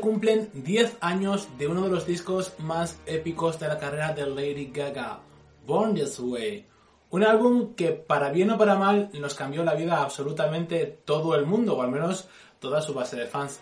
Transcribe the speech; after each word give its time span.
cumplen 0.00 0.50
10 0.54 0.98
años 1.00 1.48
de 1.58 1.68
uno 1.68 1.82
de 1.82 1.90
los 1.90 2.06
discos 2.06 2.52
más 2.58 2.98
épicos 3.06 3.58
de 3.58 3.68
la 3.68 3.78
carrera 3.78 4.12
de 4.12 4.26
Lady 4.26 4.70
Gaga, 4.72 5.20
Born 5.66 5.94
This 5.94 6.18
Way. 6.20 6.66
Un 7.10 7.24
álbum 7.24 7.74
que 7.74 7.92
para 7.92 8.30
bien 8.30 8.50
o 8.50 8.58
para 8.58 8.76
mal 8.76 9.10
nos 9.14 9.34
cambió 9.34 9.64
la 9.64 9.74
vida 9.74 9.96
a 9.96 10.02
absolutamente 10.02 10.84
todo 11.04 11.34
el 11.34 11.46
mundo, 11.46 11.76
o 11.76 11.82
al 11.82 11.90
menos 11.90 12.28
toda 12.58 12.82
su 12.82 12.92
base 12.92 13.16
de 13.16 13.26
fans. 13.26 13.60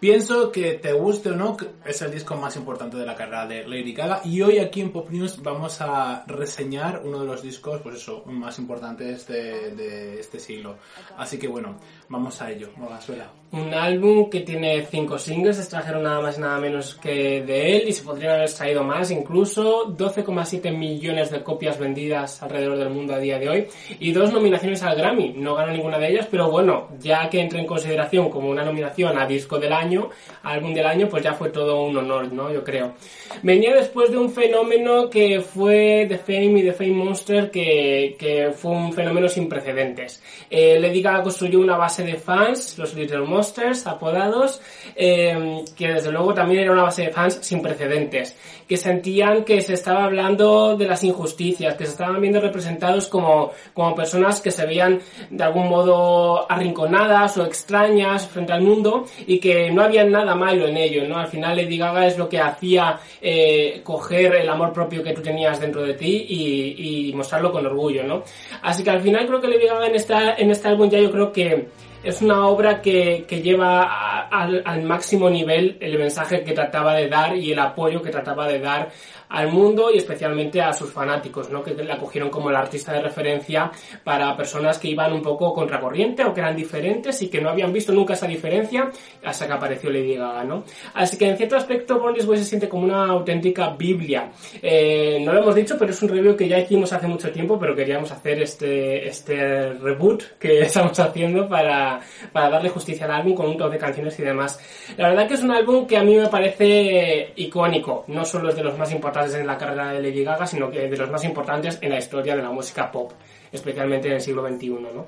Pienso 0.00 0.52
que 0.52 0.74
te 0.74 0.92
guste 0.92 1.30
o 1.30 1.36
no, 1.36 1.56
es 1.86 2.02
el 2.02 2.10
disco 2.10 2.36
más 2.36 2.56
importante 2.56 2.96
de 2.96 3.06
la 3.06 3.14
carrera 3.14 3.46
de 3.46 3.66
Lady 3.66 3.94
Gaga 3.94 4.20
y 4.24 4.42
hoy 4.42 4.58
aquí 4.58 4.80
en 4.82 4.92
Pop 4.92 5.08
News 5.10 5.42
vamos 5.42 5.80
a 5.80 6.24
reseñar 6.26 7.02
uno 7.04 7.20
de 7.20 7.26
los 7.26 7.42
discos, 7.42 7.80
pues 7.82 7.96
eso, 7.96 8.22
más 8.26 8.58
importantes 8.58 9.26
de, 9.26 9.70
de 9.74 10.20
este 10.20 10.38
siglo. 10.38 10.76
Así 11.16 11.38
que 11.38 11.48
bueno, 11.48 11.78
vamos 12.08 12.40
a 12.42 12.50
ello, 12.50 12.70
Morganzuela. 12.76 13.30
Un 13.52 13.72
álbum 13.72 14.28
que 14.28 14.40
tiene 14.40 14.84
cinco 14.84 15.16
singles, 15.16 15.60
extrajeron 15.60 16.02
nada 16.02 16.20
más 16.20 16.38
y 16.38 16.40
nada 16.40 16.58
menos 16.58 16.96
que 16.96 17.40
de 17.42 17.76
él 17.76 17.84
y 17.88 17.92
se 17.92 18.02
podrían 18.02 18.32
haber 18.32 18.46
extraído 18.46 18.82
más, 18.82 19.12
incluso 19.12 19.94
12,7 19.96 20.76
millones 20.76 21.30
de 21.30 21.42
copias 21.44 21.78
vendidas 21.78 22.42
alrededor 22.42 22.76
del 22.76 22.90
mundo 22.90 23.14
a 23.14 23.18
día 23.18 23.38
de 23.38 23.48
hoy 23.48 23.66
y 24.00 24.10
dos 24.10 24.32
nominaciones 24.32 24.82
al 24.82 24.96
Grammy. 24.96 25.34
No 25.36 25.54
ganó 25.54 25.70
ninguna 25.70 26.00
de 26.00 26.10
ellas, 26.10 26.26
pero 26.28 26.50
bueno, 26.50 26.88
ya 26.98 27.30
que 27.30 27.40
entra 27.40 27.60
en 27.60 27.66
consideración 27.66 28.28
como 28.28 28.50
una 28.50 28.64
nominación 28.64 29.16
a 29.16 29.24
disco 29.24 29.60
del 29.60 29.72
año, 29.72 29.93
álbum 30.42 30.74
del 30.74 30.86
año, 30.86 31.08
pues 31.08 31.22
ya 31.22 31.34
fue 31.34 31.50
todo 31.50 31.82
un 31.82 31.96
honor, 31.96 32.32
¿no? 32.32 32.52
Yo 32.52 32.62
creo. 32.62 32.94
Venía 33.42 33.74
después 33.74 34.10
de 34.10 34.18
un 34.18 34.30
fenómeno 34.30 35.10
que 35.10 35.40
fue 35.40 36.06
The 36.08 36.18
Fame 36.18 36.60
y 36.60 36.62
The 36.62 36.72
Fame 36.72 36.92
Monster, 36.92 37.50
que, 37.50 38.16
que 38.18 38.52
fue 38.52 38.72
un 38.72 38.92
fenómeno 38.92 39.28
sin 39.28 39.48
precedentes. 39.48 40.22
Eh, 40.50 40.78
Lady 40.80 41.02
Gaga 41.02 41.22
construyó 41.22 41.60
una 41.60 41.76
base 41.76 42.04
de 42.04 42.14
fans, 42.14 42.78
los 42.78 42.94
Little 42.94 43.20
Monsters, 43.20 43.86
apodados, 43.86 44.60
eh, 44.94 45.64
que 45.76 45.88
desde 45.88 46.12
luego 46.12 46.34
también 46.34 46.62
era 46.62 46.72
una 46.72 46.82
base 46.82 47.02
de 47.02 47.12
fans 47.12 47.38
sin 47.42 47.60
precedentes, 47.62 48.36
que 48.68 48.76
sentían 48.76 49.44
que 49.44 49.60
se 49.60 49.74
estaba 49.74 50.04
hablando 50.04 50.76
de 50.76 50.86
las 50.86 51.04
injusticias, 51.04 51.74
que 51.74 51.86
se 51.86 51.92
estaban 51.92 52.20
viendo 52.20 52.40
representados 52.40 53.08
como, 53.08 53.50
como 53.72 53.94
personas 53.94 54.40
que 54.40 54.50
se 54.50 54.66
veían 54.66 55.00
de 55.30 55.44
algún 55.44 55.68
modo 55.68 56.50
arrinconadas 56.50 57.36
o 57.38 57.44
extrañas 57.44 58.28
frente 58.28 58.52
al 58.52 58.62
mundo 58.62 59.04
y 59.26 59.38
que 59.38 59.70
no 59.74 59.82
había 59.82 60.04
nada 60.04 60.34
malo 60.34 60.66
en 60.66 60.76
ello, 60.76 61.06
¿no? 61.06 61.18
Al 61.18 61.28
final 61.28 61.56
Lady 61.56 61.76
Gaga 61.76 62.06
es 62.06 62.16
lo 62.16 62.28
que 62.28 62.40
hacía 62.40 62.98
eh, 63.20 63.80
coger 63.82 64.36
el 64.36 64.48
amor 64.48 64.72
propio 64.72 65.02
que 65.02 65.12
tú 65.12 65.22
tenías 65.22 65.60
dentro 65.60 65.82
de 65.82 65.94
ti 65.94 66.26
y, 66.28 67.08
y 67.08 67.12
mostrarlo 67.12 67.52
con 67.52 67.66
orgullo, 67.66 68.04
¿no? 68.04 68.22
Así 68.62 68.82
que 68.82 68.90
al 68.90 69.00
final 69.00 69.26
creo 69.26 69.40
que 69.40 69.48
Lady 69.48 69.66
Gaga 69.66 69.86
en, 69.86 69.94
esta, 69.94 70.34
en 70.36 70.50
este 70.50 70.68
álbum 70.68 70.88
ya 70.88 70.98
yo 70.98 71.10
creo 71.10 71.32
que 71.32 71.68
es 72.04 72.22
una 72.22 72.46
obra 72.48 72.80
que, 72.82 73.24
que 73.26 73.40
lleva 73.42 73.82
a- 73.82 74.28
al, 74.64 74.82
máximo 74.82 75.30
nivel 75.30 75.76
el 75.80 75.98
mensaje 75.98 76.42
que 76.44 76.52
trataba 76.52 76.94
de 76.94 77.08
dar 77.08 77.36
y 77.36 77.52
el 77.52 77.58
apoyo 77.58 78.02
que 78.02 78.10
trataba 78.10 78.46
de 78.48 78.58
dar 78.58 78.90
al 79.30 79.50
mundo 79.50 79.90
y 79.92 79.96
especialmente 79.98 80.60
a 80.60 80.72
sus 80.72 80.92
fanáticos, 80.92 81.50
¿no? 81.50 81.62
que 81.64 81.74
la 81.82 81.96
cogieron 81.98 82.30
como 82.30 82.50
la 82.50 82.60
artista 82.60 82.92
de 82.92 83.00
referencia 83.00 83.70
para 84.04 84.36
personas 84.36 84.78
que 84.78 84.88
iban 84.88 85.12
un 85.12 85.22
poco 85.22 85.52
contracorriente 85.52 86.22
o 86.24 86.32
que 86.32 86.40
eran 86.40 86.54
diferentes 86.54 87.20
y 87.22 87.28
que 87.28 87.40
no 87.40 87.48
habían 87.48 87.72
visto 87.72 87.92
nunca 87.92 88.12
esa 88.12 88.26
diferencia 88.28 88.90
hasta 89.24 89.46
que 89.46 89.52
apareció 89.52 89.90
Lady 89.90 90.14
Gaga. 90.16 90.44
¿no? 90.44 90.64
Así 90.94 91.16
que 91.16 91.28
en 91.28 91.36
cierto 91.36 91.56
aspecto 91.56 91.98
Born 91.98 92.14
This 92.14 92.26
Way 92.26 92.38
se 92.38 92.44
siente 92.44 92.68
como 92.68 92.84
una 92.84 93.06
auténtica 93.06 93.70
Biblia. 93.70 94.30
Eh, 94.62 95.18
no 95.24 95.32
lo 95.32 95.40
hemos 95.40 95.54
dicho, 95.54 95.76
pero 95.78 95.90
es 95.90 96.02
un 96.02 96.10
review 96.10 96.36
que 96.36 96.46
ya 96.46 96.58
hicimos 96.58 96.92
hace 96.92 97.08
mucho 97.08 97.32
tiempo, 97.32 97.58
pero 97.58 97.74
queríamos 97.74 98.12
hacer 98.12 98.40
este, 98.40 99.08
este 99.08 99.72
reboot 99.72 100.38
que 100.38 100.60
estamos 100.62 100.98
haciendo 101.00 101.48
para, 101.48 101.93
para 102.32 102.50
darle 102.50 102.68
justicia 102.68 103.06
al 103.06 103.12
álbum 103.12 103.34
con 103.34 103.46
un 103.46 103.56
top 103.56 103.72
de 103.72 103.78
canciones 103.78 104.18
y 104.18 104.22
demás. 104.22 104.58
La 104.96 105.08
verdad 105.08 105.28
que 105.28 105.34
es 105.34 105.42
un 105.42 105.50
álbum 105.50 105.86
que 105.86 105.96
a 105.96 106.02
mí 106.02 106.16
me 106.16 106.28
parece 106.28 107.32
icónico, 107.36 108.04
no 108.08 108.24
solo 108.24 108.48
es 108.48 108.56
de 108.56 108.62
los 108.62 108.78
más 108.78 108.92
importantes 108.92 109.34
en 109.34 109.46
la 109.46 109.58
carrera 109.58 109.92
de 109.92 110.02
Lady 110.02 110.24
Gaga, 110.24 110.46
sino 110.46 110.70
que 110.70 110.88
de 110.88 110.96
los 110.96 111.10
más 111.10 111.24
importantes 111.24 111.78
en 111.80 111.90
la 111.90 111.98
historia 111.98 112.36
de 112.36 112.42
la 112.42 112.50
música 112.50 112.90
pop, 112.90 113.12
especialmente 113.54 114.08
en 114.08 114.14
el 114.14 114.20
siglo 114.20 114.46
XXI. 114.46 114.68
¿no? 114.68 115.06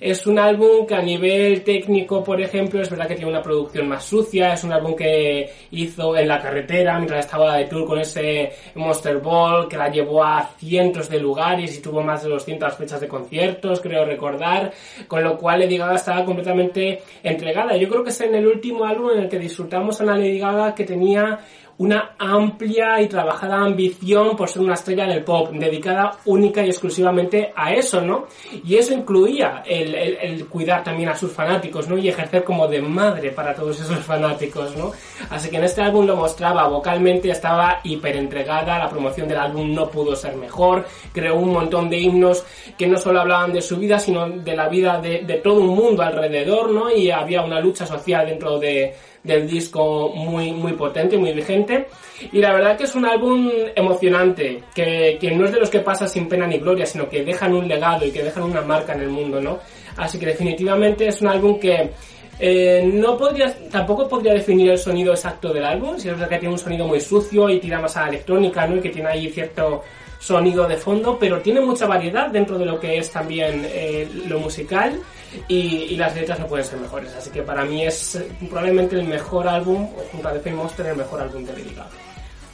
Es 0.00 0.26
un 0.26 0.38
álbum 0.38 0.86
que 0.86 0.94
a 0.94 1.02
nivel 1.02 1.62
técnico, 1.62 2.24
por 2.24 2.40
ejemplo, 2.40 2.80
es 2.80 2.90
verdad 2.90 3.06
que 3.06 3.14
tiene 3.14 3.30
una 3.30 3.42
producción 3.42 3.88
más 3.88 4.04
sucia, 4.04 4.54
es 4.54 4.64
un 4.64 4.72
álbum 4.72 4.94
que 4.96 5.50
hizo 5.70 6.16
en 6.16 6.28
la 6.28 6.40
carretera 6.40 6.96
mientras 6.96 7.26
estaba 7.26 7.56
de 7.56 7.66
tour 7.66 7.86
con 7.86 7.98
ese 7.98 8.52
Monster 8.74 9.18
Ball, 9.18 9.68
que 9.68 9.76
la 9.76 9.90
llevó 9.90 10.24
a 10.24 10.50
cientos 10.58 11.08
de 11.08 11.18
lugares 11.18 11.76
y 11.76 11.82
tuvo 11.82 12.02
más 12.02 12.22
de 12.22 12.30
200 12.30 12.74
fechas 12.74 13.00
de 13.00 13.08
conciertos, 13.08 13.80
creo 13.80 14.04
recordar, 14.04 14.72
con 15.06 15.22
lo 15.22 15.36
cual 15.36 15.60
Lady 15.60 15.76
Gaga 15.76 15.96
estaba 15.96 16.24
completamente 16.24 17.02
entregada. 17.22 17.76
Yo 17.76 17.88
creo 17.88 18.02
que 18.02 18.10
es 18.10 18.20
en 18.20 18.34
el 18.34 18.46
último 18.46 18.84
álbum 18.84 19.10
en 19.12 19.24
el 19.24 19.28
que 19.28 19.38
disfrutamos 19.38 20.00
a 20.00 20.04
una 20.04 20.16
Lady 20.16 20.38
Gaga 20.38 20.74
que 20.74 20.84
tenía 20.84 21.40
una 21.82 22.14
amplia 22.16 23.00
y 23.00 23.08
trabajada 23.08 23.56
ambición 23.56 24.36
por 24.36 24.48
ser 24.48 24.62
una 24.62 24.74
estrella 24.74 25.04
del 25.04 25.24
pop, 25.24 25.50
dedicada 25.50 26.12
única 26.26 26.64
y 26.64 26.68
exclusivamente 26.68 27.52
a 27.56 27.72
eso, 27.72 28.00
¿no? 28.00 28.28
Y 28.64 28.76
eso 28.76 28.94
incluía 28.94 29.64
el, 29.66 30.46
cuidar 30.46 30.84
también 30.84 31.08
a 31.08 31.16
sus 31.16 31.32
fanáticos, 31.32 31.88
¿no? 31.88 31.98
Y 31.98 32.08
ejercer 32.08 32.44
como 32.44 32.68
de 32.68 32.80
madre 32.80 33.30
para 33.32 33.52
todos 33.52 33.80
esos 33.80 33.98
fanáticos, 33.98 34.76
¿no? 34.76 34.92
Así 35.28 35.50
que 35.50 35.56
en 35.56 35.64
este 35.64 35.82
álbum 35.82 36.06
lo 36.06 36.14
mostraba 36.14 36.68
vocalmente, 36.68 37.30
estaba 37.30 37.80
hiper 37.82 38.14
entregada, 38.14 38.78
la 38.78 38.88
promoción 38.88 39.26
del 39.26 39.38
álbum 39.38 39.74
no 39.74 39.90
pudo 39.90 40.14
ser 40.14 40.36
mejor, 40.36 40.86
creó 41.12 41.34
un 41.34 41.52
montón 41.52 41.90
de 41.90 41.98
himnos 41.98 42.44
que 42.78 42.86
no 42.86 42.96
solo 42.96 43.22
hablaban 43.22 43.52
de 43.52 43.60
su 43.60 43.76
vida, 43.76 43.98
sino 43.98 44.28
de 44.28 44.54
la 44.54 44.68
vida 44.68 45.00
de, 45.00 45.22
de 45.22 45.38
todo 45.38 45.60
un 45.60 45.74
mundo 45.74 46.02
alrededor, 46.02 46.70
¿no? 46.70 46.94
Y 46.94 47.10
había 47.10 47.42
una 47.42 47.58
lucha 47.58 47.86
social 47.86 48.24
dentro 48.24 48.60
de, 48.60 48.94
del 49.22 49.48
disco 49.48 50.10
muy, 50.10 50.52
muy 50.52 50.72
potente, 50.72 51.16
muy 51.16 51.32
vigente. 51.32 51.88
Y 52.32 52.38
la 52.38 52.52
verdad 52.52 52.76
que 52.76 52.84
es 52.84 52.94
un 52.94 53.06
álbum 53.06 53.50
emocionante, 53.74 54.64
que, 54.74 55.18
que 55.20 55.30
no 55.32 55.44
es 55.44 55.52
de 55.52 55.60
los 55.60 55.70
que 55.70 55.80
pasa 55.80 56.06
sin 56.06 56.28
pena 56.28 56.46
ni 56.46 56.58
gloria, 56.58 56.86
sino 56.86 57.08
que 57.08 57.24
dejan 57.24 57.54
un 57.54 57.68
legado 57.68 58.06
y 58.06 58.10
que 58.10 58.22
dejan 58.22 58.44
una 58.44 58.62
marca 58.62 58.94
en 58.94 59.02
el 59.02 59.08
mundo, 59.08 59.40
¿no? 59.40 59.58
Así 59.96 60.18
que 60.18 60.26
definitivamente 60.26 61.06
es 61.06 61.20
un 61.20 61.28
álbum 61.28 61.58
que 61.58 61.90
eh, 62.38 62.90
no 62.92 63.16
podría, 63.16 63.54
tampoco 63.70 64.08
podría 64.08 64.32
definir 64.34 64.70
el 64.70 64.78
sonido 64.78 65.12
exacto 65.12 65.52
del 65.52 65.64
álbum, 65.64 65.98
si 65.98 66.08
es 66.08 66.14
verdad 66.14 66.28
que 66.28 66.38
tiene 66.38 66.54
un 66.54 66.58
sonido 66.58 66.86
muy 66.86 67.00
sucio 67.00 67.48
y 67.48 67.60
tira 67.60 67.80
más 67.80 67.96
a 67.96 68.02
la 68.02 68.08
electrónica, 68.08 68.66
¿no? 68.66 68.76
Y 68.76 68.80
que 68.80 68.90
tiene 68.90 69.08
ahí 69.08 69.30
cierto 69.30 69.82
sonido 70.18 70.66
de 70.66 70.76
fondo, 70.76 71.18
pero 71.18 71.40
tiene 71.40 71.60
mucha 71.60 71.86
variedad 71.86 72.30
dentro 72.30 72.56
de 72.58 72.64
lo 72.64 72.78
que 72.78 72.96
es 72.98 73.10
también 73.10 73.66
eh, 73.66 74.08
lo 74.28 74.38
musical 74.38 75.00
y, 75.48 75.56
y 75.56 75.96
las 75.96 76.14
letras 76.14 76.38
no 76.38 76.46
pueden 76.46 76.64
ser 76.64 76.78
mejores. 76.78 77.12
Así 77.14 77.30
que 77.30 77.42
para 77.42 77.64
mí 77.64 77.84
es 77.84 78.18
probablemente 78.48 78.96
el 78.96 79.06
mejor 79.06 79.48
álbum, 79.48 79.88
junto 80.10 80.28
a 80.28 80.32
The 80.32 80.40
Fame 80.40 80.56
Monster, 80.56 80.86
el 80.86 80.96
mejor 80.96 81.20
álbum 81.20 81.44
de 81.44 81.52
Lady 81.52 81.74
Gaga. 81.74 81.90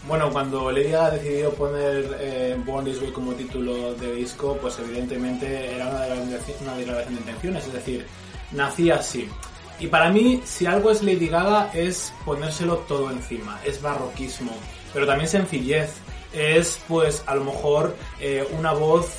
Bueno, 0.07 0.31
cuando 0.31 0.71
Lady 0.71 0.91
Gaga 0.91 1.11
decidió 1.11 1.53
poner 1.53 2.17
eh, 2.19 2.57
Born 2.65 2.85
This 2.85 3.03
Way 3.03 3.11
como 3.11 3.33
título 3.35 3.95
de 3.95 4.15
disco, 4.15 4.57
pues 4.61 4.79
evidentemente 4.79 5.75
era 5.75 5.89
una 5.89 6.01
una 6.01 6.77
declaración 6.77 7.15
de 7.15 7.21
intenciones, 7.21 7.67
es 7.67 7.73
decir, 7.73 8.07
nacía 8.53 8.97
así. 8.97 9.29
Y 9.81 9.87
para 9.87 10.11
mí, 10.11 10.41
si 10.45 10.67
algo 10.67 10.91
es 10.91 11.03
Lady 11.03 11.29
Gaga, 11.29 11.71
es 11.75 12.13
ponérselo 12.25 12.79
todo 12.89 13.11
encima, 13.11 13.61
es 13.65 13.81
barroquismo, 13.83 14.53
pero 14.93 15.07
también 15.07 15.29
sencillez, 15.29 15.91
es 16.33 16.81
pues 16.89 17.23
a 17.27 17.35
lo 17.35 17.45
mejor 17.45 17.95
eh, 18.21 18.47
una 18.59 18.73
voz 18.73 19.11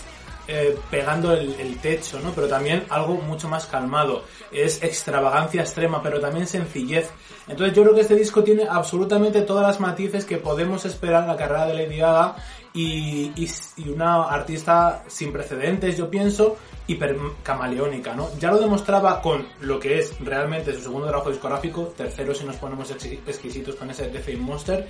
eh, 0.52 0.76
pegando 0.90 1.32
el, 1.32 1.54
el 1.60 1.78
techo, 1.78 2.20
¿no? 2.20 2.32
Pero 2.32 2.48
también 2.48 2.84
algo 2.90 3.14
mucho 3.16 3.48
más 3.48 3.68
calmado. 3.68 4.24
Es 4.52 4.82
extravagancia 4.82 5.62
extrema, 5.62 6.02
pero 6.02 6.20
también 6.20 6.48
sencillez. 6.48 7.12
Entonces 7.48 7.76
yo 7.76 7.84
creo 7.84 7.94
que 7.94 8.02
este 8.02 8.16
disco 8.16 8.44
tiene 8.44 8.66
absolutamente 8.68 9.44
todas 9.44 9.66
las 9.66 9.80
matices 9.80 10.26
que 10.26 10.38
podemos 10.38 10.86
esperar 10.86 11.22
en 11.22 11.30
la 11.30 11.38
carrera 11.38 11.68
de 11.68 11.76
Lady 11.76 11.98
Gaga 11.98 12.36
y, 12.74 13.32
y, 13.36 13.50
y 13.78 13.90
una 13.90 14.24
artista 14.24 15.04
sin 15.08 15.32
precedentes, 15.32 15.98
yo 15.98 16.10
pienso, 16.10 16.58
hiper 16.88 17.16
camaleónica, 17.44 18.16
¿no? 18.16 18.30
Ya 18.40 18.52
lo 18.52 18.60
demostraba 18.60 19.22
con 19.22 19.48
lo 19.62 19.80
que 19.80 20.00
es 20.00 20.20
realmente 20.20 20.74
su 20.74 20.82
segundo 20.82 21.08
trabajo 21.08 21.30
discográfico, 21.30 21.94
tercero 21.96 22.34
si 22.34 22.46
nos 22.46 22.56
ponemos 22.56 22.90
exquisitos 22.92 23.76
con 23.76 23.90
ese 23.92 24.06
The 24.06 24.20
Fame 24.20 24.38
Monster, 24.38 24.88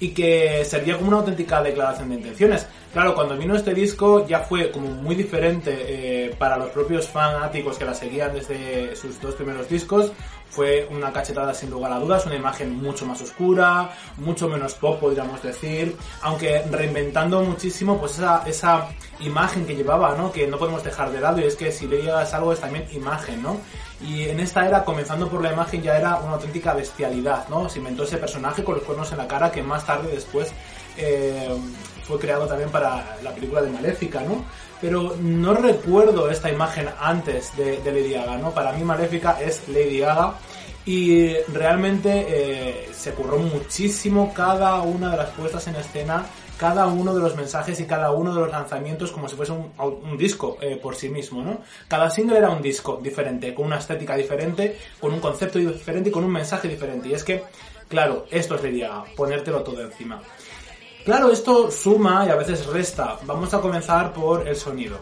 y 0.00 0.10
que 0.10 0.64
servía 0.64 0.96
como 0.96 1.08
una 1.08 1.18
auténtica 1.18 1.62
declaración 1.62 2.08
de 2.10 2.14
intenciones. 2.16 2.66
Claro, 2.92 3.14
cuando 3.14 3.36
vino 3.36 3.54
este 3.54 3.74
disco 3.74 4.26
ya 4.26 4.40
fue 4.40 4.70
como 4.70 4.88
muy 4.88 5.14
diferente 5.14 5.74
eh, 5.76 6.34
para 6.38 6.56
los 6.56 6.70
propios 6.70 7.06
fanáticos 7.08 7.76
que 7.78 7.84
la 7.84 7.94
seguían 7.94 8.32
desde 8.32 8.96
sus 8.96 9.20
dos 9.20 9.34
primeros 9.34 9.68
discos. 9.68 10.12
Fue 10.48 10.88
una 10.90 11.12
cachetada 11.12 11.52
sin 11.52 11.68
lugar 11.68 11.92
a 11.92 11.98
dudas, 11.98 12.24
una 12.24 12.34
imagen 12.34 12.80
mucho 12.80 13.04
más 13.04 13.20
oscura, 13.20 13.90
mucho 14.16 14.48
menos 14.48 14.74
pop 14.74 14.98
podríamos 14.98 15.42
decir, 15.42 15.94
aunque 16.22 16.62
reinventando 16.70 17.42
muchísimo 17.42 17.98
pues 17.98 18.12
esa, 18.12 18.42
esa 18.46 18.88
imagen 19.20 19.66
que 19.66 19.74
llevaba, 19.74 20.14
¿no? 20.16 20.30
Que 20.32 20.46
no 20.46 20.58
podemos 20.58 20.84
dejar 20.84 21.10
de 21.10 21.20
lado 21.20 21.40
y 21.40 21.44
es 21.44 21.56
que 21.56 21.72
si 21.72 21.86
le 21.86 22.02
llegas 22.02 22.32
algo 22.34 22.52
es 22.52 22.60
también 22.60 22.86
imagen, 22.92 23.42
¿no? 23.42 23.60
Y 24.00 24.28
en 24.28 24.40
esta 24.40 24.66
era, 24.66 24.84
comenzando 24.84 25.28
por 25.28 25.42
la 25.42 25.52
imagen, 25.52 25.82
ya 25.82 25.98
era 25.98 26.16
una 26.18 26.34
auténtica 26.34 26.74
bestialidad, 26.74 27.48
¿no? 27.48 27.68
Se 27.68 27.78
inventó 27.78 28.04
ese 28.04 28.18
personaje 28.18 28.62
con 28.62 28.76
los 28.76 28.84
cuernos 28.84 29.10
en 29.12 29.18
la 29.18 29.26
cara 29.26 29.50
que 29.50 29.62
más 29.62 29.84
tarde 29.84 30.10
después 30.12 30.52
eh, 30.96 31.48
fue 32.04 32.18
creado 32.18 32.46
también 32.46 32.70
para 32.70 33.18
la 33.22 33.32
película 33.32 33.62
de 33.62 33.70
Maléfica, 33.70 34.20
¿no? 34.20 34.44
Pero 34.80 35.16
no 35.20 35.54
recuerdo 35.54 36.30
esta 36.30 36.50
imagen 36.50 36.88
antes 37.00 37.56
de, 37.56 37.80
Lady 37.84 38.12
Gaga, 38.12 38.38
¿no? 38.38 38.52
Para 38.52 38.72
mí 38.72 38.84
Maléfica 38.84 39.40
es 39.40 39.68
Lady 39.68 39.98
Gaga 39.98 40.34
y 40.86 41.34
realmente 41.52 42.26
eh, 42.28 42.88
se 42.94 43.12
curró 43.12 43.38
muchísimo 43.38 44.32
cada 44.32 44.80
una 44.82 45.10
de 45.10 45.16
las 45.16 45.30
puestas 45.30 45.66
en 45.66 45.76
escena 45.76 46.24
cada 46.58 46.86
uno 46.86 47.14
de 47.14 47.20
los 47.20 47.36
mensajes 47.36 47.78
y 47.80 47.86
cada 47.86 48.10
uno 48.10 48.34
de 48.34 48.40
los 48.40 48.50
lanzamientos 48.50 49.12
como 49.12 49.28
si 49.28 49.36
fuese 49.36 49.52
un, 49.52 50.18
disco 50.18 50.58
eh, 50.60 50.76
por 50.76 50.96
sí 50.96 51.08
mismo, 51.08 51.42
¿no? 51.42 51.60
Cada 51.86 52.10
single 52.10 52.38
era 52.38 52.50
un 52.50 52.60
disco 52.60 52.98
diferente, 53.02 53.54
con 53.54 53.66
una 53.66 53.78
estética 53.78 54.16
diferente, 54.16 54.76
con 55.00 55.14
un 55.14 55.20
concepto 55.20 55.58
diferente 55.58 56.10
y 56.10 56.12
con 56.12 56.24
un 56.24 56.32
mensaje 56.32 56.68
diferente. 56.68 57.08
Y 57.08 57.14
es 57.14 57.22
que, 57.22 57.44
claro, 57.88 58.26
esto 58.30 58.56
Gaga, 58.56 59.04
ponértelo 59.16 59.62
todo 59.62 59.80
encima. 59.82 60.20
Claro, 61.04 61.30
esto 61.30 61.70
suma 61.70 62.24
y 62.26 62.30
a 62.30 62.34
veces 62.34 62.66
resta. 62.66 63.18
Vamos 63.22 63.54
a 63.54 63.60
comenzar 63.60 64.12
por 64.12 64.46
el 64.46 64.56
sonido. 64.56 64.98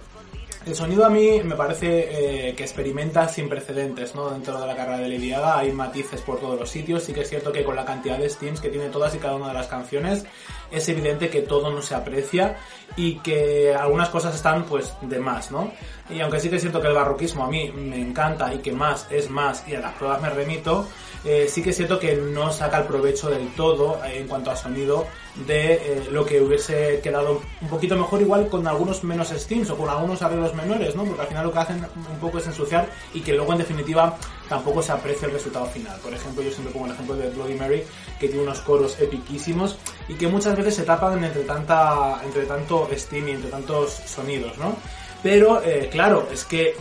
El 0.67 0.75
sonido 0.75 1.07
a 1.07 1.09
mí 1.09 1.43
me 1.45 1.55
parece 1.55 2.49
eh, 2.49 2.55
que 2.57 2.65
experimenta 2.65 3.29
sin 3.29 3.49
precedentes, 3.49 4.17
¿no? 4.17 4.31
Dentro 4.31 4.61
de 4.61 4.67
la 4.67 4.75
carrera 4.75 4.99
de 4.99 5.09
Lady 5.09 5.31
Gaga 5.31 5.59
hay 5.61 5.71
matices 5.71 6.21
por 6.23 6.41
todos 6.41 6.59
los 6.59 6.69
sitios, 6.69 7.05
sí 7.05 7.13
que 7.13 7.21
es 7.21 7.29
cierto 7.29 7.53
que 7.53 7.63
con 7.63 7.77
la 7.77 7.85
cantidad 7.85 8.19
de 8.19 8.29
steams 8.29 8.61
que 8.61 8.69
tiene 8.69 8.89
todas 8.89 9.15
y 9.15 9.19
cada 9.19 9.37
una 9.37 9.47
de 9.49 9.55
las 9.55 9.69
canciones, 9.69 10.27
es 10.71 10.89
evidente 10.89 11.29
que 11.29 11.43
todo 11.43 11.71
no 11.71 11.83
se 11.83 11.95
aprecia 11.95 12.57
y 12.97 13.17
que 13.17 13.75
algunas 13.75 14.09
cosas 14.09 14.35
están 14.35 14.65
pues 14.65 14.95
de 15.03 15.19
más, 15.19 15.51
¿no? 15.51 15.73
Y 16.09 16.21
aunque 16.21 16.39
sí 16.39 16.49
que 16.49 16.57
es 16.57 16.63
cierto 16.63 16.81
que 16.81 16.89
el 16.89 16.95
barroquismo 16.95 17.45
a 17.45 17.49
mí 17.49 17.71
me 17.73 18.01
encanta 18.01 18.55
y 18.55 18.59
que 18.59 18.73
más 18.73 19.07
es 19.11 19.29
más 19.29 19.65
y 19.67 19.75
a 19.75 19.81
las 19.81 19.95
pruebas 19.95 20.23
me 20.23 20.31
remito, 20.31 20.87
eh, 21.25 21.49
sí 21.49 21.63
que 21.63 21.71
es 21.71 21.77
cierto 21.77 21.99
que 21.99 22.15
no 22.15 22.53
saca 22.53 22.79
el 22.79 22.85
provecho 22.85 23.29
del 23.29 23.49
todo 23.55 24.01
eh, 24.05 24.21
en 24.21 24.29
cuanto 24.29 24.51
a 24.53 24.57
sonido 24.57 25.07
de 25.47 25.75
eh, 25.75 26.09
lo 26.11 26.25
que 26.25 26.41
hubiese 26.41 27.01
quedado 27.03 27.43
un 27.61 27.69
poquito 27.69 27.97
mejor 27.97 28.23
igual 28.23 28.49
con 28.49 28.67
algunos 28.67 29.03
menos 29.05 29.29
steams 29.31 29.69
o 29.71 29.77
con 29.77 29.89
algunos 29.89 30.23
arreglos 30.23 30.55
menores, 30.55 30.95
¿no? 30.95 31.05
Porque 31.05 31.23
al 31.23 31.27
final 31.27 31.47
lo 31.47 31.53
que 31.53 31.59
hacen 31.59 31.85
un 31.95 32.19
poco 32.21 32.39
es 32.39 32.47
ensuciar 32.47 32.89
y 33.13 33.21
que 33.21 33.33
luego 33.33 33.53
en 33.53 33.59
definitiva 33.59 34.17
tampoco 34.49 34.83
se 34.83 34.93
aprecia 34.93 35.27
el 35.27 35.33
resultado 35.33 35.67
final. 35.67 35.99
Por 36.01 36.15
ejemplo, 36.15 36.43
yo 36.43 36.51
siempre 36.51 36.73
pongo 36.73 36.87
el 36.87 36.93
ejemplo 36.93 37.17
de 37.17 37.29
Bloody 37.31 37.55
Mary, 37.55 37.83
que 38.21 38.29
tiene 38.29 38.45
unos 38.45 38.61
coros 38.61 38.99
epiquísimos 39.01 39.77
y 40.09 40.15
que 40.15 40.29
muchas 40.29 40.56
veces 40.57 40.75
se 40.75 40.83
tapan 40.83 41.23
entre 41.23 41.45
tanta 41.45 42.21
entre 42.25 42.45
tanto 42.47 42.89
steam 42.97 43.29
y 43.29 43.33
entre 43.33 43.51
tantos 43.51 43.93
sonidos, 43.93 44.57
¿no? 44.59 44.77
Pero, 45.23 45.63
claro, 45.91 46.29
es 46.33 46.45
que 46.45 46.75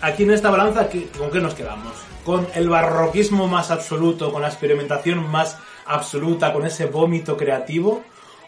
aquí, 0.00 0.22
en 0.22 0.30
esta 0.30 0.50
balanza, 0.50 0.88
¿con 1.18 1.30
qué 1.30 1.40
nos 1.40 1.54
quedamos? 1.54 1.92
con 2.24 2.46
el 2.54 2.68
barroquismo 2.68 3.48
más 3.48 3.70
absoluto, 3.70 4.32
con 4.32 4.42
la 4.42 4.48
experimentación 4.48 5.30
más 5.30 5.58
absoluta, 5.86 6.52
con 6.52 6.66
ese 6.66 6.86
vómito 6.86 7.36
creativo, 7.36 8.02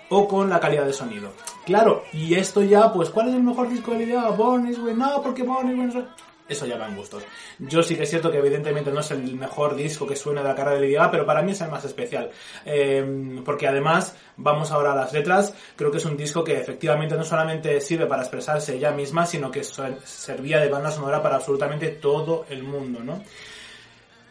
o 0.09 0.29
con 0.29 0.51
la 0.51 0.61
calidad 0.61 0.85
de 0.85 0.93
sonido. 0.93 1.33
Claro, 1.65 2.05
y 2.13 2.35
esto 2.35 2.63
ya, 2.63 2.93
pues, 2.93 3.09
¿cuál 3.09 3.29
es 3.29 3.35
el 3.35 3.43
mejor 3.43 3.69
disco 3.71 3.93
de 3.93 3.99
la 3.99 4.03
idea? 4.03 4.29
Born 4.29 4.69
is 4.69 4.79
no, 4.79 5.23
porque 5.23 5.43
Born 5.43 5.89
is 5.89 5.95
Eso 6.53 6.67
ya 6.67 6.77
va 6.77 6.87
en 6.87 6.97
gustos. 6.97 7.25
Yo 7.59 7.83
sí 7.83 7.97
que 7.97 8.03
es 8.03 8.11
cierto 8.11 8.31
que 8.31 8.39
evidentemente 8.39 8.91
no 8.91 9.01
es 9.01 9.11
el 9.11 9.35
mejor 9.37 9.75
disco 9.75 10.07
que 10.07 10.17
suena 10.17 10.43
de 10.43 10.49
la 10.49 10.55
carrera 10.55 10.79
de 10.79 10.89
Lady 10.89 11.09
pero 11.11 11.25
para 11.25 11.43
mí 11.43 11.53
es 11.53 11.61
el 11.63 11.71
más 11.71 11.85
especial. 11.85 12.31
Eh, 12.65 13.41
porque 13.45 13.67
además, 13.67 14.15
vamos 14.37 14.71
ahora 14.71 14.93
a 14.93 14.97
las 14.97 15.13
letras, 15.13 15.55
creo 15.77 15.91
que 15.91 15.99
es 15.99 16.05
un 16.05 16.17
disco 16.17 16.45
que 16.45 16.59
efectivamente 16.59 17.17
no 17.17 17.25
solamente 17.25 17.81
sirve 17.81 18.07
para 18.07 18.23
expresarse 18.23 18.75
ella 18.75 18.93
misma, 18.93 19.27
sino 19.27 19.51
que 19.51 19.65
servía 19.65 20.61
de 20.61 20.69
banda 20.69 20.91
sonora 20.91 21.23
para 21.23 21.37
absolutamente 21.37 21.89
todo 21.89 22.45
el 22.51 22.63
mundo, 22.63 23.01
¿no? 23.01 23.23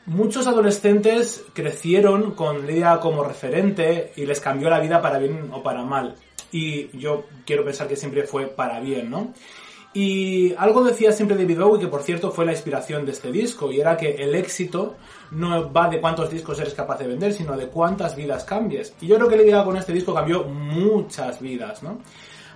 Muchos 0.06 0.48
adolescentes 0.48 1.44
crecieron 1.54 2.32
con 2.32 2.66
Lidia 2.66 3.00
como 3.00 3.24
referente 3.24 4.12
y 4.16 4.26
les 4.26 4.40
cambió 4.40 4.70
la 4.70 4.80
vida 4.80 5.02
para 5.02 5.20
bien 5.20 5.50
o 5.54 5.62
para 5.62 5.84
mal. 5.84 6.16
Y 6.52 6.96
yo 6.98 7.26
quiero 7.46 7.64
pensar 7.64 7.88
que 7.88 7.96
siempre 7.96 8.24
fue 8.24 8.48
para 8.48 8.80
bien, 8.80 9.10
¿no? 9.10 9.34
Y 9.94 10.54
algo 10.56 10.84
decía 10.84 11.12
siempre 11.12 11.36
David 11.36 11.60
Bowie, 11.60 11.82
que 11.82 11.88
por 11.88 12.02
cierto 12.02 12.32
fue 12.32 12.46
la 12.46 12.54
inspiración 12.54 13.06
de 13.06 13.12
este 13.12 13.32
disco, 13.32 13.72
y 13.72 13.82
era 13.82 13.98
que 13.98 14.12
el 14.16 14.36
éxito 14.36 14.96
no 15.32 15.72
va 15.72 15.90
de 15.90 16.00
cuántos 16.00 16.30
discos 16.30 16.60
eres 16.60 16.74
capaz 16.74 17.00
de 17.00 17.08
vender, 17.08 17.34
sino 17.34 17.58
de 17.58 17.68
cuántas 17.68 18.16
vidas 18.16 18.46
cambies. 18.46 18.94
Y 19.02 19.08
yo 19.08 19.18
creo 19.18 19.28
que 19.28 19.36
Lady 19.36 19.52
con 19.66 19.76
este 19.76 19.92
disco 19.92 20.14
cambió 20.14 20.46
muchas 20.46 21.42
vidas, 21.42 21.84
¿no? 21.84 22.00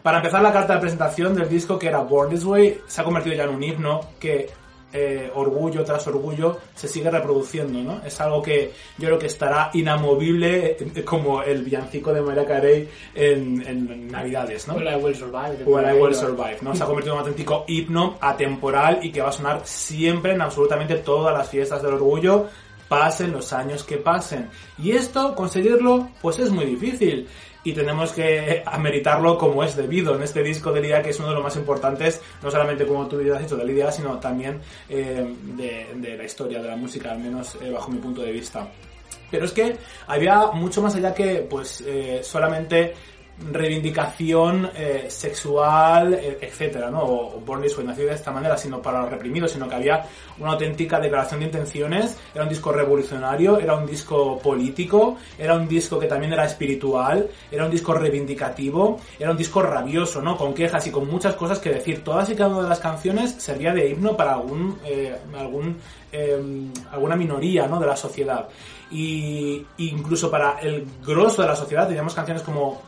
Para 0.02 0.18
empezar, 0.18 0.42
la 0.44 0.54
carta 0.54 0.76
de 0.76 0.82
presentación 0.82 1.36
del 1.36 1.50
disco, 1.50 1.80
que 1.80 1.88
era 1.88 2.00
Born 2.00 2.30
This 2.30 2.46
Way, 2.46 2.82
se 2.86 3.02
ha 3.02 3.04
convertido 3.04 3.36
ya 3.36 3.46
en 3.46 3.50
un 3.50 3.64
himno 3.64 4.02
que 4.20 4.50
eh, 4.94 5.30
orgullo 5.34 5.84
tras 5.84 6.08
orgullo 6.08 6.58
se 6.74 6.88
sigue 6.88 7.12
reproduciendo, 7.12 7.80
¿no? 7.80 8.02
Es 8.06 8.20
algo 8.22 8.42
que 8.42 8.72
yo 8.98 9.08
creo 9.08 9.20
que 9.20 9.26
estará 9.26 9.70
inamovible 9.74 10.78
eh, 10.80 11.04
como 11.04 11.44
el 11.44 11.64
villancico 11.64 12.14
de 12.14 12.22
Mariah 12.22 12.46
Carey 12.46 12.90
en, 13.14 14.10
Navidades, 14.10 14.68
¿no? 14.68 14.80
I 14.80 14.96
Will 14.96 15.16
Survive. 15.16 15.64
I 15.66 16.00
Will 16.00 16.16
Survive, 16.16 16.60
¿no? 16.62 16.76
Se 16.76 16.84
ha 16.84 16.86
convertido 16.86 17.16
en 17.16 17.22
un 17.22 17.28
auténtico 17.28 17.66
himno 17.68 18.18
atemporal 18.22 19.00
y 19.02 19.12
que 19.12 19.22
va 19.22 19.30
a 19.30 19.34
sonar 19.34 19.62
siempre 19.66 20.34
en 20.34 20.42
absolutamente 20.42 20.96
todas 20.96 21.38
las 21.38 21.50
fiestas 21.50 21.82
del 21.82 21.94
orgullo, 21.94 22.48
pasen 22.88 23.32
los 23.32 23.52
años 23.52 23.84
que 23.84 23.98
pasen. 23.98 24.50
Y 24.78 24.92
esto, 24.92 25.36
conseguirlo, 25.36 26.10
pues 26.22 26.40
es 26.40 26.52
muy 26.52 26.66
difícil 26.66 27.28
y 27.66 27.74
tenemos 27.74 28.14
que 28.14 28.64
ameritarlo 28.66 29.38
como 29.38 29.64
es 29.64 29.76
debido 29.76 30.16
en 30.16 30.22
este 30.22 30.44
disco 30.44 30.72
de 30.72 30.82
Lidia 30.82 31.02
que 31.02 31.10
es 31.10 31.20
uno 31.20 31.30
de 31.30 31.34
los 31.34 31.44
más 31.44 31.56
importantes, 31.58 32.22
no 32.42 32.52
solamente 32.52 32.86
como 32.86 33.08
tú 33.08 33.20
has 33.34 33.42
dicho 33.42 33.58
de 33.58 33.66
Lidia, 33.66 33.92
sino 33.92 34.20
también 34.20 34.62
eh, 34.88 35.26
de, 35.58 36.16
la 36.16 36.24
historia 36.24 36.62
de 36.62 36.70
la 36.70 36.76
música, 36.76 37.12
al 37.12 37.20
menos 37.20 37.58
eh, 37.62 37.72
bajo 37.72 37.92
mi 37.92 37.98
punto 37.98 38.22
de 38.22 38.32
vista. 38.32 38.68
Pero 39.32 39.46
es 39.46 39.52
que 39.52 39.76
había 40.06 40.46
mucho 40.54 40.82
más 40.84 40.96
allá 40.96 41.14
que 41.14 41.46
pues 41.50 41.82
eh, 41.86 42.22
solamente 42.24 42.94
reivindicación 43.52 44.72
eh, 44.76 45.08
sexual, 45.10 46.14
eh, 46.14 46.38
etcétera, 46.42 46.90
¿no? 46.90 47.04
O, 47.04 47.42
Born 47.46 47.62
This 47.62 47.78
nacido 47.80 48.08
de 48.08 48.16
esta 48.16 48.32
manera, 48.32 48.58
sino 48.58 48.82
para 48.82 49.02
los 49.02 49.10
reprimidos, 49.10 49.52
sino 49.52 49.68
que 49.68 49.76
había 49.76 50.06
una 50.40 50.54
auténtica 50.54 51.00
declaración 51.00 51.42
de 51.42 51.48
intenciones, 51.48 52.18
era 52.34 52.44
un 52.44 52.50
disco 52.50 52.72
revolucionario, 52.72 53.60
era 53.60 53.76
un 53.76 53.86
disco 53.86 54.40
político, 54.40 55.18
era 55.38 55.56
un 55.56 55.68
disco 55.68 56.00
que 56.00 56.08
también 56.08 56.34
era 56.34 56.46
espiritual, 56.46 57.30
era 57.52 57.66
un 57.66 57.72
disco 57.72 57.94
reivindicativo, 57.94 59.00
era 59.20 59.32
un 59.32 59.38
disco 59.38 59.62
rabioso, 59.62 60.22
¿no? 60.22 60.38
Con 60.38 60.54
quejas 60.54 60.88
y 60.88 60.92
con 60.92 61.08
muchas 61.08 61.36
cosas 61.36 61.60
que 61.60 61.72
decir. 61.72 62.04
Todas 62.04 62.30
y 62.30 62.36
cada 62.36 62.50
una 62.50 62.64
de 62.64 62.70
las 62.70 62.80
canciones 62.80 63.32
servía 63.38 63.74
de 63.74 63.90
himno 63.90 64.16
para 64.16 64.34
algún, 64.34 64.80
eh, 64.86 65.16
algún, 65.38 65.78
alguna 66.92 67.16
minoría, 67.18 67.68
¿no? 67.68 67.80
De 67.80 67.88
la 67.88 67.98
sociedad 67.98 68.48
y 68.92 69.66
incluso 69.78 70.30
para 70.30 70.60
el 70.60 70.86
grosso 71.06 71.42
de 71.42 71.48
la 71.48 71.56
sociedad 71.56 71.88
teníamos 71.88 72.14
canciones 72.14 72.44
como 72.44 72.82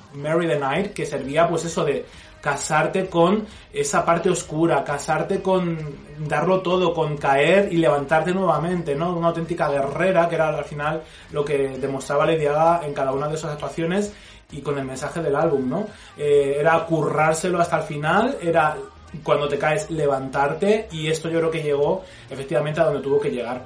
the 0.46 0.60
Night 0.60 0.94
que 0.94 1.06
servía 1.06 1.48
pues 1.48 1.66
eso 1.66 1.84
de 1.84 2.06
casarte 2.42 3.08
con 3.08 3.46
esa 3.74 4.06
parte 4.06 4.30
oscura, 4.30 4.84
casarte 4.84 5.42
con 5.42 5.78
darlo 6.20 6.62
todo, 6.62 6.94
con 6.94 7.18
caer 7.18 7.72
y 7.72 7.78
levantarte 7.78 8.34
nuevamente, 8.34 8.96
¿no? 8.96 9.16
Una 9.16 9.30
auténtica 9.30 9.70
guerrera 9.70 10.30
que 10.30 10.36
era 10.36 10.50
al 10.50 10.66
final 10.66 11.02
lo 11.32 11.44
que 11.44 11.78
demostraba 11.80 12.26
Lady 12.26 12.46
Gaga 12.46 12.86
en 12.86 12.94
cada 12.94 13.12
una 13.12 13.28
de 13.28 13.36
esas 13.36 13.54
actuaciones 13.54 14.14
y 14.52 14.62
con 14.62 14.78
el 14.78 14.86
mensaje 14.86 15.22
del 15.22 15.36
álbum, 15.36 15.68
¿no? 15.68 15.88
Eh, 16.18 16.58
era 16.60 16.86
currárselo 16.86 17.60
hasta 17.60 17.80
el 17.80 17.84
final, 17.84 18.38
era 18.42 18.78
cuando 19.24 19.48
te 19.48 19.58
caes 19.58 19.90
levantarte 19.90 20.88
y 20.92 21.08
esto 21.08 21.30
yo 21.30 21.40
creo 21.40 21.52
que 21.52 21.64
llegó 21.64 22.04
efectivamente 22.30 22.82
a 22.82 22.86
donde 22.86 23.02
tuvo 23.02 23.20
que 23.20 23.32
llegar. 23.32 23.64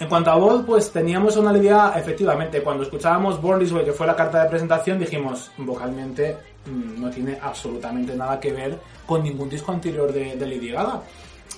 En 0.00 0.08
cuanto 0.08 0.30
a 0.30 0.34
voz, 0.34 0.64
pues 0.66 0.90
teníamos 0.90 1.36
una 1.36 1.56
idea, 1.56 1.92
efectivamente, 1.96 2.62
cuando 2.62 2.82
escuchábamos 2.82 3.40
Born 3.40 3.60
This 3.60 3.72
Way, 3.72 3.84
que 3.84 3.92
fue 3.92 4.06
la 4.06 4.16
carta 4.16 4.42
de 4.42 4.50
presentación, 4.50 4.98
dijimos, 4.98 5.52
vocalmente 5.58 6.36
mm, 6.66 7.00
no 7.00 7.10
tiene 7.10 7.38
absolutamente 7.40 8.16
nada 8.16 8.40
que 8.40 8.52
ver 8.52 8.76
con 9.06 9.22
ningún 9.22 9.48
disco 9.48 9.70
anterior 9.70 10.12
de, 10.12 10.34
de 10.34 10.46
Lady 10.46 10.70
Gaga. 10.70 11.00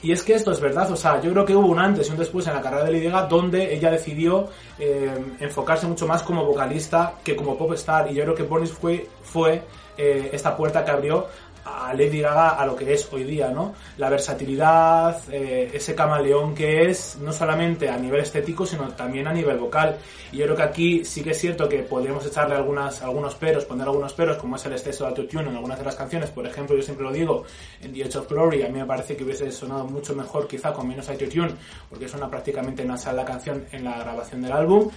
Y 0.02 0.12
es 0.12 0.22
que 0.22 0.34
esto 0.34 0.52
es 0.52 0.60
verdad, 0.60 0.90
o 0.92 0.96
sea, 0.96 1.20
yo 1.20 1.30
creo 1.32 1.46
que 1.46 1.56
hubo 1.56 1.66
un 1.66 1.78
antes 1.78 2.08
y 2.08 2.12
un 2.12 2.18
después 2.18 2.46
en 2.46 2.52
la 2.52 2.60
carrera 2.60 2.84
de 2.84 2.92
Lady 2.92 3.06
Gaga 3.06 3.26
donde 3.26 3.74
ella 3.74 3.90
decidió 3.90 4.48
eh, 4.78 5.10
enfocarse 5.40 5.86
mucho 5.86 6.06
más 6.06 6.22
como 6.22 6.44
vocalista 6.44 7.14
que 7.24 7.34
como 7.34 7.56
pop 7.56 7.72
star. 7.72 8.10
Y 8.10 8.14
yo 8.14 8.24
creo 8.24 8.34
que 8.34 8.42
Born 8.42 8.64
This 8.64 8.76
Way 8.82 9.08
fue 9.22 9.62
eh, 9.96 10.28
esta 10.32 10.54
puerta 10.54 10.84
que 10.84 10.90
abrió 10.90 11.26
a 11.66 11.92
Lady 11.92 12.20
Gaga 12.20 12.50
a 12.50 12.64
lo 12.64 12.76
que 12.76 12.92
es 12.92 13.08
hoy 13.12 13.24
día, 13.24 13.50
¿no? 13.50 13.74
La 13.98 14.08
versatilidad, 14.08 15.20
eh, 15.32 15.70
ese 15.72 15.94
camaleón 15.94 16.54
que 16.54 16.88
es, 16.88 17.18
no 17.20 17.32
solamente 17.32 17.88
a 17.88 17.98
nivel 17.98 18.20
estético, 18.20 18.64
sino 18.64 18.88
también 18.90 19.26
a 19.26 19.32
nivel 19.32 19.58
vocal. 19.58 19.96
Y 20.30 20.38
yo 20.38 20.44
creo 20.44 20.56
que 20.56 20.62
aquí 20.62 21.04
sí 21.04 21.22
que 21.22 21.30
es 21.30 21.38
cierto 21.38 21.68
que 21.68 21.80
podríamos 21.80 22.24
echarle 22.24 22.54
algunas, 22.54 23.02
algunos 23.02 23.34
peros, 23.34 23.64
poner 23.64 23.86
algunos 23.86 24.12
peros, 24.12 24.36
como 24.36 24.56
es 24.56 24.64
el 24.66 24.72
exceso 24.72 25.04
de 25.04 25.10
autotune 25.10 25.48
en 25.48 25.56
algunas 25.56 25.78
de 25.78 25.84
las 25.84 25.96
canciones. 25.96 26.30
Por 26.30 26.46
ejemplo, 26.46 26.76
yo 26.76 26.82
siempre 26.82 27.04
lo 27.04 27.12
digo, 27.12 27.44
en 27.80 27.92
The 27.92 28.02
Edge 28.02 28.16
of 28.16 28.28
Glory, 28.28 28.62
a 28.62 28.68
mí 28.68 28.78
me 28.78 28.86
parece 28.86 29.16
que 29.16 29.24
hubiese 29.24 29.50
sonado 29.50 29.84
mucho 29.86 30.14
mejor 30.14 30.46
quizá 30.46 30.72
con 30.72 30.86
menos 30.86 31.08
autotune, 31.08 31.54
porque 31.90 32.08
suena 32.08 32.30
prácticamente 32.30 32.84
nasal 32.84 33.16
la 33.16 33.24
canción 33.24 33.64
en 33.72 33.84
la 33.84 33.98
grabación 33.98 34.42
del 34.42 34.52
álbum 34.52 34.90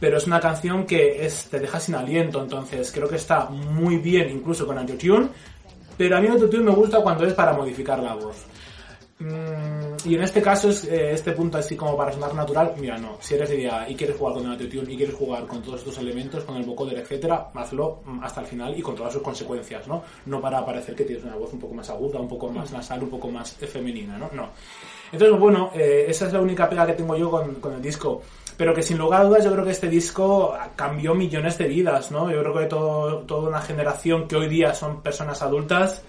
pero 0.00 0.18
es 0.18 0.26
una 0.26 0.40
canción 0.40 0.86
que 0.86 1.24
es, 1.24 1.48
te 1.48 1.60
deja 1.60 1.78
sin 1.80 1.94
aliento, 1.94 2.42
entonces 2.42 2.90
creo 2.92 3.08
que 3.08 3.16
está 3.16 3.46
muy 3.46 3.98
bien 3.98 4.28
incluso 4.28 4.66
con 4.66 4.76
autotune, 4.76 5.28
pero 5.96 6.16
a 6.16 6.20
mí 6.20 6.26
el 6.26 6.32
autotune 6.32 6.64
me 6.64 6.72
gusta 6.72 7.00
cuando 7.00 7.26
es 7.26 7.34
para 7.34 7.52
modificar 7.52 7.98
la 8.00 8.14
voz. 8.14 8.46
Mm, 9.18 10.08
y 10.08 10.16
en 10.16 10.22
este 10.22 10.42
caso, 10.42 10.70
es, 10.70 10.84
eh, 10.84 11.12
este 11.12 11.32
punto 11.32 11.56
así 11.56 11.76
como 11.76 11.96
para 11.96 12.12
sonar 12.12 12.34
natural, 12.34 12.74
mira, 12.78 12.98
no, 12.98 13.16
si 13.20 13.34
eres 13.34 13.48
de 13.48 13.60
idea 13.60 13.88
y 13.88 13.94
quieres 13.94 14.16
jugar 14.16 14.34
con 14.34 14.44
el 14.44 14.52
autotune 14.52 14.92
y 14.92 14.96
quieres 14.96 15.14
jugar 15.14 15.46
con 15.46 15.62
todos 15.62 15.80
estos 15.80 15.98
elementos, 15.98 16.42
con 16.44 16.56
el 16.56 16.64
vocoder, 16.64 16.98
etcétera, 16.98 17.50
hazlo 17.54 18.02
mm, 18.04 18.24
hasta 18.24 18.40
el 18.40 18.46
final 18.46 18.76
y 18.76 18.82
con 18.82 18.96
todas 18.96 19.12
sus 19.12 19.22
consecuencias, 19.22 19.86
¿no? 19.86 20.02
No 20.26 20.40
para 20.40 20.64
parecer 20.66 20.94
que 20.94 21.04
tienes 21.04 21.24
una 21.24 21.36
voz 21.36 21.52
un 21.52 21.60
poco 21.60 21.74
más 21.74 21.88
aguda, 21.90 22.18
un 22.18 22.28
poco 22.28 22.50
más 22.50 22.72
nasal, 22.72 23.02
un 23.04 23.10
poco 23.10 23.30
más 23.30 23.52
femenina, 23.52 24.18
¿no? 24.18 24.30
No. 24.32 24.48
Entonces, 25.12 25.38
bueno, 25.38 25.70
eh, 25.74 26.06
esa 26.08 26.26
es 26.26 26.32
la 26.32 26.40
única 26.40 26.68
pega 26.68 26.86
que 26.86 26.94
tengo 26.94 27.16
yo 27.16 27.30
con, 27.30 27.54
con 27.56 27.74
el 27.74 27.82
disco 27.82 28.20
pero 28.56 28.74
que 28.74 28.82
sin 28.82 28.98
lugar 28.98 29.22
a 29.22 29.24
dudas 29.24 29.44
yo 29.44 29.52
creo 29.52 29.64
que 29.64 29.70
este 29.70 29.88
disco 29.88 30.56
cambió 30.76 31.14
millones 31.14 31.58
de 31.58 31.66
vidas, 31.66 32.10
¿no? 32.10 32.30
Yo 32.30 32.40
creo 32.40 32.54
que 32.54 32.66
todo, 32.66 33.18
toda 33.20 33.48
una 33.48 33.60
generación 33.60 34.28
que 34.28 34.36
hoy 34.36 34.48
día 34.48 34.74
son 34.74 35.02
personas 35.02 35.42
adultas 35.42 36.02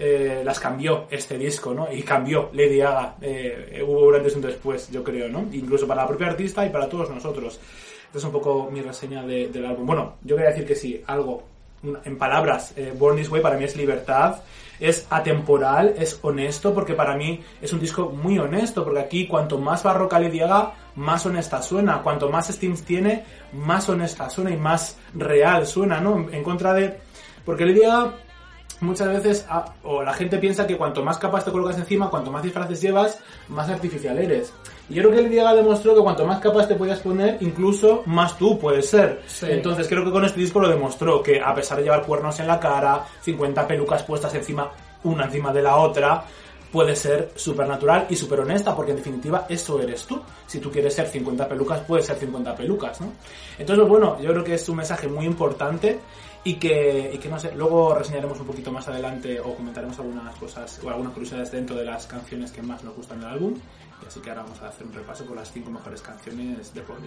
eh, 0.00 0.42
las 0.44 0.60
cambió 0.60 1.06
este 1.10 1.36
disco, 1.36 1.74
¿no? 1.74 1.92
Y 1.92 2.02
cambió 2.02 2.50
Lady 2.52 2.78
Gaga. 2.78 3.16
Eh, 3.20 3.82
hubo 3.84 4.06
un 4.06 4.14
antes 4.14 4.34
y 4.34 4.36
un 4.36 4.42
después, 4.42 4.88
yo 4.92 5.02
creo, 5.02 5.28
¿no? 5.28 5.46
Incluso 5.52 5.88
para 5.88 6.02
la 6.02 6.08
propia 6.08 6.28
artista 6.28 6.64
y 6.64 6.70
para 6.70 6.88
todos 6.88 7.10
nosotros. 7.10 7.58
Esta 8.06 8.18
es 8.18 8.24
un 8.24 8.30
poco 8.30 8.70
mi 8.70 8.80
reseña 8.80 9.26
del 9.26 9.66
álbum. 9.66 9.86
Bueno, 9.86 10.14
yo 10.22 10.36
quería 10.36 10.50
decir 10.50 10.66
que 10.66 10.76
sí, 10.76 11.02
algo, 11.06 11.42
en 11.82 12.18
palabras, 12.18 12.72
eh, 12.76 12.92
Born 12.96 13.16
This 13.16 13.30
Way 13.30 13.40
para 13.40 13.56
mí 13.56 13.64
es 13.64 13.76
libertad, 13.76 14.42
es 14.80 15.06
atemporal, 15.10 15.94
es 15.98 16.18
honesto, 16.22 16.74
porque 16.74 16.94
para 16.94 17.16
mí 17.16 17.42
es 17.60 17.72
un 17.72 17.80
disco 17.80 18.10
muy 18.10 18.38
honesto, 18.38 18.84
porque 18.84 19.00
aquí 19.00 19.26
cuanto 19.26 19.58
más 19.58 19.82
barroca 19.82 20.18
Gaga, 20.18 20.74
más 20.96 21.26
honesta 21.26 21.62
suena. 21.62 22.02
Cuanto 22.02 22.28
más 22.28 22.48
Steams 22.48 22.82
tiene, 22.82 23.24
más 23.52 23.88
honesta 23.88 24.30
suena 24.30 24.50
y 24.50 24.56
más 24.56 24.96
real 25.14 25.66
suena, 25.66 26.00
¿no? 26.00 26.28
En, 26.30 26.42
contra 26.42 26.74
de... 26.74 26.98
Porque 27.44 27.64
Gaga 27.72 28.14
muchas 28.80 29.08
veces, 29.08 29.46
o 29.82 30.02
la 30.02 30.14
gente 30.14 30.38
piensa 30.38 30.66
que 30.66 30.76
cuanto 30.76 31.02
más 31.02 31.18
capas 31.18 31.44
te 31.44 31.50
colocas 31.50 31.78
encima, 31.78 32.10
cuanto 32.10 32.30
más 32.30 32.42
disfraces 32.42 32.80
llevas, 32.80 33.18
más 33.48 33.68
artificial 33.68 34.18
eres. 34.18 34.52
Y 34.90 34.94
yo 34.94 35.02
creo 35.02 35.14
que 35.14 35.22
Lady 35.22 35.36
Gaga 35.36 35.54
demostró 35.54 35.94
que 35.94 36.00
cuanto 36.00 36.26
más 36.26 36.40
capas 36.40 36.66
te 36.66 36.74
podías 36.74 37.00
poner, 37.00 37.36
incluso 37.40 38.02
más 38.06 38.38
tú 38.38 38.58
puedes 38.58 38.88
ser. 38.88 39.22
Entonces 39.42 39.86
creo 39.86 40.04
que 40.04 40.10
con 40.10 40.24
este 40.24 40.40
disco 40.40 40.60
lo 40.60 40.68
demostró, 40.68 41.22
que 41.22 41.40
a 41.40 41.54
pesar 41.54 41.78
de 41.78 41.84
llevar 41.84 42.04
cuernos 42.04 42.40
en 42.40 42.46
la 42.46 42.58
cara, 42.58 43.04
50 43.20 43.66
pelucas 43.66 44.02
puestas 44.02 44.34
encima, 44.34 44.70
una 45.04 45.24
encima 45.24 45.52
de 45.52 45.62
la 45.62 45.76
otra, 45.76 46.24
puede 46.72 46.94
ser 46.96 47.32
súper 47.34 47.66
natural 47.66 48.06
y 48.08 48.16
súper 48.16 48.40
honesta, 48.40 48.74
porque 48.74 48.92
en 48.92 48.98
definitiva 48.98 49.46
eso 49.48 49.80
eres 49.80 50.04
tú. 50.04 50.20
Si 50.46 50.58
tú 50.58 50.70
quieres 50.70 50.94
ser 50.94 51.06
50 51.06 51.48
pelucas, 51.48 51.80
puedes 51.80 52.06
ser 52.06 52.16
50 52.16 52.54
pelucas, 52.54 53.00
¿no? 53.00 53.12
Entonces, 53.58 53.86
bueno, 53.86 54.20
yo 54.20 54.30
creo 54.30 54.44
que 54.44 54.54
es 54.54 54.68
un 54.68 54.76
mensaje 54.76 55.08
muy 55.08 55.26
importante 55.26 55.98
y 56.44 56.54
que, 56.54 57.10
y 57.14 57.18
que 57.18 57.28
no 57.28 57.38
sé, 57.38 57.52
luego 57.54 57.94
reseñaremos 57.94 58.38
un 58.40 58.46
poquito 58.46 58.70
más 58.70 58.86
adelante 58.88 59.40
o 59.40 59.54
comentaremos 59.54 59.98
algunas 59.98 60.34
cosas 60.36 60.80
o 60.84 60.88
algunas 60.88 61.12
curiosidades 61.12 61.50
dentro 61.50 61.76
de 61.76 61.84
las 61.84 62.06
canciones 62.06 62.52
que 62.52 62.62
más 62.62 62.82
nos 62.84 62.94
gustan 62.94 63.20
del 63.20 63.30
álbum. 63.30 63.54
Así 64.06 64.20
que 64.20 64.30
ahora 64.30 64.42
vamos 64.42 64.60
a 64.62 64.68
hacer 64.68 64.86
un 64.86 64.92
repaso 64.92 65.24
por 65.24 65.36
las 65.36 65.52
cinco 65.52 65.70
mejores 65.70 66.00
canciones 66.00 66.72
de 66.72 66.80
Paul 66.82 67.00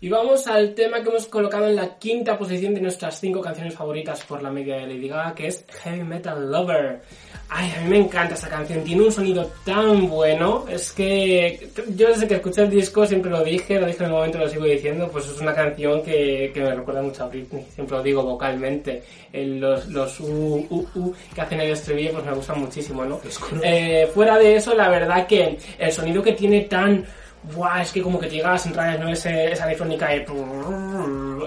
y 0.00 0.08
vamos 0.08 0.46
al 0.46 0.74
tema 0.74 1.02
que 1.02 1.08
hemos 1.08 1.26
colocado 1.26 1.66
en 1.66 1.74
la 1.74 1.98
quinta 1.98 2.38
posición 2.38 2.74
de 2.74 2.80
nuestras 2.80 3.18
cinco 3.18 3.40
canciones 3.40 3.74
favoritas 3.74 4.22
por 4.24 4.42
la 4.42 4.50
media 4.50 4.76
de 4.76 4.86
Lady 4.86 5.08
Gaga, 5.08 5.34
que 5.34 5.48
es 5.48 5.64
Heavy 5.82 6.04
Metal 6.04 6.50
Lover. 6.50 7.00
Ay, 7.48 7.72
a 7.76 7.80
mí 7.80 7.88
me 7.88 7.98
encanta 7.98 8.34
esa 8.34 8.48
canción, 8.48 8.84
tiene 8.84 9.02
un 9.02 9.10
sonido 9.10 9.50
tan 9.64 10.06
bueno, 10.06 10.66
es 10.68 10.92
que 10.92 11.68
yo 11.96 12.08
desde 12.08 12.28
que 12.28 12.34
escuché 12.34 12.62
el 12.62 12.70
disco 12.70 13.06
siempre 13.06 13.30
lo 13.30 13.42
dije, 13.42 13.80
lo 13.80 13.86
dije 13.86 14.00
en 14.00 14.10
el 14.10 14.12
momento, 14.12 14.38
lo 14.38 14.48
sigo 14.48 14.66
diciendo, 14.66 15.08
pues 15.10 15.26
es 15.28 15.40
una 15.40 15.54
canción 15.54 16.02
que, 16.02 16.50
que 16.52 16.60
me 16.60 16.74
recuerda 16.74 17.00
mucho 17.00 17.24
a 17.24 17.28
Britney, 17.28 17.64
siempre 17.74 17.96
lo 17.96 18.02
digo 18.02 18.22
vocalmente, 18.22 19.02
los, 19.32 19.88
los 19.88 20.20
u, 20.20 20.66
u, 20.68 20.86
u 20.94 21.14
que 21.34 21.40
hacen 21.40 21.60
el 21.60 21.70
estribillo 21.70 22.12
pues 22.12 22.24
me 22.26 22.34
gustan 22.34 22.60
muchísimo, 22.60 23.04
¿no? 23.04 23.18
Eh, 23.62 24.08
fuera 24.12 24.36
de 24.36 24.56
eso, 24.56 24.74
la 24.74 24.90
verdad 24.90 25.26
que 25.26 25.58
el 25.78 25.92
sonido 25.92 26.22
que 26.22 26.32
tiene 26.32 26.62
tan 26.62 27.04
Buah, 27.42 27.82
es 27.82 27.92
que 27.92 28.02
como 28.02 28.18
que 28.18 28.26
te 28.26 28.36
llega 28.36 28.52
a 28.52 28.96
¿no? 28.98 29.08
Ese, 29.08 29.52
esa 29.52 29.64
electrónica 29.64 30.08
de... 30.08 30.26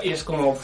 Y 0.03 0.11
es 0.11 0.23
como... 0.23 0.57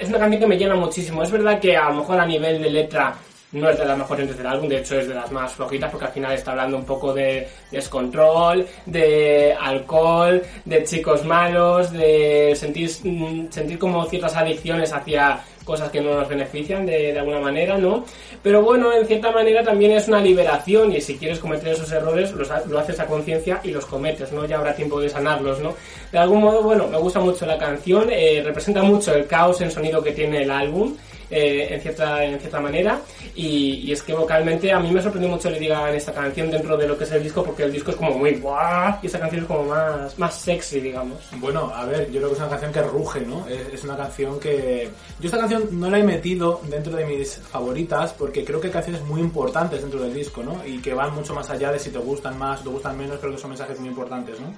Es 0.00 0.08
una 0.08 0.18
canción 0.18 0.40
que 0.40 0.46
me 0.46 0.56
llena 0.56 0.74
muchísimo. 0.74 1.22
Es 1.22 1.30
verdad 1.30 1.60
que 1.60 1.76
a 1.76 1.90
lo 1.90 1.96
mejor 1.96 2.20
a 2.20 2.26
nivel 2.26 2.62
de 2.62 2.70
letra 2.70 3.14
no 3.52 3.70
es 3.70 3.78
de 3.78 3.84
las 3.84 3.96
mejores 3.96 4.36
del 4.36 4.46
álbum, 4.46 4.68
de 4.68 4.78
hecho 4.78 4.98
es 4.98 5.08
de 5.08 5.14
las 5.14 5.32
más 5.32 5.52
flojitas 5.54 5.90
porque 5.90 6.06
al 6.06 6.12
final 6.12 6.32
está 6.32 6.50
hablando 6.50 6.76
un 6.76 6.84
poco 6.84 7.14
de 7.14 7.48
descontrol, 7.70 8.66
de 8.84 9.56
alcohol, 9.58 10.42
de 10.64 10.84
chicos 10.84 11.24
malos, 11.24 11.90
de 11.90 12.52
sentir, 12.54 12.90
mm, 13.04 13.50
sentir 13.50 13.78
como 13.78 14.04
ciertas 14.04 14.36
adicciones 14.36 14.92
hacia 14.92 15.40
cosas 15.68 15.90
que 15.90 16.00
no 16.00 16.14
nos 16.14 16.26
benefician 16.26 16.86
de, 16.86 17.16
alguna 17.18 17.40
manera, 17.40 17.76
¿no? 17.76 18.06
Pero 18.42 18.62
bueno, 18.62 18.90
en 18.90 19.06
cierta 19.06 19.30
manera 19.30 19.62
también 19.62 19.92
es 19.92 20.08
una 20.08 20.18
liberación 20.18 20.90
y 20.92 21.00
si 21.02 21.18
quieres 21.18 21.38
cometer 21.38 21.74
esos 21.74 21.92
errores 21.92 22.32
los, 22.32 22.48
lo 22.66 22.78
haces 22.78 22.98
a 23.00 23.06
conciencia 23.06 23.60
y 23.62 23.70
los 23.70 23.84
cometes, 23.84 24.32
¿no? 24.32 24.46
Ya 24.46 24.56
habrá 24.56 24.74
tiempo 24.74 24.98
de 24.98 25.10
sanarlos, 25.10 25.60
¿no? 25.60 25.74
De 26.10 26.18
algún 26.18 26.40
modo, 26.40 26.62
bueno, 26.62 26.86
me 26.88 26.96
gusta 26.96 27.20
mucho 27.20 27.44
la 27.44 27.58
canción, 27.58 28.08
eh, 28.10 28.40
representa 28.42 28.82
mucho 28.82 29.14
el 29.14 29.26
caos 29.26 29.60
en 29.60 29.70
sonido 29.70 30.02
que 30.02 30.12
tiene 30.12 30.42
el 30.42 30.50
álbum 30.50 30.96
eh, 31.30 31.68
en, 31.70 31.80
cierta, 31.80 32.24
en 32.24 32.38
cierta 32.38 32.60
manera. 32.60 33.00
Y, 33.34 33.90
es 33.92 34.02
que 34.02 34.12
vocalmente 34.12 34.72
a 34.72 34.80
mí 34.80 34.90
me 34.90 35.02
sorprendió 35.02 35.30
mucho 35.30 35.50
le 35.50 35.58
diga 35.58 35.88
en 35.88 35.96
esta 35.96 36.12
canción 36.12 36.50
dentro 36.50 36.76
de 36.76 36.86
lo 36.86 36.96
que 36.96 37.04
es 37.04 37.12
el 37.12 37.22
disco, 37.22 37.42
porque 37.42 37.64
el 37.64 37.72
disco 37.72 37.90
es 37.90 37.96
como 37.96 38.12
muy 38.18 38.34
guau 38.36 38.94
y 39.02 39.06
esta 39.06 39.18
canción 39.18 39.42
es 39.42 39.46
como 39.46 39.64
más, 39.64 40.18
más 40.18 40.34
sexy, 40.34 40.80
digamos. 40.80 41.18
Bueno, 41.36 41.72
a 41.74 41.84
ver, 41.84 42.10
yo 42.10 42.18
creo 42.18 42.28
que 42.28 42.34
es 42.34 42.40
una 42.40 42.50
canción 42.50 42.72
que 42.72 42.82
ruge, 42.82 43.20
¿no? 43.20 43.46
Es, 43.48 43.84
una 43.84 43.96
canción 43.96 44.38
que. 44.38 44.90
Yo 45.20 45.26
esta 45.26 45.38
canción 45.38 45.68
no 45.72 45.90
la 45.90 45.98
he 45.98 46.02
metido 46.02 46.60
dentro 46.68 46.94
de 46.94 47.06
mis 47.06 47.36
favoritas 47.36 48.12
porque 48.12 48.44
creo 48.44 48.60
que 48.60 48.66
hay 48.66 48.72
canciones 48.72 49.02
muy 49.02 49.20
importantes 49.20 49.80
dentro 49.80 50.00
del 50.00 50.12
disco, 50.12 50.42
¿no? 50.42 50.64
Y 50.66 50.78
que 50.78 50.94
van 50.94 51.14
mucho 51.14 51.34
más 51.34 51.48
allá 51.50 51.72
de 51.72 51.78
si 51.78 51.90
te 51.90 51.98
gustan 51.98 52.38
más 52.38 52.60
o 52.60 52.64
te 52.64 52.70
gustan 52.70 52.98
menos, 52.98 53.18
creo 53.18 53.32
que 53.32 53.38
son 53.38 53.50
mensajes 53.50 53.78
muy 53.78 53.88
importantes, 53.88 54.38
¿no? 54.40 54.52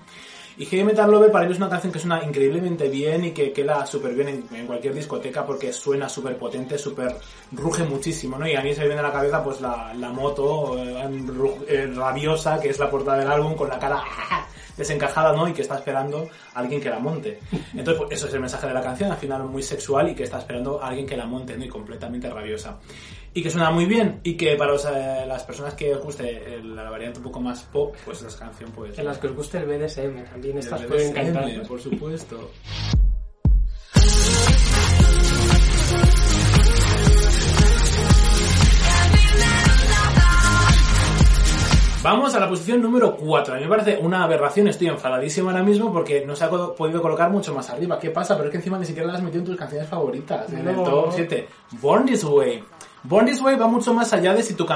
Y 0.61 0.67
Heavy 0.67 0.85
Metal 0.85 1.11
Lover 1.11 1.33
para 1.33 1.47
ellos 1.47 1.57
es 1.57 1.63
una 1.63 1.71
canción 1.71 1.91
que 1.91 1.99
suena 1.99 2.23
increíblemente 2.23 2.87
bien 2.91 3.25
y 3.25 3.31
que 3.31 3.51
queda 3.51 3.87
súper 3.87 4.13
bien 4.13 4.47
en, 4.53 4.67
cualquier 4.67 4.93
discoteca 4.93 5.47
porque 5.47 5.73
suena 5.73 6.07
súper 6.07 6.37
potente, 6.37 6.77
súper 6.77 7.17
ruge 7.53 7.83
muchísimo, 7.85 8.37
¿no? 8.37 8.47
Y 8.47 8.55
a 8.55 8.61
mí 8.61 8.75
se 8.75 8.83
me 8.83 8.89
viene 8.89 9.01
a 9.01 9.05
la 9.05 9.11
cabeza 9.11 9.43
pues 9.43 9.63
la, 9.63 9.95
la 9.95 10.11
moto 10.11 10.77
eh, 10.77 11.03
eh, 11.67 11.87
rabiosa, 11.97 12.61
que 12.61 12.69
es 12.69 12.79
la 12.79 12.91
portada 12.91 13.21
del 13.21 13.31
álbum, 13.31 13.55
con 13.55 13.71
la 13.71 13.79
cara 13.79 14.03
desencajada, 14.77 15.33
¿no? 15.33 15.49
Y 15.49 15.55
que 15.55 15.63
está 15.63 15.77
esperando 15.77 16.29
a 16.53 16.59
alguien 16.61 16.79
que 16.79 16.91
la 16.91 16.99
monte. 16.99 17.39
Entonces, 17.73 17.95
pues, 17.97 18.19
eso 18.19 18.29
es 18.29 18.35
el 18.35 18.41
mensaje 18.41 18.67
de 18.67 18.75
la 18.75 18.83
canción, 18.83 19.11
al 19.11 19.17
final 19.17 19.45
muy 19.45 19.63
sexual 19.63 20.11
y 20.11 20.15
que 20.15 20.25
está 20.25 20.41
esperando 20.41 20.79
a 20.83 20.89
alguien 20.89 21.07
que 21.07 21.17
la 21.17 21.25
monte, 21.25 21.57
¿no? 21.57 21.65
Y 21.65 21.69
completamente 21.69 22.29
rabiosa 22.29 22.79
y 23.33 23.43
que 23.43 23.51
suena 23.51 23.71
muy 23.71 23.87
bien 23.87 24.21
y 24.25 24.37
que 24.37 24.57
para 24.57 24.75
eh, 24.75 25.27
las 25.27 25.45
personas 25.45 25.75
que 25.75 25.95
os 25.95 26.03
guste 26.03 26.61
la 26.63 26.91
variante 26.91 27.19
un 27.19 27.25
poco 27.25 27.41
más 27.41 27.63
pop, 27.63 27.95
pues 28.05 28.23
esa 28.23 28.39
canción 28.39 28.73
pues... 28.73 28.99
En 28.99 29.05
las 29.05 29.19
que 29.19 29.29
os 29.29 29.37
guste 29.37 29.59
el 29.59 29.67
BDSM 29.67 30.25
también, 30.31 30.59
estas 30.59 30.83
pueden 30.83 31.11
encantar. 31.11 31.67
Por 31.67 31.81
supuesto. 31.81 32.51
Vamos 42.03 42.35
a 42.35 42.41
la 42.41 42.49
posición 42.49 42.81
número 42.81 43.15
4. 43.15 43.55
A 43.55 43.57
mí 43.59 43.65
me 43.65 43.69
parece 43.69 43.99
una 43.99 44.25
aberración, 44.25 44.69
estoy 44.69 44.89
enfadadísimo 44.89 45.51
ahora 45.51 45.63
mismo 45.63 45.93
porque 45.93 46.25
no 46.25 46.35
se 46.35 46.45
ha 46.45 46.49
podido 46.49 47.03
colocar 47.03 47.31
mucho 47.31 47.55
más 47.55 47.69
arriba. 47.69 47.99
¿Qué 47.99 48.11
pasa? 48.11 48.37
Pero 48.37 48.49
es 48.49 48.53
que 48.53 48.57
encima 48.57 48.79
ni 48.79 48.87
siquiera 48.87 49.07
las 49.07 49.17
has 49.17 49.23
metido 49.23 49.41
en 49.41 49.47
tus 49.47 49.57
canciones 49.57 49.87
favoritas. 49.87 50.51
En 50.51 50.67
el 50.67 50.77
top 50.77 51.13
7. 51.13 51.47
Born 51.73 52.07
This 52.07 52.25
Way. 52.25 52.65
Born 53.03 53.29
Way 53.43 53.57
va 53.57 53.67
mucho 53.67 53.95
más 53.95 54.13
allá 54.13 54.35
de 54.35 54.43
si, 54.43 54.55
tu 54.55 54.67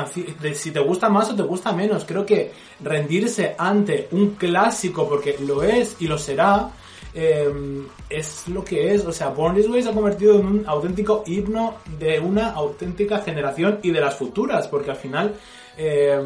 de 0.41 0.55
si 0.55 0.71
te 0.71 0.81
gusta 0.81 1.09
más 1.09 1.31
o 1.31 1.37
te 1.37 1.43
gusta 1.43 1.73
menos. 1.73 2.05
Creo 2.05 2.25
que 2.25 2.53
rendirse 2.81 3.55
ante 3.59 4.09
un 4.13 4.31
clásico, 4.31 5.09
porque 5.09 5.37
lo 5.41 5.63
es 5.63 5.97
y 6.01 6.07
lo 6.07 6.17
será, 6.17 6.71
em, 7.13 7.87
es 8.09 8.49
lo 8.49 8.65
que 8.65 8.95
es. 8.95 9.05
O 9.05 9.13
sea, 9.13 9.29
Born 9.29 9.57
Way 9.71 9.83
se 9.83 9.91
ha 9.91 9.93
convertido 9.93 10.41
en 10.41 10.47
un 10.47 10.65
auténtico 10.67 11.23
himno 11.27 11.77
de 11.99 12.19
una 12.19 12.53
auténtica 12.53 13.19
generación 13.19 13.81
y 13.83 13.91
de 13.91 14.01
las 14.01 14.15
futuras, 14.15 14.69
porque 14.69 14.91
al 14.91 14.97
final 14.97 15.35
eh, 15.77 16.17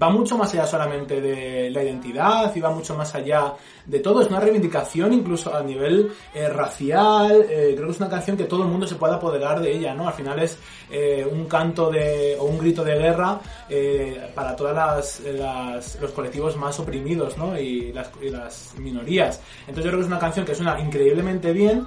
va 0.00 0.08
mucho 0.10 0.36
más 0.38 0.52
allá 0.54 0.66
solamente 0.66 1.20
de 1.20 1.70
la 1.70 1.82
identidad 1.82 2.54
y 2.54 2.60
va 2.60 2.70
mucho 2.70 2.94
más 2.94 3.14
allá 3.14 3.54
de 3.86 4.00
todo. 4.00 4.22
Es 4.22 4.28
una 4.28 4.40
reivindicación 4.40 5.12
incluso 5.12 5.54
a 5.54 5.62
nivel 5.62 6.12
eh, 6.34 6.48
racial. 6.48 7.44
eh, 7.48 7.72
creo 7.74 7.86
que 7.86 7.92
es 7.92 8.00
una 8.00 8.08
canción 8.08 8.36
que 8.36 8.44
todo 8.44 8.62
el 8.62 8.68
mundo 8.68 8.86
se 8.86 8.94
puede 8.96 9.14
apoderar 9.14 9.60
de 9.60 9.72
ella, 9.72 9.94
¿no? 9.94 10.06
Al 10.08 10.14
final 10.14 10.38
es 10.38 10.58
eh, 10.90 11.26
un 11.30 11.46
canto 11.46 11.90
de, 11.90 12.36
o 12.38 12.44
un 12.44 12.58
grito 12.58 12.84
de 12.84 12.94
guerra 12.96 13.40
eh, 13.68 14.30
para 14.34 14.54
todas 14.56 14.74
las, 14.74 15.20
las- 15.20 16.00
los 16.00 16.10
colectivos 16.12 16.56
más 16.56 16.78
oprimidos, 16.80 17.36
¿no? 17.36 17.58
Y 17.58 17.92
las, 17.92 18.10
y 18.22 18.28
las 18.30 18.74
minorías. 18.78 19.40
Entonces 19.60 19.84
yo 19.84 19.90
creo 19.90 19.98
que 20.00 20.04
es 20.04 20.08
una 20.08 20.18
canción 20.18 20.44
que 20.46 20.54
suena 20.54 20.78
increíblemente 20.80 21.52
bien 21.52 21.86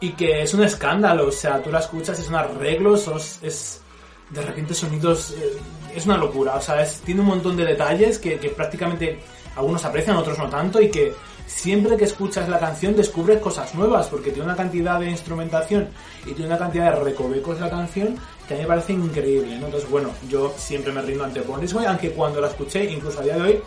y 0.00 0.10
que 0.10 0.42
es 0.42 0.52
un 0.54 0.62
escándalo. 0.62 1.28
O 1.28 1.32
sea, 1.32 1.62
tú 1.62 1.70
la 1.70 1.78
escuchas, 1.80 2.18
es 2.18 2.28
un 2.28 2.34
arreglo, 2.36 2.96
sos- 2.96 3.38
es 3.42 3.82
de 4.30 4.42
repente 4.42 4.74
sonidos 4.74 5.30
eh, 5.38 5.56
es 5.98 6.06
una 6.06 6.16
locura 6.16 6.54
o 6.56 6.60
sea 6.60 6.82
es- 6.82 7.00
tiene 7.00 7.20
un 7.20 7.26
montón 7.28 7.56
de 7.56 7.64
detalles 7.64 8.18
que, 8.18 8.36
prácticamente 8.56 9.18
algunos 9.56 9.84
aprecian 9.84 10.16
otros 10.16 10.38
no 10.38 10.48
tanto 10.48 10.80
y 10.80 10.90
que 10.90 11.12
siempre 11.46 11.96
que 11.96 12.04
escuchas 12.04 12.48
la 12.48 12.58
canción 12.58 12.94
descubres 12.96 13.38
cosas 13.38 13.74
nuevas 13.74 14.06
porque 14.08 14.30
tiene 14.30 14.44
una 14.46 14.56
cantidad 14.56 14.98
de 15.00 15.08
instrumentación 15.10 15.88
y 16.26 16.32
tiene 16.32 16.46
una 16.46 16.58
cantidad 16.58 16.92
de 16.92 17.00
recovecos 17.04 17.60
la 17.60 17.70
canción 17.70 18.16
que 18.46 18.54
a 18.54 18.56
mí 18.56 18.62
me 18.64 18.68
parece 18.68 18.92
increíble 18.92 19.58
¿no? 19.58 19.66
entonces 19.66 19.88
bueno 19.88 20.10
yo 20.28 20.52
siempre 20.56 20.92
me 20.92 21.02
rindo 21.02 21.24
ante 21.24 21.40
Born 21.40 21.64
aunque 21.86 22.10
cuando 22.10 22.40
la 22.40 22.48
escuché 22.48 22.84
incluso 22.84 23.20
a 23.20 23.22
día 23.22 23.36
de 23.36 23.42
hoy 23.42 23.60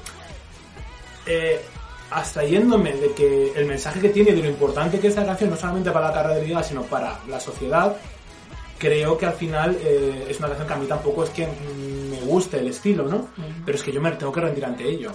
eh, 1.26 1.62
abstrayéndome 2.12 2.94
de 2.94 3.14
que 3.14 3.54
el 3.56 3.66
mensaje 3.66 4.00
que 4.00 4.10
tiene 4.10 4.32
de 4.34 4.42
lo 4.44 4.50
importante 4.50 5.00
que 5.00 5.08
es 5.08 5.16
la 5.16 5.26
canción 5.26 5.50
no 5.52 5.56
solamente 5.56 5.92
para 5.92 6.08
la 6.08 6.14
carrera 6.14 6.36
de 6.36 6.48
Liga 6.48 6.64
sino 6.64 6.82
para 6.84 7.20
la 7.28 7.40
sociedad 7.40 7.96
creo 8.80 9.18
que 9.18 9.26
al 9.28 9.34
final 9.34 9.78
eh, 9.82 10.26
es 10.30 10.40
una 10.40 10.48
canción 10.48 10.68
que 10.68 10.74
a 10.74 10.78
mí 10.78 10.88
tampoco 10.88 11.24
es 11.26 11.30
que 11.30 11.48
me 12.10 12.20
guste 12.22 12.60
el 12.60 12.68
estilo, 12.68 13.04
¿no? 13.08 13.28
Pero 13.66 13.78
es 13.78 13.84
que 13.84 13.92
yo 13.92 14.02
me 14.02 14.12
tengo 14.14 14.32
que 14.32 14.42
rendir 14.42 14.66
ante 14.66 14.88
ello. 14.90 15.12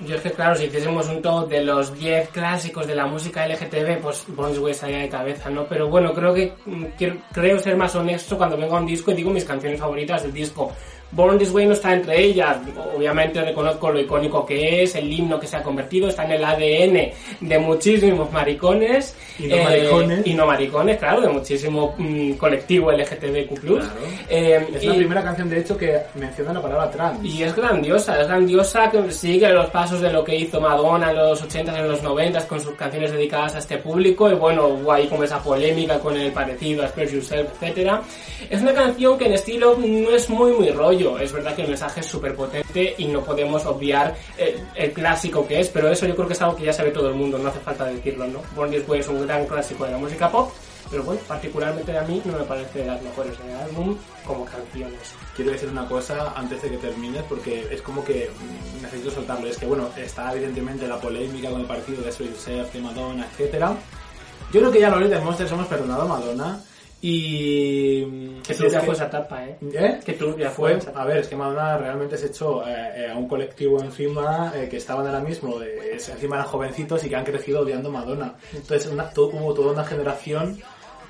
Yo 0.00 0.14
es 0.16 0.20
que, 0.20 0.30
claro, 0.32 0.54
si 0.54 0.64
hiciésemos 0.66 1.08
un 1.08 1.22
top 1.22 1.48
de 1.48 1.64
los 1.64 1.98
10 1.98 2.28
clásicos 2.28 2.86
de 2.86 2.94
la 2.94 3.06
música 3.06 3.46
LGTB, 3.48 4.00
pues 4.02 4.24
This 4.26 4.58
Way 4.58 4.72
estaría 4.72 4.98
de 4.98 5.08
cabeza, 5.08 5.48
¿no? 5.48 5.64
Pero 5.66 5.88
bueno, 5.88 6.12
creo 6.12 6.34
que 6.34 6.52
mm, 6.66 6.84
quiero- 6.98 7.16
creo 7.32 7.58
ser 7.58 7.76
más 7.78 7.94
honesto 7.94 8.36
cuando 8.36 8.58
vengo 8.58 8.76
a 8.76 8.80
un 8.80 8.86
disco 8.86 9.10
y 9.10 9.14
digo 9.14 9.30
mis 9.30 9.46
canciones 9.46 9.80
favoritas 9.80 10.22
del 10.22 10.34
disco. 10.34 10.70
Born 11.12 11.38
This 11.38 11.50
Way 11.52 11.66
no 11.66 11.72
está 11.72 11.92
entre 11.94 12.20
ellas. 12.22 12.56
Obviamente 12.96 13.40
reconozco 13.42 13.90
lo 13.90 14.00
icónico 14.00 14.44
que 14.44 14.82
es, 14.82 14.94
el 14.96 15.10
himno 15.12 15.38
que 15.38 15.46
se 15.46 15.56
ha 15.56 15.62
convertido, 15.62 16.08
está 16.08 16.24
en 16.24 16.32
el 16.32 16.44
ADN 16.44 17.12
de 17.40 17.58
muchísimos 17.58 18.30
maricones. 18.32 19.14
Y 19.38 19.46
no 19.46 19.56
maricones. 19.62 20.26
Y 20.26 20.34
no 20.34 20.46
maricones, 20.46 20.98
claro, 20.98 21.20
de 21.20 21.28
muchísimo 21.28 21.94
mm, 21.96 22.32
colectivo 22.32 22.90
LGTBQ+. 22.92 23.54
Claro. 23.60 23.84
Eh, 24.28 24.66
Es 24.74 24.82
y- 24.84 24.86
la 24.88 24.94
primera 24.94 25.22
canción, 25.22 25.48
de 25.48 25.60
hecho, 25.60 25.76
que 25.76 25.98
menciona 26.14 26.52
la 26.52 26.60
palabra 26.62 26.90
trans. 26.90 27.24
y 27.24 27.42
es 27.42 27.54
grandiosa, 27.54 28.20
es 28.20 28.26
grandiosa, 28.26 28.90
que 28.90 29.10
sigue 29.12 29.48
los 29.50 29.70
pasos 29.70 30.00
de 30.00 30.12
lo 30.12 30.24
que 30.24 30.34
hizo 30.36 30.60
Madonna 30.60 31.10
en 31.10 31.16
los 31.16 31.42
80s, 31.42 31.78
en 31.78 31.88
los 31.88 32.02
90s, 32.02 32.46
con 32.46 32.60
sus 32.60 32.74
canciones 32.74 33.12
dedicadas 33.12 33.54
a 33.54 33.58
este 33.58 33.78
público, 33.78 34.30
y 34.30 34.34
bueno, 34.34 34.66
hubo 34.68 34.92
ahí 34.92 35.06
como 35.06 35.24
esa 35.24 35.38
polémica 35.42 35.98
con 35.98 36.16
el 36.16 36.32
parecido 36.32 36.82
a 36.82 36.86
Express 36.86 37.12
Yourself, 37.12 37.48
etcétera. 37.54 38.02
Es 38.50 38.60
una 38.60 38.72
canción 38.74 39.16
que 39.18 39.26
en 39.26 39.32
estilo 39.34 39.76
no 39.78 40.10
es 40.10 40.28
muy, 40.30 40.52
muy 40.52 40.70
rollo, 40.70 40.95
es 41.18 41.32
verdad 41.32 41.54
que 41.54 41.62
el 41.62 41.68
mensaje 41.68 42.00
es 42.00 42.06
súper 42.06 42.34
potente 42.34 42.94
y 42.98 43.06
no 43.06 43.22
podemos 43.22 43.64
obviar 43.66 44.14
el, 44.36 44.62
el 44.74 44.92
clásico 44.92 45.46
que 45.46 45.60
es, 45.60 45.68
pero 45.68 45.90
eso 45.90 46.06
yo 46.06 46.14
creo 46.14 46.26
que 46.26 46.34
es 46.34 46.42
algo 46.42 46.56
que 46.56 46.64
ya 46.64 46.72
sabe 46.72 46.90
todo 46.90 47.08
el 47.08 47.14
mundo, 47.14 47.38
no 47.38 47.48
hace 47.48 47.60
falta 47.60 47.84
decirlo, 47.86 48.26
¿no? 48.26 48.42
Born 48.54 48.70
This 48.70 48.88
Way 48.88 49.00
es 49.00 49.08
un 49.08 49.26
gran 49.26 49.46
clásico 49.46 49.84
de 49.84 49.92
la 49.92 49.98
música 49.98 50.30
pop, 50.30 50.50
pero 50.90 51.02
bueno, 51.02 51.20
particularmente 51.26 51.96
a 51.96 52.02
mí 52.02 52.22
no 52.24 52.38
me 52.38 52.44
parece 52.44 52.80
de 52.80 52.86
las 52.86 53.02
mejores 53.02 53.36
del 53.38 53.56
álbum 53.56 53.96
como 54.24 54.44
canciones. 54.44 55.14
Quiero 55.34 55.50
decir 55.50 55.68
una 55.68 55.86
cosa 55.88 56.32
antes 56.36 56.62
de 56.62 56.70
que 56.70 56.76
termines, 56.76 57.22
porque 57.24 57.66
es 57.70 57.82
como 57.82 58.04
que 58.04 58.30
mm, 58.30 58.82
necesito 58.82 59.10
soltarlo. 59.10 59.48
Es 59.48 59.58
que, 59.58 59.66
bueno, 59.66 59.88
está 59.96 60.32
evidentemente 60.32 60.86
la 60.86 61.00
polémica 61.00 61.50
con 61.50 61.62
el 61.62 61.66
partido 61.66 62.02
de 62.02 62.12
Sweet 62.12 62.30
Yourself, 62.30 62.72
de 62.72 62.80
Madonna, 62.80 63.26
etcétera. 63.26 63.76
Yo 64.52 64.60
creo 64.60 64.72
que 64.72 64.80
ya 64.80 64.90
los 64.90 65.10
de 65.10 65.18
Monsters 65.18 65.50
hemos 65.50 65.66
perdonado 65.66 66.02
a 66.02 66.06
Madonna. 66.06 66.60
Y. 67.02 68.04
mm, 68.06 68.42
Que 68.42 68.54
turbia 68.54 68.80
que- 68.80 68.86
fue 68.86 68.94
esa 68.94 69.06
etapa, 69.06 69.44
¿eh? 69.44 69.56
¿Eh? 69.74 70.00
Que 70.04 70.12
turbia 70.14 70.50
fue, 70.50 70.70
fue 70.78 70.78
esa 70.90 71.00
a 71.00 71.04
ver, 71.04 71.18
es 71.18 71.28
que 71.28 71.36
Madonna 71.36 71.76
realmente 71.78 72.16
se 72.16 72.26
echó 72.26 72.66
eh, 72.66 72.92
eh, 72.96 73.10
a 73.10 73.16
un 73.16 73.28
colectivo 73.28 73.82
encima 73.82 74.52
eh, 74.54 74.68
que 74.68 74.78
estaban 74.78 75.06
ahora 75.06 75.20
mismo, 75.20 75.60
eh, 75.62 75.92
encima 75.92 76.36
eran 76.36 76.48
jovencitos 76.48 77.04
y 77.04 77.08
que 77.08 77.16
han 77.16 77.24
crecido 77.24 77.60
odiando 77.60 77.90
Madonna. 77.90 78.34
Entonces 78.54 78.90
una- 78.90 79.10
to- 79.10 79.28
hubo 79.28 79.52
toda 79.54 79.72
una 79.72 79.84
generación 79.84 80.58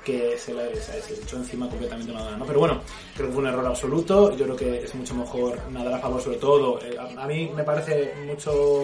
que 0.03 0.37
se, 0.37 0.53
le, 0.53 0.71
echó 0.71 1.35
encima 1.37 1.67
completamente 1.67 2.13
Madonna, 2.13 2.37
¿no? 2.37 2.45
Pero 2.45 2.59
bueno, 2.59 2.81
creo 3.15 3.27
que 3.27 3.33
fue 3.33 3.41
un 3.43 3.49
error 3.49 3.65
absoluto, 3.65 4.35
yo 4.37 4.45
creo 4.45 4.55
que 4.55 4.83
es 4.83 4.95
mucho 4.95 5.13
mejor 5.15 5.59
nadar 5.71 5.95
a 5.95 5.99
favor 5.99 6.21
sobre 6.21 6.37
todo. 6.37 6.79
a, 7.17 7.23
a 7.23 7.27
mí 7.27 7.51
me 7.53 7.63
parece 7.63 8.13
mucho 8.25 8.83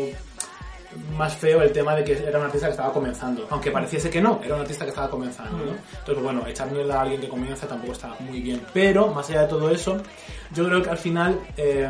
más 1.17 1.35
feo 1.35 1.61
el 1.61 1.71
tema 1.71 1.95
de 1.95 2.03
que 2.03 2.13
era 2.13 2.39
un 2.39 2.45
artista 2.45 2.67
que 2.67 2.71
estaba 2.71 2.91
comenzando, 2.91 3.47
aunque 3.49 3.71
pareciese 3.71 4.09
que 4.09 4.21
no, 4.21 4.39
era 4.43 4.55
un 4.55 4.61
artista 4.61 4.85
que 4.85 4.89
estaba 4.89 5.09
comenzando, 5.09 5.57
¿no? 5.57 5.73
Entonces, 5.99 6.23
bueno, 6.23 6.45
echarle 6.47 6.91
a 6.91 7.01
alguien 7.01 7.21
que 7.21 7.29
comienza 7.29 7.67
tampoco 7.67 7.93
está 7.93 8.15
muy 8.19 8.39
bien. 8.41 8.61
Pero, 8.73 9.07
más 9.07 9.29
allá 9.29 9.43
de 9.43 9.47
todo 9.47 9.69
eso, 9.69 10.01
yo 10.53 10.65
creo 10.65 10.81
que 10.81 10.89
al 10.89 10.97
final 10.97 11.39
eh, 11.57 11.89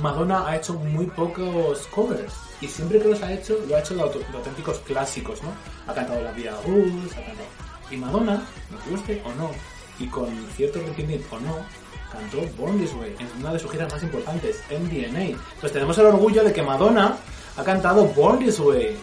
Madonna 0.00 0.46
ha 0.46 0.56
hecho 0.56 0.74
muy 0.74 1.06
pocos 1.06 1.86
covers. 1.88 2.34
Y 2.60 2.66
siempre 2.66 2.98
que 3.00 3.08
los 3.08 3.22
ha 3.22 3.32
hecho, 3.32 3.56
lo 3.68 3.76
ha 3.76 3.80
hecho 3.80 3.94
de, 3.94 4.02
auténticos 4.02 4.78
clásicos, 4.80 5.42
¿no? 5.42 5.50
Ha 5.86 5.94
cantado 5.94 6.22
La 6.22 6.32
Vía 6.32 6.52
Rules, 6.66 7.12
ha 7.12 7.22
cantado... 7.22 7.48
Y 7.90 7.96
Madonna, 7.96 8.42
nos 8.70 8.86
guste 8.86 9.22
o 9.24 9.32
no, 9.34 9.50
y 9.98 10.06
con 10.08 10.28
cierto 10.56 10.80
requisito 10.80 11.36
o 11.36 11.40
no, 11.40 11.56
cantó 12.12 12.38
Born 12.58 12.78
This 12.78 12.94
Way 12.94 13.16
en 13.18 13.40
una 13.40 13.52
de 13.52 13.58
sus 13.58 13.70
giras 13.70 13.92
más 13.92 14.02
importantes, 14.02 14.62
MDNA. 14.70 15.22
Entonces 15.22 15.72
tenemos 15.72 15.96
el 15.98 16.06
orgullo 16.06 16.44
de 16.44 16.52
que 16.52 16.62
Madonna 16.62 17.16
ha 17.58 17.64
cantado 17.64 18.04
Born 18.06 18.38
This 18.38 18.60
Way. 18.60 18.96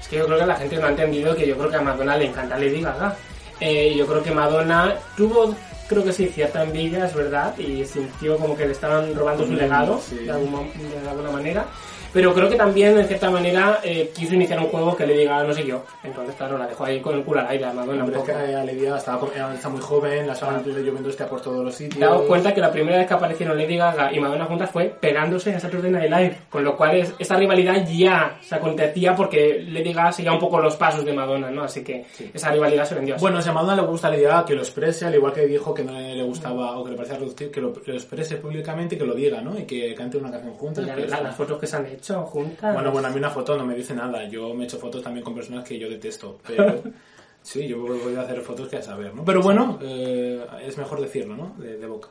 Es 0.00 0.08
que 0.08 0.16
yo 0.16 0.26
creo 0.26 0.38
que 0.38 0.46
la 0.46 0.56
gente 0.56 0.76
no 0.76 0.86
ha 0.86 0.90
entendido 0.90 1.34
que 1.34 1.46
yo 1.46 1.56
creo 1.56 1.70
que 1.70 1.76
a 1.76 1.80
Madonna 1.82 2.16
le 2.16 2.26
encanta 2.26 2.56
Lady 2.58 2.80
Gaga. 2.82 3.16
Eh, 3.60 3.94
yo 3.96 4.06
creo 4.06 4.22
que 4.22 4.30
Madonna 4.32 4.94
tuvo, 5.16 5.54
creo 5.88 6.02
que 6.04 6.12
sí, 6.12 6.28
cierta 6.28 6.62
envidia, 6.62 7.06
es 7.06 7.14
verdad, 7.14 7.56
y 7.58 7.84
sintió 7.84 8.36
como 8.38 8.56
que 8.56 8.64
le 8.66 8.72
estaban 8.72 9.14
robando 9.14 9.44
su 9.44 9.52
Mm, 9.52 9.56
legado, 9.56 10.00
sí. 10.00 10.16
de, 10.16 10.30
alguna, 10.30 10.60
de 11.02 11.08
alguna 11.08 11.30
manera. 11.30 11.66
Pero 12.12 12.34
creo 12.34 12.48
que 12.48 12.56
también, 12.56 12.98
en 12.98 13.06
cierta 13.06 13.30
manera, 13.30 13.80
eh, 13.84 14.10
quiso 14.14 14.34
iniciar 14.34 14.58
un 14.58 14.66
juego 14.66 14.96
que 14.96 15.06
Lady 15.06 15.24
Gaga 15.24 15.44
no 15.44 15.52
siguió. 15.54 15.82
Entonces, 16.02 16.34
claro, 16.34 16.58
la 16.58 16.66
dejó 16.66 16.84
ahí 16.84 17.00
con 17.00 17.14
el 17.16 17.22
culo 17.24 17.40
al 17.40 17.46
aire 17.48 17.66
Madonna 17.72 18.04
Hombre, 18.04 18.18
es 18.18 18.24
que 18.24 18.32
eh, 18.32 18.56
Olivia 18.56 18.96
estaba, 18.96 19.20
com- 19.20 19.28
eh, 19.34 19.54
está 19.54 19.68
muy 19.68 19.80
joven, 19.80 20.26
la 20.26 20.34
saga 20.34 20.58
de 20.60 20.72
Juventus 20.72 21.10
está 21.10 21.28
por 21.28 21.40
todos 21.40 21.64
los 21.64 21.74
sitios. 21.74 22.00
dado 22.00 22.26
cuenta 22.26 22.52
que 22.54 22.60
la 22.60 22.72
primera 22.72 22.98
vez 22.98 23.06
que 23.06 23.14
aparecieron 23.14 23.56
Lady 23.56 23.76
Gaga 23.76 24.12
y 24.12 24.18
Madonna 24.20 24.44
juntas 24.46 24.70
fue 24.70 24.86
pegándose 25.00 25.52
en 25.52 25.60
Saturday 25.60 25.90
Night 25.90 26.10
Live, 26.10 26.36
con 26.50 26.64
lo 26.64 26.76
cual 26.76 26.96
es- 26.96 27.14
esta 27.18 27.36
rivalidad 27.36 27.86
ya 27.86 28.38
se 28.42 28.54
acontecía 28.54 29.14
porque 29.14 29.64
Lady 29.68 29.92
Gaga 29.92 30.12
seguía 30.12 30.32
un 30.32 30.38
poco 30.40 30.58
los 30.60 30.76
pasos 30.76 31.04
de 31.04 31.12
Madonna, 31.12 31.50
¿no? 31.50 31.62
Así 31.64 31.84
que 31.84 32.06
esa 32.34 32.50
rivalidad 32.50 32.84
se 32.84 32.94
vendió 32.96 33.14
así. 33.14 33.22
Bueno, 33.22 33.40
si 33.40 33.48
a 33.48 33.52
Madonna 33.52 33.76
le 33.76 33.82
gusta 33.82 34.10
la 34.10 34.16
idea 34.16 34.44
que 34.46 34.54
lo 34.54 34.62
exprese, 34.62 35.06
al 35.06 35.14
igual 35.14 35.32
que 35.32 35.46
dijo 35.46 35.72
que 35.72 35.84
no 35.84 35.92
le 35.92 36.22
gustaba 36.22 36.76
o 36.78 36.84
que 36.84 36.90
le 36.90 36.96
parecía 36.96 37.18
reducir, 37.18 37.50
que 37.50 37.60
lo, 37.60 37.72
que 37.72 37.92
lo 37.92 37.96
exprese 37.98 38.36
públicamente 38.36 38.98
que 38.98 39.04
lo 39.04 39.14
diga, 39.14 39.40
¿no? 39.40 39.58
Y 39.58 39.62
que 39.64 39.94
cante 39.94 40.16
una 40.18 40.30
canción 40.30 40.54
juntas. 40.54 40.84
La- 40.86 40.96
la- 40.96 41.20
las 41.22 41.36
fotos 41.36 41.58
que 41.58 41.66
se 41.66 41.76
han 41.76 41.86
hecho 41.86 41.99
juntas. 42.08 42.74
Bueno, 42.74 42.90
bueno, 42.90 43.08
a 43.08 43.10
mí 43.10 43.18
una 43.18 43.30
foto 43.30 43.56
no 43.56 43.64
me 43.64 43.74
dice 43.74 43.94
nada. 43.94 44.24
Yo 44.28 44.54
me 44.54 44.64
he 44.64 44.66
hecho 44.66 44.78
fotos 44.78 45.02
también 45.02 45.24
con 45.24 45.34
personas 45.34 45.64
que 45.64 45.78
yo 45.78 45.88
detesto. 45.88 46.38
Pero 46.46 46.82
sí, 47.42 47.66
yo 47.66 47.78
voy 47.78 48.14
a 48.16 48.22
hacer 48.22 48.40
fotos 48.40 48.68
que 48.68 48.76
a 48.76 48.82
saber, 48.82 49.14
¿no? 49.14 49.24
Pero 49.24 49.42
bueno, 49.42 49.78
eh, 49.82 50.44
es 50.62 50.76
mejor 50.78 51.00
decirlo, 51.00 51.36
¿no? 51.36 51.54
De, 51.58 51.76
de 51.76 51.86
boca. 51.86 52.08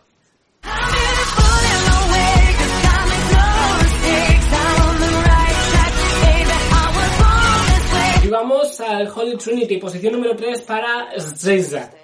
Vamos 8.44 8.80
al 8.80 9.10
Holy 9.14 9.36
Trinity, 9.36 9.76
posición 9.78 10.14
número 10.14 10.34
3 10.34 10.62
para 10.62 11.10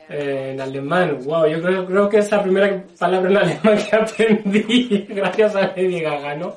eh, 0.09 0.51
en 0.53 0.59
alemán. 0.61 1.17
Wow, 1.23 1.47
yo 1.47 1.61
creo, 1.61 1.85
creo 1.85 2.09
que 2.09 2.17
es 2.17 2.29
la 2.29 2.43
primera 2.43 2.83
palabra 2.99 3.29
en 3.31 3.37
alemán 3.37 3.77
que 3.89 3.95
aprendí 3.95 5.05
gracias 5.09 5.55
a 5.55 5.61
Lady 5.75 6.01
Gaga, 6.01 6.35
¿no? 6.35 6.53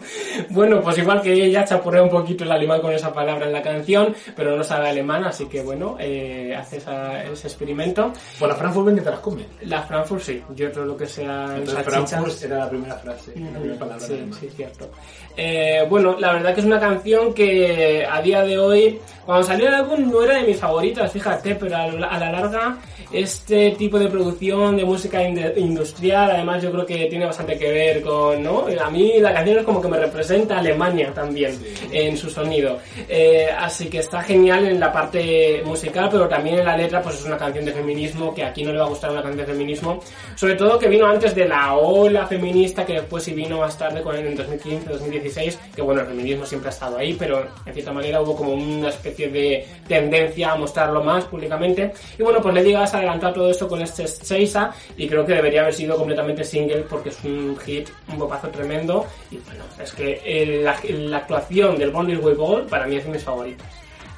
Bueno, 0.50 0.80
pues 0.80 0.98
igual 0.98 1.22
que 1.22 1.32
ella 1.32 1.64
chapurrea 1.64 2.02
un 2.02 2.10
poquito 2.10 2.42
el 2.44 2.50
alemán 2.50 2.80
con 2.80 2.92
esa 2.92 3.12
palabra 3.12 3.46
en 3.46 3.52
la 3.52 3.62
canción, 3.62 4.14
pero 4.36 4.56
no 4.56 4.64
sabe 4.64 4.88
alemán, 4.88 5.22
así 5.24 5.46
que 5.46 5.62
bueno, 5.62 5.96
eh, 6.00 6.54
hace 6.58 6.78
esa- 6.78 7.22
ese 7.24 7.46
experimento. 7.46 8.12
Por 8.38 8.48
la 8.48 8.56
Frankfurt 8.56 8.86
ven 8.86 8.96
que 8.96 9.02
te 9.02 9.10
las 9.10 9.20
come. 9.20 9.46
La 9.62 9.82
Frankfurt 9.82 10.22
sí, 10.22 10.42
yo 10.56 10.72
creo 10.72 10.84
lo 10.86 10.96
que 10.96 11.06
sea 11.06 11.54
Entonces 11.56 11.84
Frankfurt 11.84 12.42
era 12.42 12.58
la 12.58 12.68
primera 12.68 12.94
frase, 12.96 13.32
la 13.36 13.58
primera 13.60 13.78
palabra. 13.78 14.00
Sí, 14.06 14.12
en 14.12 14.18
alemán. 14.18 14.38
sí, 14.40 14.48
cierto. 14.56 14.90
Eh, 15.36 15.86
bueno, 15.88 16.16
la 16.18 16.32
verdad 16.32 16.52
que 16.52 16.60
es 16.60 16.66
una 16.66 16.80
canción 16.80 17.32
que 17.32 18.04
a 18.04 18.20
día 18.20 18.42
de 18.42 18.58
hoy, 18.58 18.98
cuando 19.24 19.46
salió 19.46 19.67
el 19.68 19.74
álbum 19.74 20.10
no 20.10 20.22
era 20.22 20.34
de 20.34 20.46
mis 20.46 20.58
favoritas, 20.58 21.12
fíjate, 21.12 21.54
pero 21.54 21.76
a 21.76 22.18
la 22.18 22.32
larga 22.32 22.76
este 23.12 23.70
tipo 23.72 23.98
de 23.98 24.08
producción 24.08 24.76
de 24.76 24.84
música 24.84 25.22
ind- 25.22 25.56
industrial, 25.56 26.30
además 26.30 26.62
yo 26.62 26.70
creo 26.70 26.84
que 26.86 27.06
tiene 27.06 27.24
bastante 27.26 27.56
que 27.58 27.70
ver 27.70 28.02
con, 28.02 28.42
¿no? 28.42 28.66
A 28.84 28.90
mí 28.90 29.14
la 29.20 29.32
canción 29.32 29.58
es 29.58 29.64
como 29.64 29.80
que 29.80 29.88
me 29.88 29.98
representa 29.98 30.58
Alemania 30.58 31.12
también 31.14 31.58
en 31.90 32.16
su 32.16 32.28
sonido. 32.30 32.78
Eh, 33.08 33.48
así 33.56 33.86
que 33.88 33.98
está 33.98 34.22
genial 34.22 34.66
en 34.66 34.78
la 34.80 34.92
parte 34.92 35.62
musical, 35.64 36.08
pero 36.10 36.28
también 36.28 36.58
en 36.58 36.64
la 36.66 36.76
letra 36.76 37.00
pues 37.02 37.16
es 37.16 37.24
una 37.24 37.36
canción 37.38 37.64
de 37.64 37.72
feminismo 37.72 38.34
que 38.34 38.44
aquí 38.44 38.62
no 38.62 38.72
le 38.72 38.78
va 38.78 38.84
a 38.84 38.88
gustar 38.88 39.10
una 39.10 39.22
canción 39.22 39.46
de 39.46 39.52
feminismo, 39.52 40.00
sobre 40.36 40.54
todo 40.56 40.78
que 40.78 40.88
vino 40.88 41.06
antes 41.06 41.34
de 41.34 41.46
la 41.48 41.74
ola 41.74 42.26
feminista 42.26 42.84
que 42.84 42.94
después 42.94 43.24
sí 43.24 43.32
vino 43.32 43.58
más 43.58 43.76
tarde 43.78 44.02
con 44.02 44.16
en 44.16 44.34
2015, 44.36 44.88
2016, 44.90 45.58
que 45.74 45.82
bueno, 45.82 46.02
el 46.02 46.06
feminismo 46.08 46.44
siempre 46.44 46.68
ha 46.68 46.72
estado 46.72 46.98
ahí, 46.98 47.14
pero 47.18 47.46
en 47.64 47.72
cierta 47.72 47.92
manera 47.92 48.20
hubo 48.20 48.36
como 48.36 48.52
una 48.52 48.88
especie 48.90 49.28
de 49.28 49.66
tendencia 49.86 50.52
a 50.52 50.56
mostrarlo 50.56 51.02
más 51.02 51.24
públicamente. 51.24 51.92
Y 52.18 52.22
bueno, 52.22 52.40
pues 52.42 52.54
Lady 52.54 52.72
Gaga 52.72 52.86
se 52.86 52.96
adelantó 52.98 53.28
a 53.28 53.32
todo 53.32 53.50
esto 53.50 53.68
con 53.68 53.80
este 53.82 54.06
Seisa 54.06 54.72
y 54.96 55.08
creo 55.08 55.24
que 55.24 55.34
debería 55.34 55.62
haber 55.62 55.74
sido 55.74 55.96
completamente 55.96 56.44
single 56.44 56.82
porque 56.88 57.08
es 57.08 57.24
un 57.24 57.56
hit, 57.58 57.88
un 58.08 58.18
bopazo 58.18 58.48
tremendo. 58.48 59.06
Y 59.30 59.38
bueno, 59.38 59.64
es 59.82 59.92
que 59.92 60.20
eh, 60.24 60.62
la, 60.62 60.76
la 60.88 61.16
actuación 61.18 61.78
del 61.78 61.90
Born 61.90 62.06
This 62.06 62.18
Way 62.22 62.34
Ball 62.34 62.66
para 62.66 62.86
mí 62.86 62.96
es 62.96 63.04
de 63.04 63.10
mis 63.10 63.22
favoritas. 63.22 63.66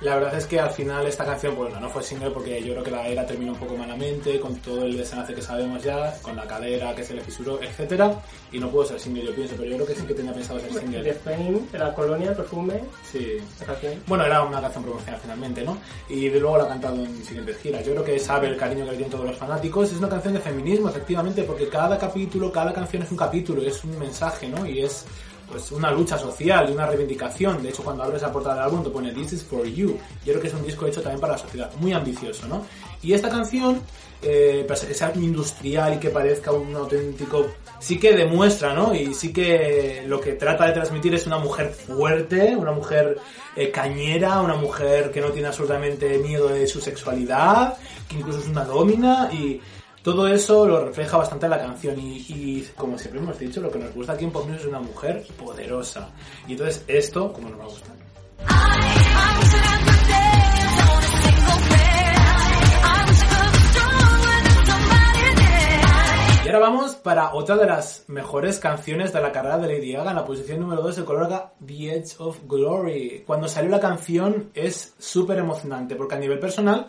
La 0.00 0.14
verdad 0.14 0.34
es 0.34 0.46
que 0.46 0.58
al 0.58 0.70
final 0.70 1.06
esta 1.06 1.26
canción, 1.26 1.54
bueno, 1.54 1.78
no 1.78 1.90
fue 1.90 2.02
single 2.02 2.30
porque 2.30 2.62
yo 2.62 2.72
creo 2.72 2.82
que 2.84 2.90
la 2.90 3.06
era 3.06 3.26
terminó 3.26 3.52
un 3.52 3.58
poco 3.58 3.76
malamente, 3.76 4.40
con 4.40 4.56
todo 4.56 4.86
el 4.86 4.96
desenlace 4.96 5.34
que 5.34 5.42
sabemos 5.42 5.82
ya, 5.82 6.14
con 6.22 6.34
la 6.36 6.46
cadera 6.46 6.94
que 6.94 7.04
se 7.04 7.12
le 7.12 7.20
fisuró, 7.20 7.60
etcétera, 7.62 8.14
y 8.50 8.58
no 8.58 8.70
pudo 8.70 8.86
ser 8.86 8.98
single, 8.98 9.24
yo 9.26 9.34
pienso, 9.34 9.56
pero 9.58 9.68
yo 9.68 9.74
creo 9.76 9.86
que 9.88 9.94
sí 9.94 10.06
que 10.06 10.14
tenía 10.14 10.32
pensado 10.32 10.58
ser 10.58 10.72
De 10.72 10.80
single. 10.80 11.10
Spain, 11.10 11.68
de 11.70 11.78
la 11.78 11.94
colonia, 11.94 12.34
perfume, 12.34 12.80
Sí. 13.12 13.36
canción. 13.66 13.92
Bueno, 14.06 14.24
era 14.24 14.42
una 14.42 14.60
canción 14.62 14.84
promocional 14.84 15.20
finalmente, 15.20 15.62
¿no? 15.62 15.76
Y 16.08 16.28
de 16.30 16.40
luego 16.40 16.56
la 16.56 16.64
ha 16.64 16.68
cantado 16.68 16.96
en 17.04 17.22
siguientes 17.22 17.58
giras. 17.58 17.84
Yo 17.84 17.92
creo 17.92 18.04
que 18.04 18.18
sabe 18.18 18.48
el 18.48 18.56
cariño 18.56 18.86
que 18.86 18.92
le 18.92 18.96
tienen 18.96 19.10
todos 19.12 19.26
los 19.26 19.36
fanáticos. 19.36 19.92
Es 19.92 19.98
una 19.98 20.08
canción 20.08 20.32
de 20.32 20.40
feminismo, 20.40 20.88
efectivamente, 20.88 21.42
porque 21.42 21.68
cada 21.68 21.98
capítulo, 21.98 22.50
cada 22.50 22.72
canción 22.72 23.02
es 23.02 23.10
un 23.10 23.18
capítulo, 23.18 23.60
es 23.62 23.84
un 23.84 23.98
mensaje, 23.98 24.48
¿no? 24.48 24.64
Y 24.64 24.80
es 24.80 25.04
pues 25.50 25.72
una 25.72 25.90
lucha 25.90 26.18
social 26.18 26.68
y 26.68 26.72
una 26.72 26.86
reivindicación. 26.86 27.62
De 27.62 27.70
hecho, 27.70 27.82
cuando 27.82 28.02
abres 28.02 28.22
la 28.22 28.32
portada 28.32 28.56
del 28.56 28.64
álbum 28.64 28.84
te 28.84 28.90
pone 28.90 29.12
This 29.12 29.32
is 29.32 29.42
for 29.42 29.66
you. 29.66 29.98
Yo 30.24 30.32
creo 30.32 30.40
que 30.40 30.48
es 30.48 30.54
un 30.54 30.64
disco 30.64 30.86
hecho 30.86 31.02
también 31.02 31.20
para 31.20 31.34
la 31.34 31.38
sociedad, 31.38 31.70
muy 31.80 31.92
ambicioso, 31.92 32.46
¿no? 32.46 32.64
Y 33.02 33.12
esta 33.12 33.28
canción, 33.28 33.80
eh, 34.22 34.64
pese 34.68 34.86
que 34.86 34.94
sea 34.94 35.12
industrial 35.14 35.94
y 35.94 35.98
que 35.98 36.10
parezca 36.10 36.52
un 36.52 36.74
auténtico, 36.76 37.46
sí 37.78 37.98
que 37.98 38.14
demuestra, 38.14 38.74
¿no? 38.74 38.94
Y 38.94 39.14
sí 39.14 39.32
que 39.32 40.04
lo 40.06 40.20
que 40.20 40.32
trata 40.34 40.66
de 40.66 40.72
transmitir 40.72 41.14
es 41.14 41.26
una 41.26 41.38
mujer 41.38 41.70
fuerte, 41.70 42.54
una 42.56 42.72
mujer 42.72 43.18
eh, 43.56 43.70
cañera, 43.70 44.40
una 44.40 44.56
mujer 44.56 45.10
que 45.10 45.20
no 45.20 45.30
tiene 45.30 45.48
absolutamente 45.48 46.18
miedo 46.18 46.48
de 46.48 46.66
su 46.66 46.80
sexualidad, 46.80 47.76
que 48.08 48.16
incluso 48.16 48.40
es 48.40 48.48
una 48.48 48.64
domina 48.64 49.30
y 49.32 49.60
todo 50.02 50.28
eso 50.28 50.66
lo 50.66 50.84
refleja 50.84 51.18
bastante 51.18 51.48
la 51.48 51.58
canción 51.58 51.96
y, 51.98 52.64
como 52.76 52.98
siempre 52.98 53.20
hemos 53.20 53.38
dicho, 53.38 53.60
lo 53.60 53.70
que 53.70 53.78
nos 53.78 53.94
gusta 53.94 54.14
aquí 54.14 54.24
en 54.24 54.30
Pop 54.30 54.48
es 54.50 54.64
una 54.64 54.80
mujer 54.80 55.26
poderosa. 55.38 56.08
Y 56.48 56.52
entonces 56.52 56.84
esto, 56.88 57.32
como 57.32 57.50
nos 57.50 57.60
va 57.60 57.64
a 57.64 57.68
gustar. 57.68 57.96
Y 66.42 66.48
ahora 66.48 66.58
vamos 66.60 66.96
para 66.96 67.34
otra 67.34 67.56
de 67.56 67.66
las 67.66 68.04
mejores 68.08 68.58
canciones 68.58 69.12
de 69.12 69.20
la 69.20 69.30
carrera 69.30 69.58
de 69.58 69.68
Lady 69.68 69.92
Gaga. 69.92 70.10
En 70.10 70.16
la 70.16 70.24
posición 70.24 70.60
número 70.60 70.80
2 70.82 70.94
se 70.94 71.04
coloca 71.04 71.52
The 71.64 71.94
Edge 71.94 72.14
of 72.18 72.38
Glory. 72.44 73.22
Cuando 73.26 73.46
salió 73.46 73.70
la 73.70 73.78
canción 73.78 74.50
es 74.54 74.94
súper 74.98 75.38
emocionante 75.38 75.94
porque 75.94 76.14
a 76.14 76.18
nivel 76.18 76.40
personal 76.40 76.88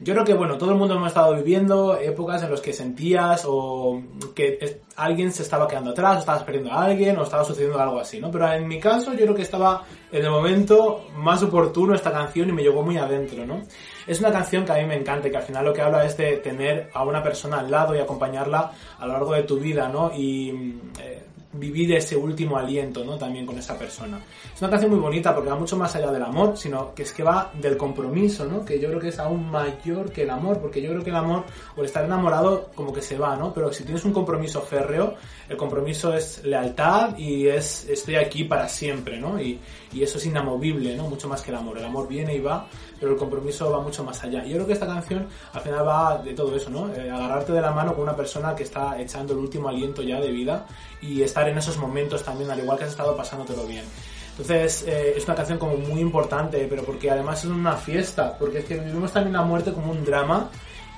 yo 0.00 0.14
creo 0.14 0.24
que, 0.24 0.34
bueno, 0.34 0.56
todo 0.56 0.70
el 0.70 0.76
mundo 0.76 0.94
hemos 0.94 1.08
estado 1.08 1.34
viviendo 1.34 1.98
épocas 1.98 2.42
en 2.44 2.50
las 2.52 2.60
que 2.60 2.72
sentías 2.72 3.44
o 3.46 4.00
que 4.34 4.80
alguien 4.94 5.32
se 5.32 5.42
estaba 5.42 5.66
quedando 5.66 5.90
atrás, 5.90 6.16
o 6.16 6.18
estabas 6.20 6.44
perdiendo 6.44 6.72
a 6.72 6.84
alguien, 6.84 7.18
o 7.18 7.24
estaba 7.24 7.44
sucediendo 7.44 7.80
algo 7.80 7.98
así, 7.98 8.20
¿no? 8.20 8.30
Pero 8.30 8.52
en 8.52 8.68
mi 8.68 8.78
caso, 8.78 9.12
yo 9.12 9.24
creo 9.24 9.34
que 9.34 9.42
estaba 9.42 9.84
en 10.12 10.24
el 10.24 10.30
momento 10.30 11.06
más 11.16 11.42
oportuno 11.42 11.94
esta 11.94 12.12
canción 12.12 12.48
y 12.48 12.52
me 12.52 12.62
llegó 12.62 12.82
muy 12.82 12.96
adentro, 12.96 13.44
¿no? 13.44 13.62
Es 14.06 14.20
una 14.20 14.30
canción 14.30 14.64
que 14.64 14.72
a 14.72 14.76
mí 14.76 14.84
me 14.84 14.96
encanta 14.96 15.30
que 15.30 15.36
al 15.36 15.42
final 15.42 15.64
lo 15.64 15.72
que 15.72 15.82
habla 15.82 16.04
es 16.04 16.16
de 16.16 16.36
tener 16.36 16.90
a 16.94 17.04
una 17.04 17.22
persona 17.22 17.58
al 17.58 17.70
lado 17.70 17.96
y 17.96 17.98
acompañarla 17.98 18.70
a 18.98 19.06
lo 19.06 19.12
largo 19.12 19.32
de 19.34 19.42
tu 19.42 19.58
vida, 19.58 19.88
¿no? 19.88 20.12
Y 20.14 20.78
eh, 21.00 21.27
vivir 21.52 21.94
ese 21.94 22.14
último 22.16 22.58
aliento, 22.58 23.04
¿no? 23.04 23.16
También 23.16 23.46
con 23.46 23.56
esa 23.58 23.78
persona. 23.78 24.20
Es 24.54 24.60
una 24.60 24.70
canción 24.70 24.90
muy 24.90 25.00
bonita 25.00 25.34
porque 25.34 25.50
va 25.50 25.56
mucho 25.56 25.76
más 25.76 25.94
allá 25.96 26.12
del 26.12 26.22
amor, 26.22 26.56
sino 26.56 26.94
que 26.94 27.04
es 27.04 27.12
que 27.12 27.22
va 27.22 27.50
del 27.54 27.76
compromiso, 27.76 28.44
¿no? 28.44 28.64
Que 28.64 28.78
yo 28.78 28.88
creo 28.88 29.00
que 29.00 29.08
es 29.08 29.18
aún 29.18 29.50
mayor 29.50 30.12
que 30.12 30.24
el 30.24 30.30
amor, 30.30 30.60
porque 30.60 30.82
yo 30.82 30.90
creo 30.90 31.02
que 31.02 31.10
el 31.10 31.16
amor, 31.16 31.44
o 31.74 31.80
el 31.80 31.86
estar 31.86 32.04
enamorado, 32.04 32.70
como 32.74 32.92
que 32.92 33.00
se 33.00 33.16
va, 33.16 33.34
¿no? 33.36 33.52
Pero 33.54 33.72
si 33.72 33.84
tienes 33.84 34.04
un 34.04 34.12
compromiso 34.12 34.60
férreo, 34.60 35.14
el 35.48 35.56
compromiso 35.56 36.12
es 36.12 36.44
lealtad 36.44 37.16
y 37.16 37.48
es 37.48 37.88
estoy 37.88 38.16
aquí 38.16 38.44
para 38.44 38.68
siempre, 38.68 39.18
¿no? 39.18 39.40
Y, 39.40 39.58
y 39.92 40.02
eso 40.02 40.18
es 40.18 40.26
inamovible, 40.26 40.96
¿no? 40.96 41.08
Mucho 41.08 41.28
más 41.28 41.40
que 41.40 41.50
el 41.50 41.56
amor. 41.56 41.78
El 41.78 41.84
amor 41.86 42.08
viene 42.08 42.34
y 42.34 42.40
va, 42.40 42.68
pero 42.98 43.12
el 43.12 43.18
compromiso 43.18 43.70
va 43.70 43.80
mucho 43.80 44.04
más 44.04 44.22
allá. 44.22 44.44
Yo 44.44 44.54
creo 44.54 44.66
que 44.66 44.72
esta 44.72 44.86
canción 44.86 45.26
al 45.52 45.60
final 45.60 45.86
va 45.86 46.18
de 46.18 46.34
todo 46.34 46.54
eso, 46.54 46.70
¿no? 46.70 46.92
Eh, 46.94 47.10
agarrarte 47.10 47.52
de 47.52 47.60
la 47.60 47.72
mano 47.72 47.94
con 47.94 48.04
una 48.04 48.16
persona 48.16 48.54
que 48.54 48.64
está 48.64 49.00
echando 49.00 49.32
el 49.32 49.38
último 49.40 49.68
aliento 49.68 50.02
ya 50.02 50.20
de 50.20 50.30
vida 50.30 50.66
y 51.00 51.22
estar 51.22 51.48
en 51.48 51.58
esos 51.58 51.76
momentos 51.78 52.22
también, 52.22 52.50
al 52.50 52.58
igual 52.58 52.78
que 52.78 52.84
has 52.84 52.90
estado 52.90 53.16
pasándotelo 53.16 53.64
bien. 53.66 53.84
Entonces 54.32 54.84
eh, 54.86 55.14
es 55.16 55.24
una 55.24 55.34
canción 55.34 55.58
como 55.58 55.76
muy 55.76 56.00
importante, 56.00 56.66
pero 56.68 56.84
porque 56.84 57.10
además 57.10 57.44
es 57.44 57.50
una 57.50 57.76
fiesta, 57.76 58.36
porque 58.38 58.58
es 58.58 58.64
que 58.64 58.78
vivimos 58.78 59.12
también 59.12 59.32
la 59.32 59.42
muerte 59.42 59.72
como 59.72 59.90
un 59.90 60.04
drama 60.04 60.48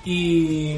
y, 0.05 0.77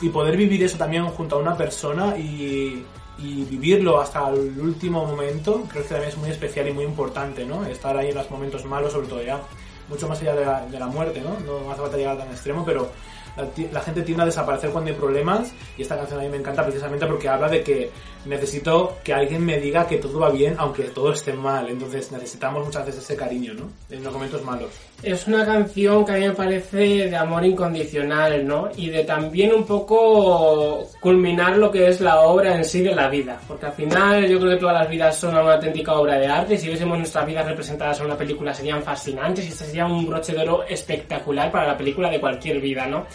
y 0.00 0.08
poder 0.10 0.36
vivir 0.36 0.62
eso 0.62 0.76
también 0.76 1.06
junto 1.06 1.36
a 1.36 1.38
una 1.38 1.56
persona 1.56 2.16
y, 2.18 2.84
y 3.18 3.44
vivirlo 3.44 4.00
hasta 4.00 4.28
el 4.28 4.58
último 4.60 5.06
momento, 5.06 5.62
creo 5.70 5.82
que 5.82 5.88
también 5.88 6.10
es 6.10 6.18
muy 6.18 6.30
especial 6.30 6.68
y 6.68 6.72
muy 6.72 6.84
importante, 6.84 7.44
¿no? 7.44 7.64
Estar 7.64 7.96
ahí 7.96 8.08
en 8.08 8.16
los 8.16 8.30
momentos 8.30 8.64
malos, 8.64 8.92
sobre 8.92 9.06
todo 9.06 9.22
ya, 9.22 9.40
mucho 9.88 10.08
más 10.08 10.20
allá 10.20 10.34
de 10.34 10.44
la, 10.44 10.66
de 10.66 10.78
la 10.78 10.86
muerte, 10.86 11.20
¿no? 11.20 11.38
No 11.40 11.70
hace 11.70 11.80
falta 11.80 11.96
llegar 11.96 12.18
tan 12.18 12.28
extremo, 12.28 12.64
pero 12.64 12.90
la, 13.36 13.48
la 13.72 13.80
gente 13.80 14.02
tiende 14.02 14.22
a 14.22 14.26
desaparecer 14.26 14.70
cuando 14.70 14.90
hay 14.90 14.96
problemas 14.96 15.52
y 15.76 15.82
esta 15.82 15.96
canción 15.96 16.20
a 16.20 16.22
mí 16.22 16.28
me 16.28 16.36
encanta 16.36 16.64
precisamente 16.64 17.06
porque 17.06 17.28
habla 17.28 17.48
de 17.48 17.62
que 17.62 17.90
necesito 18.26 18.98
que 19.02 19.12
alguien 19.12 19.44
me 19.44 19.60
diga 19.60 19.86
que 19.86 19.98
todo 19.98 20.20
va 20.20 20.30
bien 20.30 20.56
aunque 20.58 20.84
todo 20.84 21.12
esté 21.12 21.32
mal, 21.32 21.68
entonces 21.68 22.10
necesitamos 22.12 22.64
muchas 22.64 22.86
veces 22.86 23.02
ese 23.02 23.16
cariño, 23.16 23.54
¿no? 23.54 23.68
En 23.90 24.02
los 24.02 24.12
momentos 24.12 24.42
malos. 24.44 24.70
Es 25.02 25.26
una 25.26 25.44
canción 25.44 26.04
que 26.04 26.12
a 26.12 26.14
mí 26.14 26.26
me 26.26 26.32
parece 26.32 27.08
de 27.10 27.16
amor 27.16 27.44
incondicional, 27.44 28.46
¿no? 28.46 28.70
Y 28.76 28.88
de 28.88 29.04
también 29.04 29.52
un 29.52 29.66
poco 29.66 30.88
culminar 31.00 31.58
lo 31.58 31.70
que 31.70 31.88
es 31.88 32.00
la 32.00 32.20
obra 32.20 32.56
en 32.56 32.64
sí 32.64 32.82
de 32.82 32.94
la 32.94 33.08
vida. 33.08 33.38
Porque 33.46 33.66
al 33.66 33.72
final 33.72 34.26
yo 34.26 34.38
creo 34.40 34.52
que 34.52 34.60
todas 34.60 34.80
las 34.80 34.88
vidas 34.88 35.16
son 35.16 35.36
una 35.36 35.54
auténtica 35.54 35.92
obra 35.92 36.18
de 36.18 36.26
arte. 36.26 36.56
Si 36.56 36.68
viésemos 36.68 36.96
nuestras 36.96 37.26
vidas 37.26 37.46
representadas 37.46 38.00
en 38.00 38.06
una 38.06 38.16
película 38.16 38.54
serían 38.54 38.82
fascinantes 38.82 39.44
y 39.44 39.48
este 39.48 39.66
sería 39.66 39.84
un 39.84 40.06
broche 40.06 40.32
de 40.32 40.40
oro 40.40 40.64
espectacular 40.64 41.52
para 41.52 41.66
la 41.66 41.76
película 41.76 42.08
de 42.08 42.20
cualquier 42.20 42.60
vida, 42.60 42.86
¿no? 42.86 43.06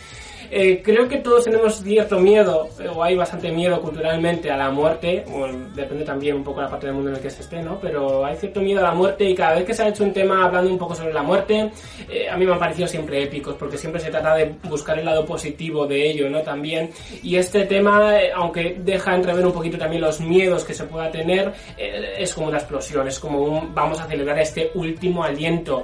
Eh, 0.51 0.81
creo 0.83 1.07
que 1.07 1.17
todos 1.17 1.43
tenemos 1.43 1.81
cierto 1.81 2.19
miedo, 2.19 2.69
eh, 2.79 2.87
o 2.87 3.03
hay 3.03 3.15
bastante 3.15 3.51
miedo 3.51 3.79
culturalmente 3.81 4.49
a 4.49 4.57
la 4.57 4.69
muerte, 4.71 5.23
bueno, 5.27 5.69
depende 5.75 6.03
también 6.03 6.37
un 6.37 6.43
poco 6.43 6.59
de 6.59 6.65
la 6.65 6.69
parte 6.71 6.87
del 6.87 6.95
mundo 6.95 7.11
en 7.11 7.17
el 7.17 7.21
que 7.21 7.29
se 7.29 7.41
esté, 7.41 7.61
¿no? 7.61 7.79
Pero 7.79 8.25
hay 8.25 8.35
cierto 8.35 8.61
miedo 8.61 8.79
a 8.79 8.83
la 8.83 8.93
muerte 8.93 9.29
y 9.29 9.35
cada 9.35 9.55
vez 9.55 9.65
que 9.65 9.73
se 9.73 9.83
ha 9.83 9.89
hecho 9.89 10.03
un 10.03 10.13
tema 10.13 10.45
hablando 10.45 10.71
un 10.71 10.77
poco 10.77 10.95
sobre 10.95 11.13
la 11.13 11.21
muerte, 11.21 11.71
eh, 12.09 12.29
a 12.29 12.35
mí 12.35 12.45
me 12.45 12.53
han 12.53 12.59
parecido 12.59 12.87
siempre 12.87 13.23
épicos, 13.23 13.55
porque 13.55 13.77
siempre 13.77 14.01
se 14.01 14.09
trata 14.09 14.35
de 14.35 14.55
buscar 14.63 14.97
el 14.97 15.05
lado 15.05 15.25
positivo 15.25 15.85
de 15.85 16.09
ello, 16.09 16.29
¿no? 16.29 16.41
También, 16.41 16.89
y 17.21 17.35
este 17.35 17.65
tema, 17.65 18.13
aunque 18.35 18.77
deja 18.79 19.15
entrever 19.15 19.45
un 19.45 19.53
poquito 19.53 19.77
también 19.77 20.01
los 20.01 20.19
miedos 20.19 20.63
que 20.63 20.73
se 20.73 20.85
pueda 20.85 21.11
tener, 21.11 21.53
es 21.77 22.33
como 22.33 22.47
una 22.47 22.57
explosión, 22.57 23.07
es 23.07 23.19
como 23.19 23.39
un 23.39 23.73
vamos 23.73 23.99
a 23.99 24.05
celebrar 24.05 24.39
este 24.39 24.71
último 24.73 25.23
aliento, 25.23 25.83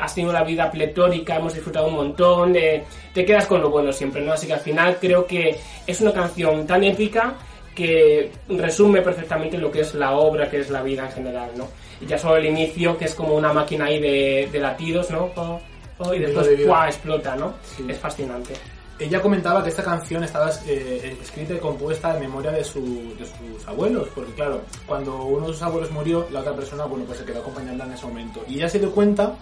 has 0.00 0.14
tenido 0.14 0.32
la 0.32 0.44
vida 0.44 0.70
pletórica, 0.70 1.36
hemos 1.36 1.54
disfrutado 1.54 1.86
un 1.86 1.94
montón, 1.94 2.56
eh, 2.56 2.84
te 3.12 3.24
quedas 3.24 3.46
con 3.46 3.60
lo 3.60 3.70
bueno 3.70 3.92
siempre, 3.92 4.22
¿no? 4.22 4.32
Así 4.32 4.46
que 4.46 4.54
al 4.54 4.60
final 4.60 4.98
creo 5.00 5.26
que 5.26 5.58
es 5.86 6.00
una 6.00 6.12
canción 6.12 6.66
tan 6.66 6.82
épica 6.84 7.34
que 7.74 8.30
resume 8.48 9.00
perfectamente 9.02 9.56
lo 9.58 9.70
que 9.70 9.80
es 9.80 9.94
la 9.94 10.12
obra, 10.12 10.48
que 10.50 10.60
es 10.60 10.70
la 10.70 10.82
vida 10.82 11.06
en 11.06 11.12
general, 11.12 11.50
¿no? 11.56 11.68
Y 12.00 12.06
ya 12.06 12.18
solo 12.18 12.36
el 12.36 12.46
inicio, 12.46 12.96
que 12.98 13.06
es 13.06 13.14
como 13.14 13.34
una 13.34 13.52
máquina 13.52 13.86
ahí 13.86 13.98
de, 14.00 14.48
de 14.52 14.58
latidos, 14.60 15.10
¿no? 15.10 15.30
Oh, 15.36 15.60
oh, 15.98 16.14
y 16.14 16.18
después 16.18 16.46
de. 16.48 16.58
¡fua! 16.66 16.86
explota, 16.88 17.34
¿no? 17.36 17.54
Sí. 17.76 17.84
Es 17.88 17.98
fascinante. 17.98 18.54
Ella 18.98 19.20
comentaba 19.20 19.62
que 19.64 19.70
esta 19.70 19.82
canción 19.82 20.22
estaba 20.22 20.50
eh, 20.66 21.16
escrita 21.20 21.54
y 21.54 21.58
compuesta 21.58 22.14
en 22.14 22.20
memoria 22.20 22.52
de, 22.52 22.62
su- 22.62 23.14
de 23.18 23.24
sus 23.24 23.66
abuelos, 23.66 24.06
porque 24.14 24.32
claro, 24.34 24.60
cuando 24.86 25.24
uno 25.24 25.46
de 25.48 25.52
sus 25.54 25.62
abuelos 25.62 25.90
murió, 25.90 26.26
la 26.30 26.40
otra 26.40 26.54
persona, 26.54 26.84
bueno, 26.84 27.04
pues 27.06 27.18
se 27.18 27.24
quedó 27.24 27.40
acompañándola 27.40 27.86
en 27.86 27.92
ese 27.96 28.06
momento. 28.06 28.44
Y 28.46 28.56
ella 28.56 28.68
se 28.68 28.78
dio 28.78 28.92
cuenta 28.92 29.34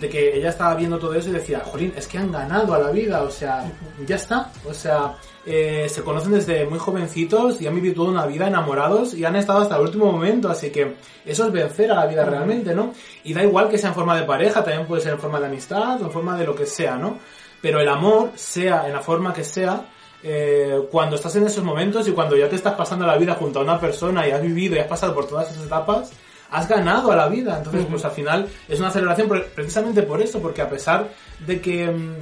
de 0.00 0.08
que 0.08 0.36
ella 0.36 0.50
estaba 0.50 0.74
viendo 0.74 0.98
todo 0.98 1.14
eso 1.14 1.28
y 1.28 1.32
decía, 1.32 1.62
jolín, 1.64 1.92
es 1.96 2.06
que 2.06 2.18
han 2.18 2.32
ganado 2.32 2.74
a 2.74 2.78
la 2.78 2.90
vida, 2.90 3.22
o 3.22 3.30
sea, 3.30 3.70
ya 4.06 4.16
está, 4.16 4.50
o 4.68 4.74
sea, 4.74 5.16
eh, 5.44 5.86
se 5.88 6.02
conocen 6.02 6.32
desde 6.32 6.66
muy 6.66 6.78
jovencitos 6.78 7.60
y 7.60 7.66
han 7.66 7.74
vivido 7.74 7.96
toda 7.96 8.10
una 8.10 8.26
vida 8.26 8.48
enamorados 8.48 9.14
y 9.14 9.24
han 9.24 9.36
estado 9.36 9.60
hasta 9.60 9.76
el 9.76 9.82
último 9.82 10.10
momento, 10.10 10.48
así 10.48 10.70
que 10.70 10.96
eso 11.24 11.46
es 11.46 11.52
vencer 11.52 11.92
a 11.92 11.96
la 11.96 12.06
vida 12.06 12.24
realmente, 12.24 12.74
¿no? 12.74 12.94
Y 13.24 13.34
da 13.34 13.42
igual 13.42 13.68
que 13.68 13.78
sea 13.78 13.90
en 13.90 13.94
forma 13.94 14.18
de 14.18 14.24
pareja, 14.24 14.64
también 14.64 14.86
puede 14.86 15.02
ser 15.02 15.12
en 15.12 15.18
forma 15.18 15.40
de 15.40 15.46
amistad 15.46 16.00
o 16.00 16.06
en 16.06 16.10
forma 16.10 16.36
de 16.36 16.46
lo 16.46 16.54
que 16.54 16.66
sea, 16.66 16.96
¿no? 16.96 17.18
Pero 17.60 17.80
el 17.80 17.88
amor, 17.88 18.32
sea 18.34 18.86
en 18.86 18.92
la 18.92 19.00
forma 19.00 19.32
que 19.32 19.44
sea, 19.44 19.86
eh, 20.24 20.80
cuando 20.90 21.16
estás 21.16 21.34
en 21.36 21.46
esos 21.46 21.64
momentos 21.64 22.06
y 22.06 22.12
cuando 22.12 22.36
ya 22.36 22.48
te 22.48 22.56
estás 22.56 22.74
pasando 22.74 23.04
la 23.04 23.16
vida 23.16 23.34
junto 23.34 23.58
a 23.58 23.62
una 23.62 23.80
persona 23.80 24.26
y 24.26 24.30
has 24.30 24.40
vivido 24.40 24.76
y 24.76 24.78
has 24.78 24.86
pasado 24.86 25.14
por 25.14 25.26
todas 25.26 25.50
esas 25.50 25.66
etapas, 25.66 26.12
has 26.52 26.68
ganado 26.68 27.10
a 27.10 27.16
la 27.16 27.28
vida. 27.28 27.56
Entonces, 27.58 27.86
pues 27.90 28.04
al 28.04 28.12
final 28.12 28.48
es 28.68 28.78
una 28.78 28.90
celebración 28.90 29.28
precisamente 29.54 30.02
por 30.02 30.20
eso, 30.20 30.40
porque 30.40 30.62
a 30.62 30.68
pesar 30.68 31.08
de 31.44 31.60
que 31.60 31.86
mm, 31.86 32.16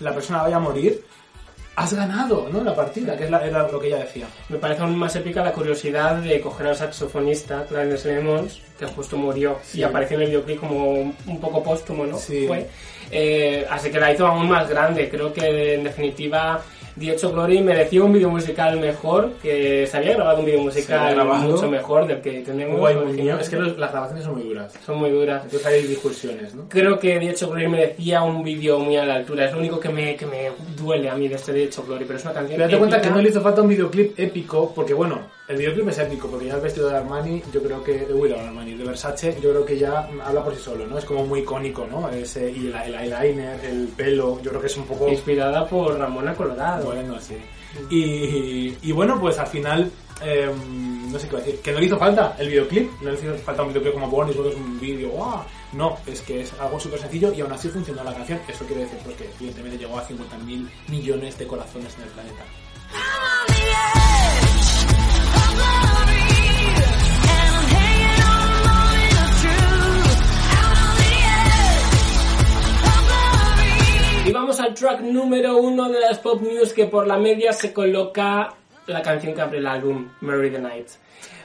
la 0.00 0.12
persona 0.12 0.42
vaya 0.42 0.56
a 0.56 0.60
morir, 0.60 1.02
has 1.76 1.94
ganado, 1.94 2.48
¿no? 2.52 2.64
La 2.64 2.74
partida, 2.74 3.16
que 3.16 3.24
es 3.24 3.30
era 3.30 3.68
lo 3.68 3.78
que 3.78 3.86
ella 3.86 3.98
decía. 3.98 4.26
Me 4.48 4.58
parece 4.58 4.82
aún 4.82 4.98
más 4.98 5.14
épica 5.14 5.44
la 5.44 5.52
curiosidad 5.52 6.16
de 6.16 6.40
coger 6.40 6.66
al 6.66 6.76
saxofonista, 6.76 7.64
Clarence 7.66 8.12
Lemons, 8.12 8.60
que 8.76 8.86
justo 8.86 9.16
murió 9.16 9.58
y 9.72 9.84
apareció 9.84 10.16
en 10.16 10.24
el 10.24 10.28
videoclip 10.30 10.58
como 10.58 10.92
un 10.92 11.40
poco 11.40 11.62
póstumo, 11.62 12.04
¿no? 12.04 12.18
Sí. 12.18 12.48
Eh, 13.12 13.64
así 13.70 13.90
que 13.90 14.00
la 14.00 14.12
hizo 14.12 14.26
aún 14.26 14.48
más 14.48 14.68
grande. 14.68 15.08
Creo 15.08 15.32
que 15.32 15.74
en 15.74 15.84
definitiva 15.84 16.60
The 16.98 17.12
Hecho 17.12 17.32
Glory 17.32 17.60
merecía 17.62 18.02
un 18.02 18.12
vídeo 18.12 18.30
musical 18.30 18.78
mejor, 18.78 19.32
que 19.42 19.86
se 19.86 19.96
había 19.96 20.14
grabado 20.14 20.40
un 20.40 20.46
vídeo 20.46 20.60
musical 20.60 21.16
mucho 21.42 21.70
mejor 21.70 22.06
del 22.06 22.20
que 22.20 22.40
tenemos. 22.40 22.90
es 23.40 23.48
que 23.48 23.56
las 23.56 23.92
grabaciones 23.92 24.24
son 24.24 24.34
muy 24.34 24.44
duras. 24.44 24.74
Son 24.84 24.98
muy 24.98 25.10
duras. 25.10 25.44
Entonces 25.44 25.66
hay 25.66 25.82
discusiones, 25.82 26.54
¿no? 26.54 26.68
Creo 26.68 26.98
que 26.98 27.18
The 27.18 27.30
Hecho 27.30 27.48
Glory 27.48 27.68
merecía 27.68 28.22
un 28.22 28.42
vídeo 28.42 28.78
muy 28.78 28.96
a 28.96 29.04
la 29.04 29.14
altura. 29.14 29.46
Es 29.46 29.52
lo 29.52 29.58
único 29.58 29.78
que 29.80 29.88
me, 29.88 30.16
que 30.16 30.26
me 30.26 30.50
duele 30.76 31.08
a 31.08 31.14
mí 31.14 31.28
de 31.28 31.36
este 31.36 31.52
The 31.52 31.64
Hecho 31.64 31.84
Glory, 31.84 32.04
pero 32.04 32.18
es 32.18 32.24
una 32.24 32.34
canción 32.34 32.56
Pero 32.56 32.68
date 32.68 32.78
cuenta 32.78 33.00
que 33.00 33.10
no 33.10 33.20
le 33.20 33.28
hizo 33.28 33.40
falta 33.40 33.62
un 33.62 33.68
videoclip 33.68 34.18
épico, 34.18 34.72
porque 34.74 34.94
bueno, 34.94 35.37
el 35.48 35.56
videoclip 35.56 35.88
es 35.88 35.98
épico, 35.98 36.28
porque 36.28 36.46
ya 36.46 36.56
el 36.56 36.60
vestido 36.60 36.90
de 36.90 36.96
Armani, 36.98 37.42
yo 37.50 37.62
creo 37.62 37.82
que, 37.82 38.00
de 38.00 38.12
Will 38.12 38.34
Armani, 38.34 38.74
de 38.74 38.84
Versace, 38.84 39.34
yo 39.40 39.50
creo 39.50 39.64
que 39.64 39.78
ya 39.78 40.06
habla 40.22 40.44
por 40.44 40.54
sí 40.54 40.62
solo, 40.62 40.86
¿no? 40.86 40.98
Es 40.98 41.06
como 41.06 41.24
muy 41.24 41.40
icónico, 41.40 41.86
¿no? 41.90 42.06
Ese, 42.10 42.50
y 42.50 42.66
el, 42.66 42.74
el 42.74 42.94
eyeliner, 42.94 43.64
el 43.64 43.88
pelo, 43.88 44.40
yo 44.42 44.50
creo 44.50 44.60
que 44.60 44.66
es 44.66 44.76
un 44.76 44.84
poco... 44.84 45.08
Inspirada 45.08 45.66
por 45.66 45.98
Ramona 45.98 46.34
Colorado. 46.34 46.86
Bueno, 46.86 47.18
sí. 47.18 47.36
Y, 47.88 48.76
y 48.82 48.92
bueno, 48.92 49.18
pues 49.18 49.38
al 49.38 49.46
final, 49.46 49.90
em, 50.20 51.10
no 51.10 51.18
sé 51.18 51.28
qué 51.28 51.36
decir, 51.36 51.60
que 51.60 51.72
no 51.72 51.80
le 51.80 51.86
hizo 51.86 51.96
falta 51.96 52.36
el 52.38 52.48
videoclip, 52.48 52.90
no 53.00 53.10
le 53.10 53.18
hizo 53.18 53.34
falta 53.36 53.62
un 53.62 53.68
videoclip 53.68 53.94
como 53.94 54.10
Bonnie, 54.10 54.34
solo 54.34 54.50
es 54.50 54.56
un 54.56 54.78
vídeo, 54.78 55.08
¡wow! 55.10 55.40
No, 55.72 55.96
es 56.06 56.20
que 56.20 56.42
es 56.42 56.52
algo 56.60 56.78
súper 56.78 56.98
sencillo 56.98 57.32
y 57.32 57.40
aún 57.40 57.52
así 57.52 57.68
funcionó 57.68 58.04
la 58.04 58.12
canción. 58.12 58.38
Eso 58.46 58.66
quiere 58.66 58.82
decir 58.82 58.98
pues, 59.02 59.16
que 59.16 59.30
evidentemente 59.38 59.78
llegó 59.78 59.98
a 59.98 60.06
50.000 60.06 60.68
millones 60.88 61.38
de 61.38 61.46
corazones 61.46 61.94
en 61.96 62.02
el 62.02 62.08
planeta. 62.10 62.44
Y 74.28 74.30
vamos 74.30 74.60
al 74.60 74.74
track 74.74 75.00
número 75.00 75.56
uno 75.56 75.88
de 75.88 76.00
las 76.00 76.18
pop 76.18 76.42
news 76.42 76.74
que 76.74 76.84
por 76.84 77.06
la 77.06 77.16
media 77.16 77.50
se 77.54 77.72
coloca 77.72 78.52
la 78.86 79.00
canción 79.00 79.34
que 79.34 79.40
abre 79.40 79.56
el 79.56 79.66
álbum, 79.66 80.10
Mary 80.20 80.50
the 80.50 80.58
Night. 80.58 80.88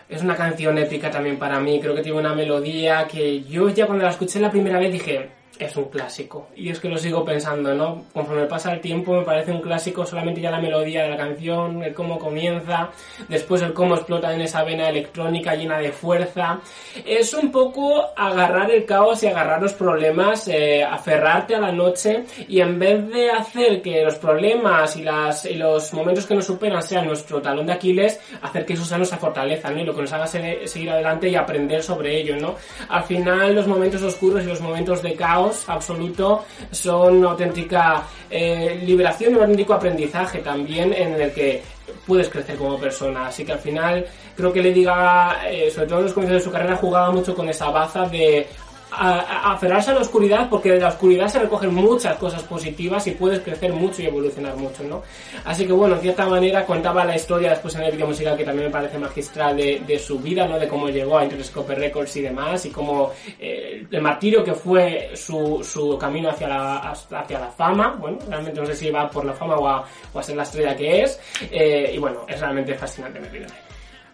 Es 0.10 0.22
una 0.22 0.36
canción 0.36 0.78
épica 0.78 1.10
también 1.10 1.40
para 1.40 1.62
mí, 1.62 1.80
creo 1.80 1.96
que 1.96 2.02
tiene 2.02 2.20
una 2.20 2.36
melodía 2.36 3.08
que 3.08 3.44
yo 3.44 3.70
ya 3.70 3.86
cuando 3.86 4.04
la 4.04 4.12
escuché 4.12 4.42
la 4.42 4.52
primera 4.52 4.80
vez 4.80 4.92
dije, 4.92 5.30
es 5.60 5.76
un 5.78 5.86
clásico. 5.86 6.48
Y 6.56 6.70
es 6.70 6.80
que 6.80 6.90
lo 6.90 6.98
sigo 6.98 7.24
pensando, 7.24 7.74
¿no? 7.74 8.06
Conforme 8.14 8.46
pasa 8.46 8.74
el 8.74 8.82
tiempo 8.82 9.14
me 9.14 9.24
parece 9.24 9.52
un 9.52 9.62
clásico 9.62 10.06
solamente 10.06 10.42
ya 10.42 10.50
la 10.50 10.60
melodía 10.60 11.04
de 11.04 11.10
la 11.10 11.18
canción, 11.18 11.84
el 11.84 11.94
cómo 11.94 12.18
comienza, 12.18 12.90
después 13.30 13.62
el 13.62 13.74
cómo 13.74 13.96
explota 13.96 14.34
en 14.34 14.42
esa 14.42 14.64
vena 14.64 14.90
electrónica 14.90 15.56
llena 15.56 15.78
de 15.78 15.92
fuerza. 15.92 16.60
Es 17.06 17.34
un 17.34 17.52
poco 17.52 18.04
agarrar 18.16 18.72
el 18.72 18.86
caos 18.86 19.22
y 19.24 19.28
agarrar 19.28 19.62
los 19.62 19.74
problemas, 19.74 20.48
eh, 20.48 20.84
aferrarte 20.84 21.56
a 21.56 21.60
la 21.60 21.72
noche 21.72 22.26
y 22.48 22.60
en 22.60 22.80
vez 22.80 23.08
de 23.10 23.30
hacer 23.30 23.82
que 23.82 24.04
los 24.04 24.16
problemas 24.16 24.96
y, 24.96 25.04
las, 25.04 25.46
y 25.46 25.56
los 25.56 25.94
momentos 25.94 26.26
que 26.26 26.36
nos 26.36 26.46
superan 26.46 26.82
sean 26.82 27.06
nuestro 27.06 27.42
talón 27.42 27.68
de 27.68 27.74
Aquiles, 27.74 28.20
hacer 28.42 28.66
que 28.66 28.74
eso 28.74 28.86
sea 28.86 28.98
nuestra 28.98 29.20
fortaleza, 29.20 29.70
¿no? 29.70 29.80
Y 29.80 29.84
lo 29.84 29.96
que 29.96 30.02
nos 30.02 30.14
haga 30.14 30.26
seguir 30.26 30.90
adelante 30.90 31.30
y 31.30 31.36
aprender 31.36 31.84
sobre 31.84 32.20
ello, 32.20 32.36
¿no? 32.38 32.56
Al 32.90 33.04
final 33.04 33.54
los 33.54 33.68
momentos 33.68 34.02
oscuros 34.02 34.44
y 34.44 34.48
los 34.48 34.62
momentos 34.62 35.02
de 35.04 35.14
caos 35.14 35.43
absoluto, 35.68 36.46
son 36.72 37.24
auténtica 37.24 38.04
eh, 38.30 38.82
liberación 38.86 39.36
un 39.36 39.42
auténtico 39.42 39.74
aprendizaje 39.74 40.40
también 40.40 40.94
en 40.94 41.20
el 41.20 41.32
que 41.32 41.62
puedes 42.06 42.30
crecer 42.30 42.56
como 42.58 42.80
persona. 42.80 43.28
Así 43.28 43.46
que 43.46 43.52
al 43.52 43.60
final 43.60 44.06
creo 44.36 44.52
que 44.52 44.62
le 44.62 44.74
diga, 44.74 45.42
eh, 45.50 45.70
sobre 45.72 45.88
todo 45.88 46.00
en 46.00 46.06
los 46.06 46.14
comienzos 46.14 46.40
de 46.40 46.44
su 46.44 46.52
carrera, 46.52 46.76
jugaba 46.76 47.12
mucho 47.12 47.36
con 47.36 47.48
esa 47.50 47.70
baza 47.70 48.08
de 48.08 48.48
a, 48.96 49.54
aferrarse 49.54 49.92
a 49.92 49.94
la 49.96 50.02
oscuridad 50.02 50.50
porque 50.50 50.72
de 50.72 50.80
la 50.80 50.90
oscuridad 50.90 51.28
se 51.28 51.40
recogen 51.40 51.74
muchas 51.74 52.18
cosas 52.18 52.44
positivas 52.44 53.06
y 53.08 53.12
puedes 53.12 53.40
crecer 53.42 53.74
mucho 53.74 54.02
y 54.02 54.06
evolucionar 54.06 54.56
mucho, 54.56 54.84
¿no? 54.84 55.04
Así 55.46 55.66
que 55.66 55.74
bueno, 55.74 55.96
en 55.96 56.02
cierta 56.02 56.28
manera 56.28 56.66
contaba 56.66 57.04
la 57.06 57.16
historia 57.16 57.52
después 57.52 57.76
en 57.76 57.84
el 57.84 57.92
vídeo 57.92 58.08
musical 58.08 58.38
que 58.38 58.44
también 58.44 58.68
me 58.68 58.72
parece 58.72 58.98
magistral 58.98 59.58
de, 59.58 59.82
de, 59.86 60.00
su 60.00 60.20
vida, 60.20 60.48
¿no? 60.48 60.60
De 60.60 60.68
cómo 60.68 60.90
llegó 60.90 61.18
a 61.18 61.24
Interscope 61.24 61.76
Records 61.76 62.16
y 62.18 62.22
demás 62.22 62.66
y 62.66 62.70
cómo 62.70 63.12
eh, 63.40 63.86
el 63.90 64.02
martirio 64.02 64.44
que 64.44 64.54
fue 64.54 65.12
su, 65.16 65.64
su 65.64 65.98
camino 65.98 66.30
hacia 66.30 66.48
la, 66.48 66.78
hacia 66.78 67.40
la 67.40 67.50
fama, 67.50 67.96
bueno, 68.00 68.20
realmente 68.28 68.60
no 68.60 68.66
sé 68.66 68.76
si 68.76 68.90
va 68.90 69.10
por 69.10 69.26
la 69.26 69.34
fama 69.34 69.56
o 69.56 69.68
a, 69.68 69.86
o 70.14 70.20
a 70.20 70.24
ser 70.24 70.36
la 70.36 70.44
estrella 70.44 70.76
que 70.76 71.02
es 71.02 71.20
eh, 71.52 71.92
y 71.94 71.98
bueno, 71.98 72.26
es 72.28 72.40
realmente 72.40 72.76
fascinante 72.76 73.20
Mary 73.20 73.46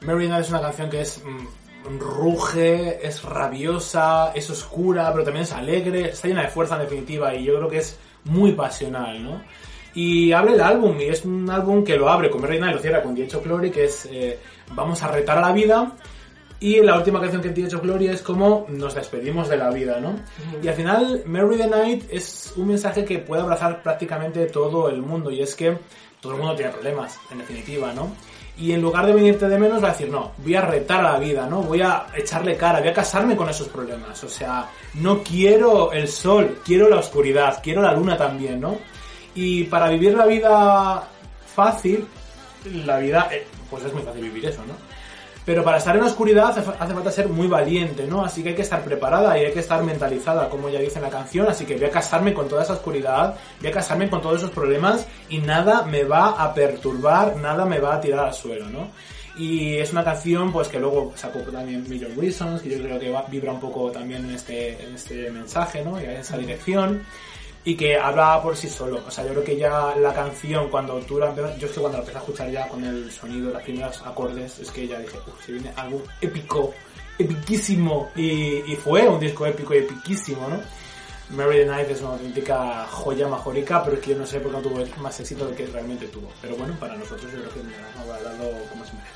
Mary 0.01 0.41
es 0.41 0.49
una 0.49 0.61
canción 0.61 0.89
que 0.89 1.01
es... 1.01 1.21
Ruge, 1.83 3.05
es 3.05 3.23
rabiosa, 3.23 4.31
es 4.35 4.49
oscura, 4.49 5.11
pero 5.11 5.23
también 5.23 5.43
es 5.43 5.51
alegre, 5.51 6.09
está 6.09 6.27
llena 6.27 6.43
de 6.43 6.49
fuerza 6.49 6.75
en 6.75 6.81
definitiva 6.81 7.33
y 7.33 7.45
yo 7.45 7.55
creo 7.57 7.69
que 7.69 7.77
es 7.77 7.97
muy 8.25 8.51
pasional, 8.51 9.23
¿no? 9.23 9.41
Y 9.95 10.31
abre 10.31 10.53
el 10.53 10.61
álbum 10.61 10.99
y 10.99 11.05
es 11.05 11.25
un 11.25 11.49
álbum 11.49 11.83
que 11.83 11.97
lo 11.97 12.09
abre 12.09 12.29
con 12.29 12.43
Reina 12.43 12.69
y 12.69 12.75
lo 12.75 12.79
cierra 12.79 13.01
con 13.01 13.15
Diecho 13.15 13.41
Glory, 13.41 13.71
que 13.71 13.85
es 13.85 14.07
eh, 14.11 14.39
vamos 14.73 15.01
a 15.01 15.07
retar 15.07 15.37
a 15.37 15.41
la 15.41 15.51
vida. 15.51 15.93
Y 16.61 16.81
la 16.81 16.97
última 16.97 17.21
canción 17.21 17.41
que 17.41 17.49
tiene 17.49 17.69
Glory 17.69 18.07
es 18.07 18.21
como 18.21 18.65
nos 18.67 18.93
despedimos 18.93 19.47
de 19.47 19.57
la 19.57 19.69
vida, 19.69 19.99
¿no? 20.01 20.15
Y 20.61 20.67
al 20.67 20.73
final, 20.73 21.23
Mary 21.25 21.57
the 21.57 21.67
Night 21.67 22.03
es 22.09 22.53
un 22.57 22.67
mensaje 22.67 23.05
que 23.05 23.19
puede 23.19 23.41
abrazar 23.41 23.81
prácticamente 23.81 24.45
todo 24.47 24.89
el 24.89 25.01
mundo 25.01 25.31
y 25.31 25.41
es 25.41 25.55
que 25.55 25.77
todo 26.19 26.33
el 26.33 26.39
mundo 26.39 26.55
tiene 26.55 26.71
problemas, 26.71 27.17
en 27.31 27.37
definitiva, 27.37 27.93
¿no? 27.93 28.11
y 28.59 28.73
en 28.73 28.81
lugar 28.81 29.05
de 29.05 29.13
venirte 29.13 29.47
de 29.47 29.57
menos 29.57 29.81
va 29.81 29.87
a 29.87 29.91
decir, 29.91 30.09
no, 30.09 30.33
voy 30.37 30.53
a 30.53 30.61
retar 30.61 30.99
a 30.99 31.13
la 31.13 31.19
vida, 31.19 31.47
¿no? 31.47 31.61
Voy 31.61 31.81
a 31.81 32.07
echarle 32.13 32.57
cara, 32.57 32.79
voy 32.79 32.89
a 32.89 32.93
casarme 32.93 33.35
con 33.35 33.49
esos 33.49 33.69
problemas. 33.69 34.21
O 34.23 34.27
sea, 34.27 34.69
no 34.95 35.23
quiero 35.23 35.93
el 35.93 36.09
sol, 36.09 36.59
quiero 36.65 36.89
la 36.89 36.97
oscuridad, 36.97 37.61
quiero 37.63 37.81
la 37.81 37.93
luna 37.93 38.17
también, 38.17 38.59
¿no? 38.59 38.77
Y 39.33 39.63
para 39.65 39.87
vivir 39.89 40.13
la 40.13 40.25
vida 40.25 41.07
fácil, 41.55 42.05
la 42.85 42.97
vida, 42.97 43.29
eh, 43.31 43.47
pues 43.69 43.85
es 43.85 43.93
muy 43.93 44.03
fácil 44.03 44.23
vivir 44.23 44.47
eso, 44.47 44.61
¿no? 44.67 44.73
Pero 45.49 45.63
para 45.63 45.79
estar 45.79 45.95
en 45.95 46.03
la 46.03 46.07
oscuridad 46.09 46.49
hace, 46.49 46.61
falta 46.61 47.11
ser 47.11 47.27
muy 47.27 47.47
valiente, 47.47 48.05
¿no? 48.05 48.23
Así 48.23 48.43
que 48.43 48.49
hay 48.49 48.55
que 48.55 48.61
estar 48.61 48.83
preparada 48.83 49.35
y 49.35 49.45
hay 49.45 49.51
que 49.51 49.61
estar 49.61 49.81
mentalizada, 49.81 50.47
como 50.47 50.69
ya 50.69 50.77
dice 50.77 50.99
en 50.99 51.05
la 51.05 51.09
canción. 51.09 51.47
Así 51.47 51.65
que 51.65 51.73
voy 51.75 51.85
a 51.85 51.89
casarme 51.89 52.35
con 52.35 52.47
toda 52.47 52.61
esa 52.61 52.73
oscuridad, 52.73 53.33
voy 53.59 53.69
a 53.71 53.73
casarme 53.73 54.11
con 54.11 54.21
todos 54.21 54.37
esos 54.37 54.51
problemas 54.51 55.07
y 55.27 55.39
nada 55.39 55.81
me 55.87 56.03
va 56.03 56.39
a 56.39 56.53
perturbar, 56.53 57.37
nada 57.37 57.65
me 57.65 57.79
va 57.79 57.95
a 57.95 57.99
tirar 57.99 58.27
al 58.27 58.33
suelo, 58.35 58.69
¿no? 58.69 58.91
Y 59.39 59.77
es 59.77 59.91
una 59.91 60.03
canción 60.03 60.51
pues 60.51 60.67
que 60.67 60.79
luego 60.79 61.13
sacó 61.15 61.39
también 61.39 61.83
Million 61.89 62.15
Reasons, 62.15 62.61
que 62.61 62.69
yo 62.69 62.83
creo 62.83 62.99
que 62.99 63.11
vibra 63.31 63.51
un 63.51 63.59
poco 63.59 63.89
también 63.89 64.25
en 64.25 64.35
este, 64.35 64.79
en 64.83 64.93
este 64.93 65.31
mensaje, 65.31 65.83
¿no? 65.83 65.99
Y 65.99 66.03
en 66.03 66.11
esa 66.11 66.37
dirección 66.37 67.01
y 67.63 67.75
que 67.75 67.97
habla 67.97 68.41
por 68.41 68.55
sí 68.55 68.69
solo. 68.69 69.01
O 69.05 69.11
sea, 69.11 69.25
yo 69.25 69.31
creo 69.31 69.43
que 69.43 69.57
ya 69.57 69.95
la 69.95 70.13
canción, 70.13 70.69
cuando 70.69 70.99
tú 71.01 71.19
la 71.19 71.29
empiezas, 71.29 71.57
yo 71.57 71.67
es 71.67 71.73
que 71.73 71.79
cuando 71.79 71.97
la 71.97 72.03
empecé 72.03 72.17
a 72.17 72.21
escuchar 72.21 72.49
ya 72.51 72.67
con 72.67 72.83
el 72.83 73.11
sonido, 73.11 73.51
los 73.51 73.61
primeros 73.61 74.01
acordes, 74.05 74.59
es 74.59 74.71
que 74.71 74.87
ya 74.87 74.99
dije, 74.99 75.17
uff, 75.17 75.45
se 75.45 75.51
viene 75.53 75.71
algo 75.75 76.01
épico, 76.21 76.73
epiquísimo. 77.17 78.11
Y, 78.15 78.71
y, 78.71 78.75
fue 78.75 79.07
un 79.07 79.19
disco 79.19 79.45
épico 79.45 79.73
y 79.73 79.79
epiquísimo, 79.79 80.47
¿no? 80.47 80.59
Mary 81.31 81.57
the 81.59 81.65
Night 81.65 81.89
es 81.91 82.01
una 82.01 82.11
auténtica 82.11 82.87
joya 82.87 83.27
majorica, 83.27 83.83
pero 83.83 83.97
es 83.97 84.01
que 84.01 84.11
yo 84.11 84.17
no 84.17 84.25
sé 84.25 84.39
por 84.39 84.51
qué 84.51 84.57
no 84.57 84.63
tuvo 84.63 84.83
más 85.01 85.19
éxito 85.19 85.45
del 85.45 85.55
que 85.55 85.67
realmente 85.67 86.07
tuvo. 86.07 86.31
Pero 86.41 86.55
bueno, 86.55 86.73
para 86.79 86.95
nosotros 86.95 87.31
yo 87.31 87.39
creo 87.39 87.53
que 87.53 87.61
me 87.63 87.75
ha 87.75 88.23
dado 88.23 88.51
como 88.69 88.83
se 88.83 88.93
merece. 88.93 89.13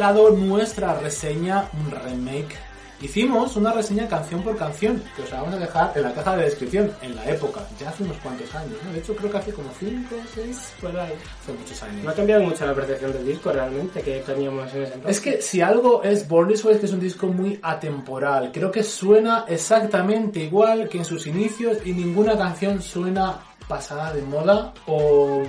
Llegado 0.00 0.30
nuestra 0.30 0.94
reseña, 0.94 1.68
un 1.74 1.90
remake 1.90 2.56
hicimos 3.02 3.54
una 3.56 3.70
reseña 3.70 4.08
canción 4.08 4.42
por 4.42 4.56
canción, 4.56 5.02
que 5.14 5.22
os 5.22 5.30
la 5.30 5.42
vamos 5.42 5.56
a 5.56 5.58
dejar 5.58 5.92
en 5.94 6.02
la 6.04 6.14
caja 6.14 6.36
de 6.38 6.44
descripción, 6.44 6.90
en 7.02 7.16
la 7.16 7.24
época, 7.26 7.60
ya 7.78 7.90
hace 7.90 8.04
unos 8.04 8.16
cuantos 8.18 8.54
años, 8.54 8.78
¿no? 8.82 8.92
De 8.92 8.98
hecho, 8.98 9.14
creo 9.14 9.30
que 9.30 9.36
hace 9.36 9.52
como 9.52 9.68
5 9.78 10.14
o 10.14 10.18
6, 10.34 10.72
Por 10.80 10.98
ahí. 10.98 11.12
hace 11.42 11.52
muchos 11.52 11.82
años. 11.82 12.02
No 12.04 12.10
ha 12.10 12.14
cambiado 12.14 12.42
mucho 12.44 12.64
la 12.64 12.74
percepción 12.74 13.12
del 13.12 13.26
disco 13.26 13.52
realmente 13.52 14.00
que 14.00 14.20
teníamos 14.20 14.72
en 14.72 14.82
ese 14.84 14.94
entonces. 14.94 15.16
Es 15.16 15.20
que 15.20 15.42
si 15.42 15.60
algo 15.60 16.02
es 16.02 16.26
Born 16.26 16.48
This 16.48 16.64
Way 16.64 16.74
es 16.74 16.80
que 16.80 16.86
es 16.86 16.92
un 16.92 17.00
disco 17.00 17.26
muy 17.26 17.58
atemporal. 17.62 18.52
Creo 18.52 18.70
que 18.70 18.82
suena 18.82 19.44
exactamente 19.48 20.40
igual 20.40 20.88
que 20.88 20.96
en 20.96 21.04
sus 21.04 21.26
inicios 21.26 21.76
y 21.84 21.92
ninguna 21.92 22.38
canción 22.38 22.80
suena 22.80 23.38
pasada 23.68 24.14
de 24.14 24.22
moda 24.22 24.72
o 24.86 25.42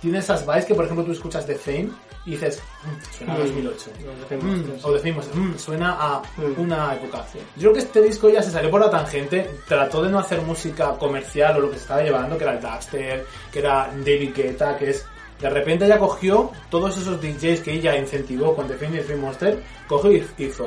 tiene 0.00 0.18
esas 0.18 0.46
vibes 0.46 0.64
que 0.64 0.74
por 0.74 0.86
ejemplo 0.86 1.04
tú 1.04 1.12
escuchas 1.12 1.46
de 1.46 1.56
Fame 1.56 1.90
y 2.24 2.32
dices, 2.32 2.62
"Mm, 2.84 3.16
suena 3.16 3.32
a 3.32 3.36
Mm. 3.36 3.40
2008. 3.40 3.90
Nos 4.04 4.20
decimos 4.30 4.44
Mm, 4.44 4.72
eso. 4.76 4.88
o 4.88 4.92
decimos, 4.92 5.30
"Mm, 5.34 5.54
suena 5.56 5.96
a 5.98 6.22
Mm. 6.36 6.60
una 6.60 6.94
época. 6.94 7.24
Yo 7.56 7.60
creo 7.60 7.72
que 7.72 7.78
este 7.80 8.02
disco 8.02 8.28
ya 8.30 8.42
se 8.42 8.50
salió 8.50 8.70
por 8.70 8.80
la 8.80 8.90
tangente, 8.90 9.50
trató 9.66 10.02
de 10.02 10.10
no 10.10 10.18
hacer 10.18 10.40
música 10.42 10.92
comercial 10.98 11.56
o 11.56 11.60
lo 11.60 11.70
que 11.70 11.76
se 11.76 11.82
estaba 11.82 12.02
llevando, 12.02 12.36
que 12.38 12.44
era 12.44 12.52
el 12.54 12.60
Dubster, 12.60 13.26
que 13.52 13.58
era 13.58 13.90
David 14.04 14.32
Guetta, 14.34 14.76
que 14.76 14.90
es... 14.90 15.04
De 15.40 15.50
repente 15.50 15.88
ya 15.88 15.98
cogió 15.98 16.52
todos 16.70 16.96
esos 16.96 17.20
DJs 17.20 17.60
que 17.62 17.72
ella 17.72 17.96
incentivó 17.96 18.54
con 18.54 18.68
y 19.00 19.02
Free 19.02 19.16
Monster, 19.16 19.60
cogió 19.88 20.12
y 20.12 20.24
hizo 20.38 20.66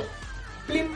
plim, 0.68 0.88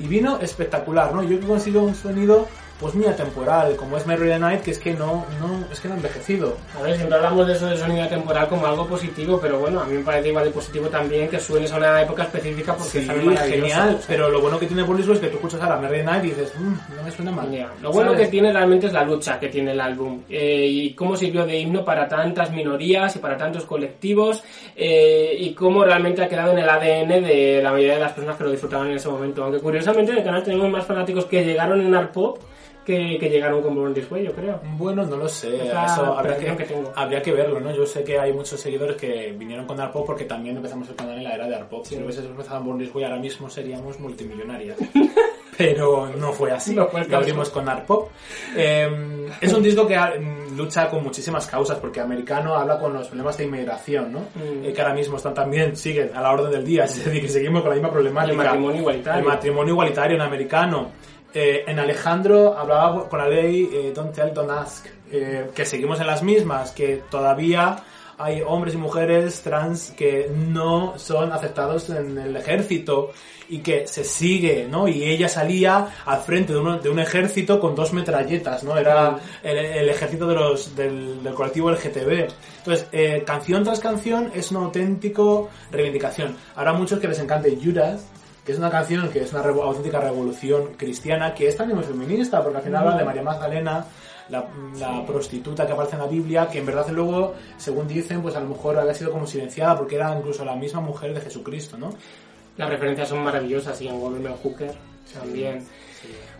y 0.00 0.06
vino 0.08 0.40
espectacular, 0.40 1.14
¿no? 1.14 1.22
Yo 1.22 1.38
que 1.38 1.46
consigo 1.46 1.82
un 1.82 1.94
sonido 1.94 2.48
pues 2.80 2.94
muy 2.94 3.06
atemporal, 3.06 3.76
como 3.76 3.96
es 3.96 4.06
Mary 4.06 4.28
the 4.28 4.38
Night, 4.38 4.62
que 4.62 4.72
es 4.72 4.78
que 4.78 4.92
no, 4.92 5.24
no, 5.40 5.64
es 5.70 5.80
que 5.80 5.88
no 5.88 5.94
ha 5.94 5.96
envejecido. 5.96 6.56
A 6.78 6.82
ver, 6.82 6.96
siempre 6.96 7.16
hablamos 7.16 7.46
de 7.46 7.52
eso 7.52 7.66
de 7.66 7.76
sonido 7.76 8.06
temporal 8.08 8.48
como 8.48 8.66
algo 8.66 8.86
positivo, 8.86 9.38
pero 9.40 9.58
bueno, 9.60 9.80
a 9.80 9.84
mí 9.84 9.96
me 9.96 10.02
parece 10.04 10.28
igual 10.28 10.44
de 10.44 10.50
positivo 10.50 10.88
también 10.88 11.28
que 11.28 11.38
suene 11.38 11.68
a 11.70 11.76
una 11.76 12.02
época 12.02 12.24
específica 12.24 12.74
porque 12.74 13.00
Sí, 13.00 13.08
es 13.08 13.40
genial, 13.42 13.94
O 13.94 13.98
sea, 13.98 14.04
pero 14.08 14.28
lo 14.28 14.40
bueno 14.40 14.58
que 14.58 14.66
tiene 14.66 14.84
Police 14.84 15.12
es 15.12 15.20
que 15.20 15.28
tú 15.28 15.36
escuchas 15.36 15.60
ahora 15.62 15.76
Mary 15.76 15.98
the 15.98 16.02
Night 16.04 16.24
y 16.24 16.28
dices, 16.28 16.52
"Mm, 16.58 16.96
no 16.96 17.02
me 17.04 17.10
suena 17.10 17.30
mal. 17.30 17.50
Ya. 17.50 17.70
Lo 17.80 17.92
bueno 17.92 18.10
¿Sabes? 18.12 18.26
que 18.26 18.30
tiene 18.32 18.52
realmente 18.52 18.86
es 18.88 18.92
la 18.92 19.04
lucha 19.04 19.38
que 19.38 19.48
tiene 19.48 19.72
el 19.72 19.80
álbum 19.80 20.22
eh, 20.28 20.66
y 20.68 20.94
cómo 20.94 21.16
sirvió 21.16 21.46
de 21.46 21.58
himno 21.58 21.84
para 21.84 22.08
tantas 22.08 22.50
minorías 22.50 23.14
y 23.16 23.18
para 23.20 23.36
tantos 23.36 23.64
colectivos 23.64 24.42
eh, 24.76 25.36
y 25.38 25.54
cómo 25.54 25.84
realmente 25.84 26.22
ha 26.22 26.28
quedado 26.28 26.52
en 26.52 26.58
el 26.58 26.68
ADN 26.68 27.20
de 27.20 27.60
la 27.62 27.70
mayoría 27.70 27.94
de 27.94 28.00
las 28.00 28.12
personas 28.12 28.36
que 28.36 28.44
lo 28.44 28.50
disfrutaban 28.50 28.88
en 28.88 28.96
ese 28.96 29.08
momento. 29.08 29.44
Aunque 29.44 29.60
curiosamente 29.60 30.12
en 30.12 30.18
el 30.18 30.24
canal 30.24 30.42
tenemos 30.42 30.68
más 30.70 30.84
fanáticos 30.84 31.26
que 31.26 31.44
llegaron 31.44 31.80
en 31.80 31.94
Art 31.94 32.12
Pop 32.12 32.38
que, 32.84 33.18
que 33.18 33.28
llegaron 33.28 33.62
con 33.62 33.74
Born 33.74 33.94
This 33.94 34.10
Way, 34.10 34.24
yo 34.24 34.32
creo. 34.32 34.60
Bueno, 34.76 35.04
no 35.04 35.16
lo 35.16 35.28
sé, 35.28 35.66
eso 35.66 36.16
habría 36.16 36.36
que, 36.36 36.56
que 36.56 36.64
tengo. 36.64 36.92
habría 36.94 37.22
que 37.22 37.32
verlo, 37.32 37.60
¿no? 37.60 37.74
Yo 37.74 37.86
sé 37.86 38.04
que 38.04 38.18
hay 38.18 38.32
muchos 38.32 38.60
seguidores 38.60 38.96
que 38.96 39.34
vinieron 39.36 39.66
con 39.66 39.80
Arpop 39.80 40.06
porque 40.06 40.24
también 40.24 40.56
empezamos 40.56 40.88
el 40.88 40.94
canal 40.94 41.18
en 41.18 41.24
la 41.24 41.34
era 41.34 41.46
de 41.46 41.56
Arpop. 41.56 41.84
Si 41.84 41.96
no 41.96 42.04
hubiésemos 42.04 42.30
empezado 42.30 42.62
Born 42.62 42.78
This 42.78 42.94
Way, 42.94 43.04
ahora 43.04 43.18
mismo 43.18 43.48
seríamos 43.48 43.98
multimillonarios. 43.98 44.76
Pero 45.56 46.08
no 46.08 46.32
fue 46.32 46.50
así. 46.50 46.74
No 46.74 46.88
fue 46.88 47.06
Lo 47.06 47.16
abrimos 47.16 47.50
con 47.50 47.68
Arpop. 47.68 48.10
Eh, 48.56 49.28
es 49.40 49.52
un 49.52 49.62
disco 49.62 49.86
que 49.86 49.96
mm, 49.96 50.56
lucha 50.56 50.88
con 50.88 51.02
muchísimas 51.02 51.46
causas, 51.46 51.78
porque 51.78 52.00
americano 52.00 52.54
habla 52.56 52.78
con 52.78 52.92
los 52.92 53.08
problemas 53.08 53.36
de 53.38 53.44
inmigración, 53.44 54.12
¿no? 54.12 54.20
Mm. 54.34 54.64
Eh, 54.64 54.72
que 54.72 54.82
ahora 54.82 54.94
mismo 54.94 55.16
están 55.16 55.34
también, 55.34 55.76
siguen 55.76 56.10
a 56.14 56.20
la 56.20 56.32
orden 56.32 56.50
del 56.50 56.64
día, 56.64 56.84
es 56.86 57.04
decir, 57.04 57.20
que 57.20 57.28
seguimos 57.28 57.62
con 57.62 57.70
la 57.70 57.76
misma 57.76 57.90
problemática. 57.90 58.32
El 58.32 58.38
matrimonio 58.38 58.80
igualitario. 58.80 59.20
El 59.20 59.26
matrimonio 59.26 59.72
igualitario 59.72 60.16
en 60.16 60.22
americano. 60.22 60.90
Eh, 61.34 61.64
en 61.66 61.78
Alejandro 61.80 62.56
hablaba 62.56 63.08
con 63.08 63.18
la 63.18 63.28
ley 63.28 63.68
eh, 63.72 63.92
Don't 63.94 64.14
Tell, 64.14 64.32
Don't 64.32 64.50
Ask, 64.50 64.86
eh, 65.10 65.50
que 65.54 65.64
seguimos 65.64 65.98
en 66.00 66.06
las 66.06 66.22
mismas, 66.22 66.70
que 66.70 67.02
todavía 67.10 67.76
hay 68.16 68.40
hombres 68.46 68.74
y 68.74 68.76
mujeres 68.76 69.42
trans 69.42 69.90
que 69.96 70.30
no 70.32 70.94
son 70.96 71.32
aceptados 71.32 71.90
en 71.90 72.16
el 72.16 72.36
ejército 72.36 73.10
y 73.48 73.58
que 73.58 73.88
se 73.88 74.04
sigue, 74.04 74.68
¿no? 74.70 74.86
Y 74.86 75.02
ella 75.02 75.28
salía 75.28 75.88
al 76.06 76.20
frente 76.20 76.52
de, 76.52 76.60
uno- 76.60 76.78
de 76.78 76.88
un 76.88 77.00
ejército 77.00 77.58
con 77.58 77.74
dos 77.74 77.92
metralletas, 77.92 78.62
¿no? 78.62 78.78
Era 78.78 79.18
el, 79.42 79.58
el 79.58 79.88
ejército 79.88 80.28
de 80.28 80.34
los, 80.36 80.76
del, 80.76 81.20
del 81.24 81.34
colectivo 81.34 81.72
LGTB. 81.72 82.28
Entonces, 82.58 82.86
eh, 82.92 83.24
canción 83.26 83.64
tras 83.64 83.80
canción 83.80 84.30
es 84.32 84.52
una 84.52 84.60
auténtico 84.60 85.50
reivindicación. 85.72 86.36
Habrá 86.54 86.72
muchos 86.72 87.00
que 87.00 87.08
les 87.08 87.18
encante 87.18 87.58
Judas, 87.62 88.06
que 88.44 88.52
es 88.52 88.58
una 88.58 88.70
canción 88.70 89.08
que 89.10 89.20
es 89.22 89.32
una 89.32 89.42
revo- 89.42 89.62
auténtica 89.62 90.00
revolución 90.00 90.74
cristiana, 90.76 91.32
que 91.34 91.48
es 91.48 91.56
también 91.56 91.78
muy 91.78 91.86
feminista, 91.86 92.42
porque 92.42 92.58
al 92.58 92.64
final 92.64 92.82
habla 92.82 92.98
de 92.98 93.04
María 93.04 93.22
Magdalena, 93.22 93.84
la, 94.28 94.44
la 94.78 95.04
prostituta 95.06 95.66
que 95.66 95.72
aparece 95.72 95.96
en 95.96 96.02
la 96.02 96.08
Biblia, 96.08 96.48
que 96.50 96.58
en 96.58 96.66
verdad 96.66 96.86
luego, 96.90 97.34
según 97.56 97.86
dicen, 97.88 98.22
pues 98.22 98.36
a 98.36 98.40
lo 98.40 98.48
mejor 98.48 98.78
había 98.78 98.94
sido 98.94 99.10
como 99.12 99.26
silenciada, 99.26 99.76
porque 99.76 99.96
era 99.96 100.16
incluso 100.16 100.44
la 100.44 100.54
misma 100.56 100.80
mujer 100.80 101.14
de 101.14 101.20
Jesucristo, 101.20 101.76
¿no? 101.78 101.90
Las 102.56 102.68
referencias 102.70 103.08
son 103.08 103.22
maravillosas 103.24 103.80
y 103.80 103.88
en 103.88 103.98
Woman 104.00 104.34
Hooker 104.42 104.72
también. 105.12 105.64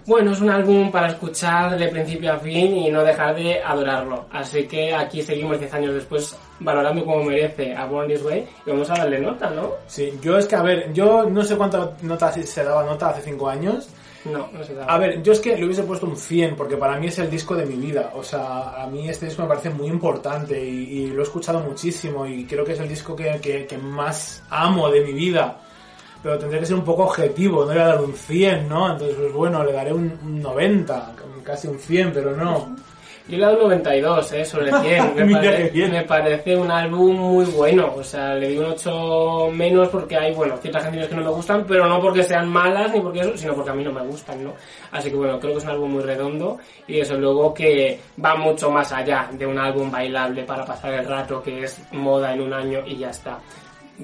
Bueno, 0.07 0.33
es 0.33 0.41
un 0.41 0.51
álbum 0.51 0.91
para 0.93 1.09
escuchar 1.09 1.79
de 1.79 1.89
principio 1.89 2.33
a 2.35 2.39
fin 2.39 2.77
y 2.77 2.91
no 2.91 3.03
dejar 3.03 3.35
de 3.35 3.63
adorarlo. 3.63 4.27
Así 4.31 4.65
que 4.67 4.95
aquí 4.95 5.23
seguimos 5.23 5.59
10 5.59 5.73
años 5.75 5.95
después 5.95 6.37
valorando 6.61 7.05
como 7.05 7.25
merece 7.25 7.75
a 7.75 7.85
Born 7.87 8.09
This 8.09 8.23
Way 8.23 8.47
y 8.67 8.71
vamos 8.71 8.89
a 8.91 8.95
darle 8.95 9.19
nota, 9.21 9.51
¿no? 9.51 9.73
Sí, 9.87 10.13
yo 10.23 10.39
es 10.39 10.47
que, 10.47 10.57
a 10.57 10.63
ver, 10.63 10.93
yo 10.93 11.29
no 11.29 11.43
sé 11.43 11.57
cuánta 11.57 11.93
nota 12.03 12.33
se 12.33 12.65
daba 12.65 12.85
nota 12.85 13.09
hace 13.11 13.23
cinco 13.23 13.49
años, 13.49 13.89
No, 14.25 14.49
no 14.53 14.65
se 14.65 14.73
da. 14.75 14.87
A 14.87 14.97
ver, 14.97 15.23
yo 15.23 15.33
es 15.35 15.41
que 15.41 15.55
le 15.57 15.65
hubiese 15.67 15.83
puesto 15.83 16.07
un 16.07 16.17
100 16.17 16.57
porque 16.57 16.77
para 16.79 16.99
mí 16.99 17.09
es 17.09 17.19
el 17.19 17.29
disco 17.31 17.55
de 17.55 17.67
mi 17.67 17.75
vida. 17.77 18.11
O 18.15 18.23
sea, 18.23 18.83
a 18.83 18.87
mí 18.87 19.07
este 19.07 19.27
disco 19.27 19.43
me 19.43 19.49
parece 19.49 19.69
muy 19.69 19.89
importante 19.89 20.59
y, 20.65 21.03
y 21.03 21.07
lo 21.09 21.21
he 21.21 21.25
escuchado 21.25 21.61
muchísimo 21.61 22.27
y 22.27 22.47
creo 22.47 22.65
que 22.65 22.73
es 22.73 22.81
el 22.81 22.89
disco 22.89 23.15
que, 23.15 23.39
que- 23.43 23.67
que 23.67 23.77
más 23.77 24.43
amo 24.49 24.89
de 24.91 25.03
mi 25.03 25.13
vida. 25.13 25.59
Pero 26.23 26.39
tendría 26.39 26.59
que 26.61 26.65
ser 26.67 26.77
un 26.77 26.85
poco 26.87 27.03
objetivo, 27.05 27.67
no 27.67 27.73
le 27.75 27.81
voy 27.81 27.83
a 27.83 27.95
dar 27.95 28.01
un 28.03 28.15
100, 28.15 28.67
¿no? 28.67 28.91
Entonces, 28.93 29.15
pues 29.15 29.31
bueno, 29.35 29.63
le 29.63 29.73
daré 29.73 29.93
un, 29.93 30.19
un 30.25 30.41
90, 30.41 31.13
casi 31.43 31.69
un 31.69 31.79
100, 31.79 32.13
pero 32.15 32.35
no. 32.35 32.75
Yo 33.27 33.39
le 33.39 33.43
he 33.43 33.47
dado 33.47 33.57
un 33.57 33.63
92, 33.71 34.33
¿eh? 34.33 34.45
Sobre 34.45 34.71
100. 34.83 35.15
Me, 35.15 35.25
Mira 35.25 35.41
pare- 35.41 35.57
qué 35.65 35.71
bien. 35.71 35.91
me 35.93 36.03
parece 36.03 36.57
un 36.57 36.71
álbum 36.71 37.17
muy 37.17 37.45
bueno. 37.47 37.95
O 37.97 38.05
sea, 38.05 38.35
le 38.35 38.49
di 38.49 38.59
un 38.59 38.67
8 38.67 39.49
menos 39.51 39.89
porque 39.89 40.15
hay, 40.17 40.35
bueno, 40.35 40.57
ciertas 40.59 40.83
canciones 40.83 41.09
que 41.09 41.15
no 41.17 41.23
me 41.23 41.31
gustan, 41.31 41.65
pero 41.67 41.87
no 41.87 42.01
porque 42.03 42.23
sean 42.23 42.49
malas 42.51 42.93
ni 42.93 43.01
porque 43.01 43.21
eso, 43.21 43.37
sino 43.37 43.55
porque 43.55 43.71
a 43.71 43.75
mí 43.75 43.83
no 43.83 43.93
me 43.93 44.03
gustan, 44.03 44.45
¿no? 44.45 44.53
Así 44.93 45.09
que 45.11 45.17
bueno, 45.17 45.41
creo 45.41 45.53
que 45.53 45.59
es 45.59 45.65
un 45.65 45.71
álbum 45.71 45.93
muy 45.93 46.03
redondo 46.03 46.59
y 46.87 46.99
desde 46.99 47.17
luego 47.17 47.55
que 47.55 47.99
va 48.23 48.37
mucho 48.37 48.71
más 48.71 48.93
allá 48.93 49.29
de 49.33 49.47
un 49.47 49.59
álbum 49.59 49.91
bailable 49.91 50.43
para 50.45 50.65
pasar 50.67 50.93
el 50.93 51.07
rato 51.07 51.43
que 51.43 51.65
es 51.65 51.81
moda 51.93 52.35
en 52.35 52.43
un 52.43 52.53
año 52.53 52.81
y 52.87 52.97
ya 52.99 53.09
está. 53.09 53.39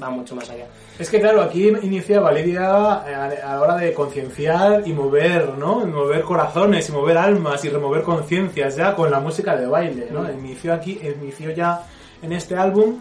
Va 0.01 0.09
mucho 0.09 0.37
más 0.37 0.49
allá. 0.49 0.67
Es 0.99 1.11
que 1.11 1.21
claro, 1.21 1.43
aquí 1.43 1.69
inicia 1.69 2.21
Valeria 2.21 2.71
a, 2.71 3.25
a 3.27 3.55
la 3.55 3.61
hora 3.61 3.77
de 3.77 3.93
concienciar 3.93 4.87
y 4.87 4.93
mover, 4.93 5.59
¿no? 5.59 5.85
Mover 5.85 6.23
corazones 6.23 6.89
y 6.89 6.93
mover 6.93 7.19
almas 7.19 7.65
y 7.65 7.71
remover 7.71 8.03
conciencias 8.03 8.77
ya 8.77 8.95
con 8.95 9.11
la 9.11 9.19
música 9.19 9.57
de 9.57 9.67
baile, 9.67 10.09
¿no? 10.13 10.23
Mm. 10.23 10.39
Inició 10.39 10.75
aquí, 10.75 11.01
inició 11.03 11.51
ya 11.51 11.83
en 12.23 12.33
este 12.33 12.55
álbum. 12.55 13.01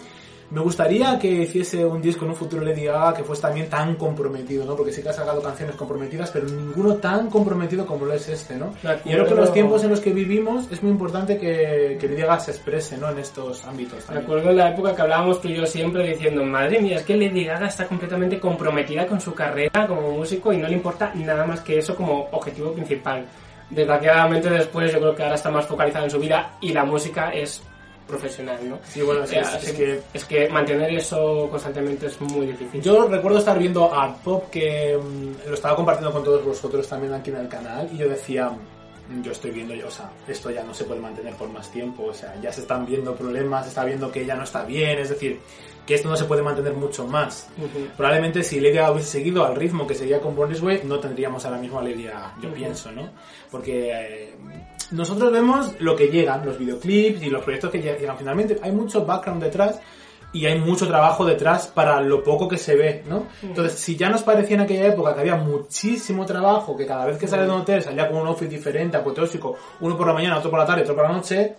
Me 0.52 0.62
gustaría 0.62 1.20
que 1.20 1.28
hiciese 1.28 1.86
un 1.86 2.02
disco 2.02 2.26
en 2.26 2.32
un 2.32 2.36
futuro 2.36 2.64
Lady 2.64 2.86
Gaga 2.86 3.14
que 3.14 3.24
fuese 3.24 3.44
también 3.44 3.70
tan 3.70 3.96
comprometido, 3.96 4.66
¿no? 4.66 4.76
Porque 4.76 4.92
sí 4.92 5.04
que 5.04 5.10
ha 5.10 5.14
sacado 5.14 5.44
canciones 5.44 5.76
comprometidas, 5.76 6.32
pero 6.32 6.48
ninguno 6.48 6.96
tan 6.96 7.30
comprometido 7.30 7.86
como 7.86 8.06
lo 8.06 8.14
es 8.14 8.28
este, 8.30 8.56
¿no? 8.56 8.74
Y 9.06 9.12
creo 9.12 9.26
que 9.26 9.32
en 9.32 9.38
los 9.38 9.54
tiempos 9.54 9.84
en 9.84 9.92
los 9.92 10.00
que 10.00 10.12
vivimos 10.12 10.66
es 10.72 10.82
muy 10.82 10.92
importante 10.92 11.38
que, 11.38 11.98
que 12.00 12.08
Lady 12.08 12.22
Gaga 12.22 12.40
se 12.40 12.52
exprese, 12.52 12.98
¿no? 12.98 13.10
En 13.12 13.20
estos 13.20 13.64
ámbitos 13.66 14.00
Me 14.00 14.06
también. 14.06 14.24
acuerdo 14.24 14.50
en 14.50 14.58
la 14.58 14.70
época 14.72 14.96
que 14.96 15.02
hablábamos 15.04 15.40
tú 15.40 15.50
y 15.50 15.56
yo 15.56 15.66
siempre 15.68 16.08
diciendo, 16.08 16.44
madre 16.44 16.82
mía, 16.82 16.98
es 16.98 17.04
que 17.04 17.16
Lady 17.16 17.46
Gaga 17.46 17.68
está 17.68 17.88
completamente 17.88 18.40
comprometida 18.40 19.06
con 19.06 19.22
su 19.22 19.36
carrera 19.36 19.86
como 19.88 20.12
músico 20.12 20.52
y 20.52 20.58
no 20.58 20.68
le 20.68 20.74
importa 20.74 21.12
nada 21.14 21.46
más 21.46 21.60
que 21.62 21.78
eso 21.78 21.96
como 21.96 22.28
objetivo 22.32 22.72
principal. 22.72 23.24
Desgraciadamente 23.70 24.50
después 24.50 24.92
yo 24.92 25.00
creo 25.00 25.16
que 25.16 25.22
ahora 25.22 25.36
está 25.36 25.52
más 25.52 25.68
focalizada 25.68 26.06
en 26.06 26.10
su 26.12 26.20
vida 26.20 26.54
y 26.60 26.74
la 26.74 26.84
música 26.86 27.30
es 27.30 27.62
profesional, 28.10 28.58
¿no? 28.69 28.80
Sí, 28.84 29.02
bueno, 29.02 29.26
sí, 29.26 29.36
Eh, 29.36 29.41
es- 29.41 29.72
que 29.74 30.02
es 30.13 30.26
que 30.26 30.50
mantener 30.50 30.93
eso 30.95 31.48
constantemente 31.50 32.08
es 32.08 32.19
muy 32.19 32.48
difícil. 32.48 32.82
Yo 32.82 33.08
recuerdo 33.08 33.38
estar 33.39 33.58
viendo 33.58 33.93
Art 33.93 34.17
Pop 34.24 34.50
que 34.50 34.98
mm, 34.98 35.48
lo 35.48 35.54
estaba 35.54 35.76
compartiendo 35.76 36.12
con 36.12 36.24
todos 36.24 36.43
vosotros 36.43 36.88
también 36.88 37.13
aquí 37.13 37.30
en 37.30 37.38
el 37.38 37.48
canal 37.48 37.88
y 37.93 37.98
yo 37.98 38.10
decía, 38.10 38.50
mm, 38.50 39.22
yo 39.22 39.32
estoy 39.32 39.52
viendo, 39.52 39.74
o 39.88 39.91
sea, 39.91 40.10
esto 40.28 40.50
ya 40.52 40.63
no 40.63 40.74
se 40.74 40.84
puede 40.84 41.00
mantener 41.00 41.34
por 41.36 41.50
más 41.50 41.72
tiempo, 41.72 42.06
o 42.06 42.13
sea, 42.13 42.36
ya 42.41 42.52
se 42.52 42.62
están 42.62 42.86
viendo 42.86 43.15
problemas, 43.15 43.63
se 43.63 43.69
está 43.69 43.86
viendo 43.86 44.12
que 44.12 44.26
ya 44.26 44.36
no 44.36 44.43
está 44.43 44.63
bien, 44.65 45.00
es 45.00 45.10
decir, 45.10 45.39
que 45.88 45.95
esto 45.95 46.08
no 46.10 46.15
se 46.15 46.26
puede 46.26 46.43
mantener 46.43 46.74
mucho 46.74 47.08
más. 47.08 47.48
Probablemente 47.98 48.43
si 48.43 48.60
Gaga 48.60 48.91
hubiese 48.91 49.10
seguido 49.10 49.43
al 49.43 49.56
ritmo 49.56 49.88
que 49.88 49.95
seguía 49.95 50.19
con 50.19 50.36
Born 50.36 50.52
This 50.52 50.62
Way, 50.62 50.82
no 50.84 51.00
tendríamos 51.00 51.43
ahora 51.45 51.58
mismo 51.58 51.80
a 51.80 51.84
Gaga, 51.84 52.36
yo 52.41 52.54
pienso, 52.54 52.91
¿no? 52.91 53.10
Porque 53.50 53.89
eh, 53.91 54.34
nosotros 54.91 55.32
vemos 55.32 55.73
lo 55.80 55.95
que 55.95 56.08
llegan, 56.08 56.45
los 56.45 56.58
videoclips 56.58 57.21
y 57.21 57.30
los 57.30 57.43
proyectos 57.43 57.71
que 57.71 57.80
llegan 57.82 58.17
finalmente. 58.17 58.60
Hay 58.62 58.71
mucho 58.71 59.06
background 59.06 59.43
detrás 59.43 59.80
y 60.32 60.45
hay 60.45 60.60
mucho 60.60 60.88
trabajo 60.88 61.25
detrás 61.25 61.67
para 61.67 62.02
lo 62.02 62.23
poco 62.23 62.47
que 62.47 62.58
se 62.58 62.75
ve, 62.75 63.04
¿no? 63.08 63.28
Entonces, 63.41 63.80
si 63.80 63.95
ya 63.95 64.10
nos 64.10 64.23
parecía 64.23 64.56
en 64.56 64.62
aquella 64.62 64.88
época 64.88 65.13
que 65.13 65.21
había 65.21 65.36
muchísimo 65.36 66.25
trabajo, 66.25 66.78
que 66.78 66.86
cada 66.86 67.06
vez 67.06 67.17
que 67.17 67.28
sale 67.28 67.43
de 67.43 67.49
un 67.49 67.62
hotel 67.62 67.82
salía 67.82 68.08
con 68.08 68.21
un 68.21 68.28
outfit 68.28 68.49
diferente, 68.49 68.97
apoteósico, 68.97 69.56
uno 69.80 69.97
por 69.97 70.08
la 70.08 70.13
mañana, 70.13 70.38
otro 70.38 70.52
por 70.52 70.60
la 70.60 70.65
tarde, 70.65 70.84
otro 70.84 70.95
por 70.95 71.06
la 71.06 71.13
noche, 71.13 71.56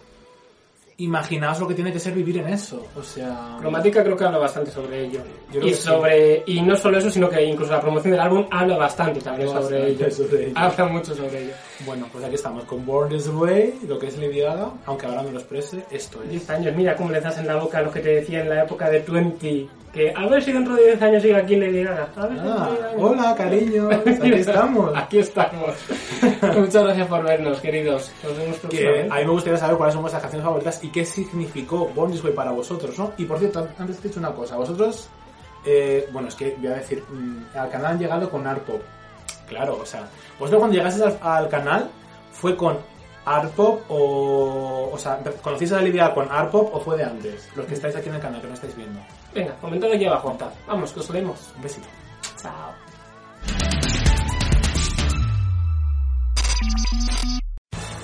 imaginaos 0.98 1.58
lo 1.58 1.66
que 1.66 1.74
tiene 1.74 1.92
que 1.92 1.98
ser 1.98 2.12
vivir 2.12 2.38
en 2.38 2.48
eso. 2.48 2.86
O 2.96 3.02
sea. 3.02 3.56
Cromática 3.58 4.04
creo 4.04 4.16
que 4.16 4.24
habla 4.24 4.38
bastante 4.38 4.70
sobre 4.70 5.06
ello. 5.06 5.20
Yo 5.52 5.60
Y 5.60 5.70
que 5.70 5.74
sí. 5.74 5.82
sobre 5.82 6.44
y 6.46 6.60
no 6.62 6.76
solo 6.76 6.98
eso, 6.98 7.10
sino 7.10 7.28
que 7.28 7.42
incluso 7.42 7.72
la 7.72 7.80
promoción 7.80 8.12
del 8.12 8.20
álbum 8.20 8.46
habla 8.50 8.76
bastante 8.76 9.20
también 9.20 9.48
sobre 9.48 9.60
bastante 9.62 9.88
ello. 9.90 10.10
sobre 10.10 10.44
ello. 10.46 10.52
Habla 10.54 10.84
mucho 10.86 11.14
sobre 11.14 11.44
ello. 11.44 11.52
Bueno, 11.86 12.06
pues 12.12 12.24
aquí 12.24 12.34
estamos 12.34 12.64
con 12.64 12.84
Born 12.84 13.08
This 13.08 13.28
Way, 13.28 13.80
lo 13.88 13.98
que 13.98 14.08
es 14.08 14.18
Gaga, 14.18 14.70
aunque 14.86 15.06
ahora 15.06 15.22
no 15.22 15.30
lo 15.32 15.38
exprese, 15.38 15.84
esto 15.90 16.22
es. 16.22 16.28
10 16.30 16.50
años, 16.50 16.76
mira 16.76 16.94
cómo 16.94 17.10
le 17.10 17.20
das 17.20 17.38
en 17.38 17.46
la 17.46 17.56
boca 17.56 17.78
a 17.78 17.82
lo 17.82 17.90
que 17.90 18.00
te 18.00 18.16
decía 18.16 18.42
en 18.42 18.50
la 18.50 18.64
época 18.64 18.90
de 18.90 19.00
20. 19.00 19.68
Que 19.92 20.12
a 20.14 20.26
ver 20.28 20.42
si 20.42 20.52
dentro 20.52 20.76
de 20.76 20.84
10 20.84 21.02
años 21.02 21.22
sigue 21.22 21.34
aquí 21.36 21.56
Lady 21.56 21.82
Gaga. 21.82 22.08
A 22.16 22.26
ver 22.26 22.38
si 22.38 22.44
Ah, 22.46 22.68
de 22.68 22.76
10 22.76 22.84
años. 22.84 23.02
hola, 23.02 23.34
cariños, 23.34 23.94
aquí 23.94 24.32
estamos. 24.32 24.92
Aquí 24.96 25.18
estamos. 25.18 25.74
Muchas 26.58 26.84
gracias 26.84 27.08
por 27.08 27.24
vernos, 27.24 27.60
queridos. 27.60 28.12
Nos 28.22 28.36
vemos 28.36 28.56
Que 28.68 29.08
a 29.10 29.14
mí 29.16 29.24
me 29.24 29.30
gustaría 29.30 29.58
saber 29.58 29.76
cuáles 29.76 29.94
son 29.94 30.02
vuestras 30.02 30.22
canciones 30.22 30.44
favoritas 30.44 30.84
y 30.84 30.88
qué 30.90 31.04
significó 31.04 31.88
Born 31.94 32.12
This 32.12 32.22
Way 32.22 32.34
para 32.34 32.50
vosotros, 32.52 32.96
¿no? 32.98 33.12
Y 33.16 33.24
por 33.24 33.38
cierto, 33.38 33.66
antes 33.78 33.96
te 33.98 34.06
he 34.06 34.08
dicho 34.10 34.20
una 34.20 34.32
cosa, 34.32 34.56
vosotros, 34.56 35.08
eh, 35.64 36.08
bueno, 36.12 36.28
es 36.28 36.34
que 36.34 36.54
voy 36.58 36.68
a 36.68 36.74
decir, 36.74 37.02
mm, 37.08 37.56
al 37.58 37.70
canal 37.70 37.92
han 37.92 37.98
llegado 37.98 38.28
con 38.30 38.46
Art 38.46 38.62
Pop. 38.62 38.82
Claro, 39.50 39.78
o 39.82 39.84
sea, 39.84 40.08
vosotros 40.38 40.60
cuando 40.60 40.76
llegasteis 40.76 41.04
al, 41.06 41.18
al 41.20 41.48
canal, 41.48 41.90
¿fue 42.30 42.56
con 42.56 42.78
Art 43.24 43.50
Pop 43.50 43.82
o, 43.88 44.90
o 44.92 44.96
sea, 44.96 45.18
conocéis 45.42 45.72
a 45.72 45.76
la 45.76 45.82
Lidia 45.82 46.14
con 46.14 46.30
Art 46.30 46.52
Pop 46.52 46.72
o 46.72 46.80
fue 46.80 46.96
de 46.96 47.04
antes? 47.04 47.50
Los 47.56 47.66
que 47.66 47.74
estáis 47.74 47.96
aquí 47.96 48.08
en 48.08 48.14
el 48.14 48.20
canal, 48.20 48.40
que 48.40 48.46
no 48.46 48.54
estáis 48.54 48.76
viendo. 48.76 49.00
Venga, 49.34 49.56
comentad 49.60 49.90
aquí 49.92 50.06
abajo. 50.06 50.38
Vamos, 50.68 50.92
que 50.92 51.00
os 51.00 51.10
leemos. 51.10 51.52
Un 51.56 51.62
besito. 51.62 51.88
Chao. 52.40 52.70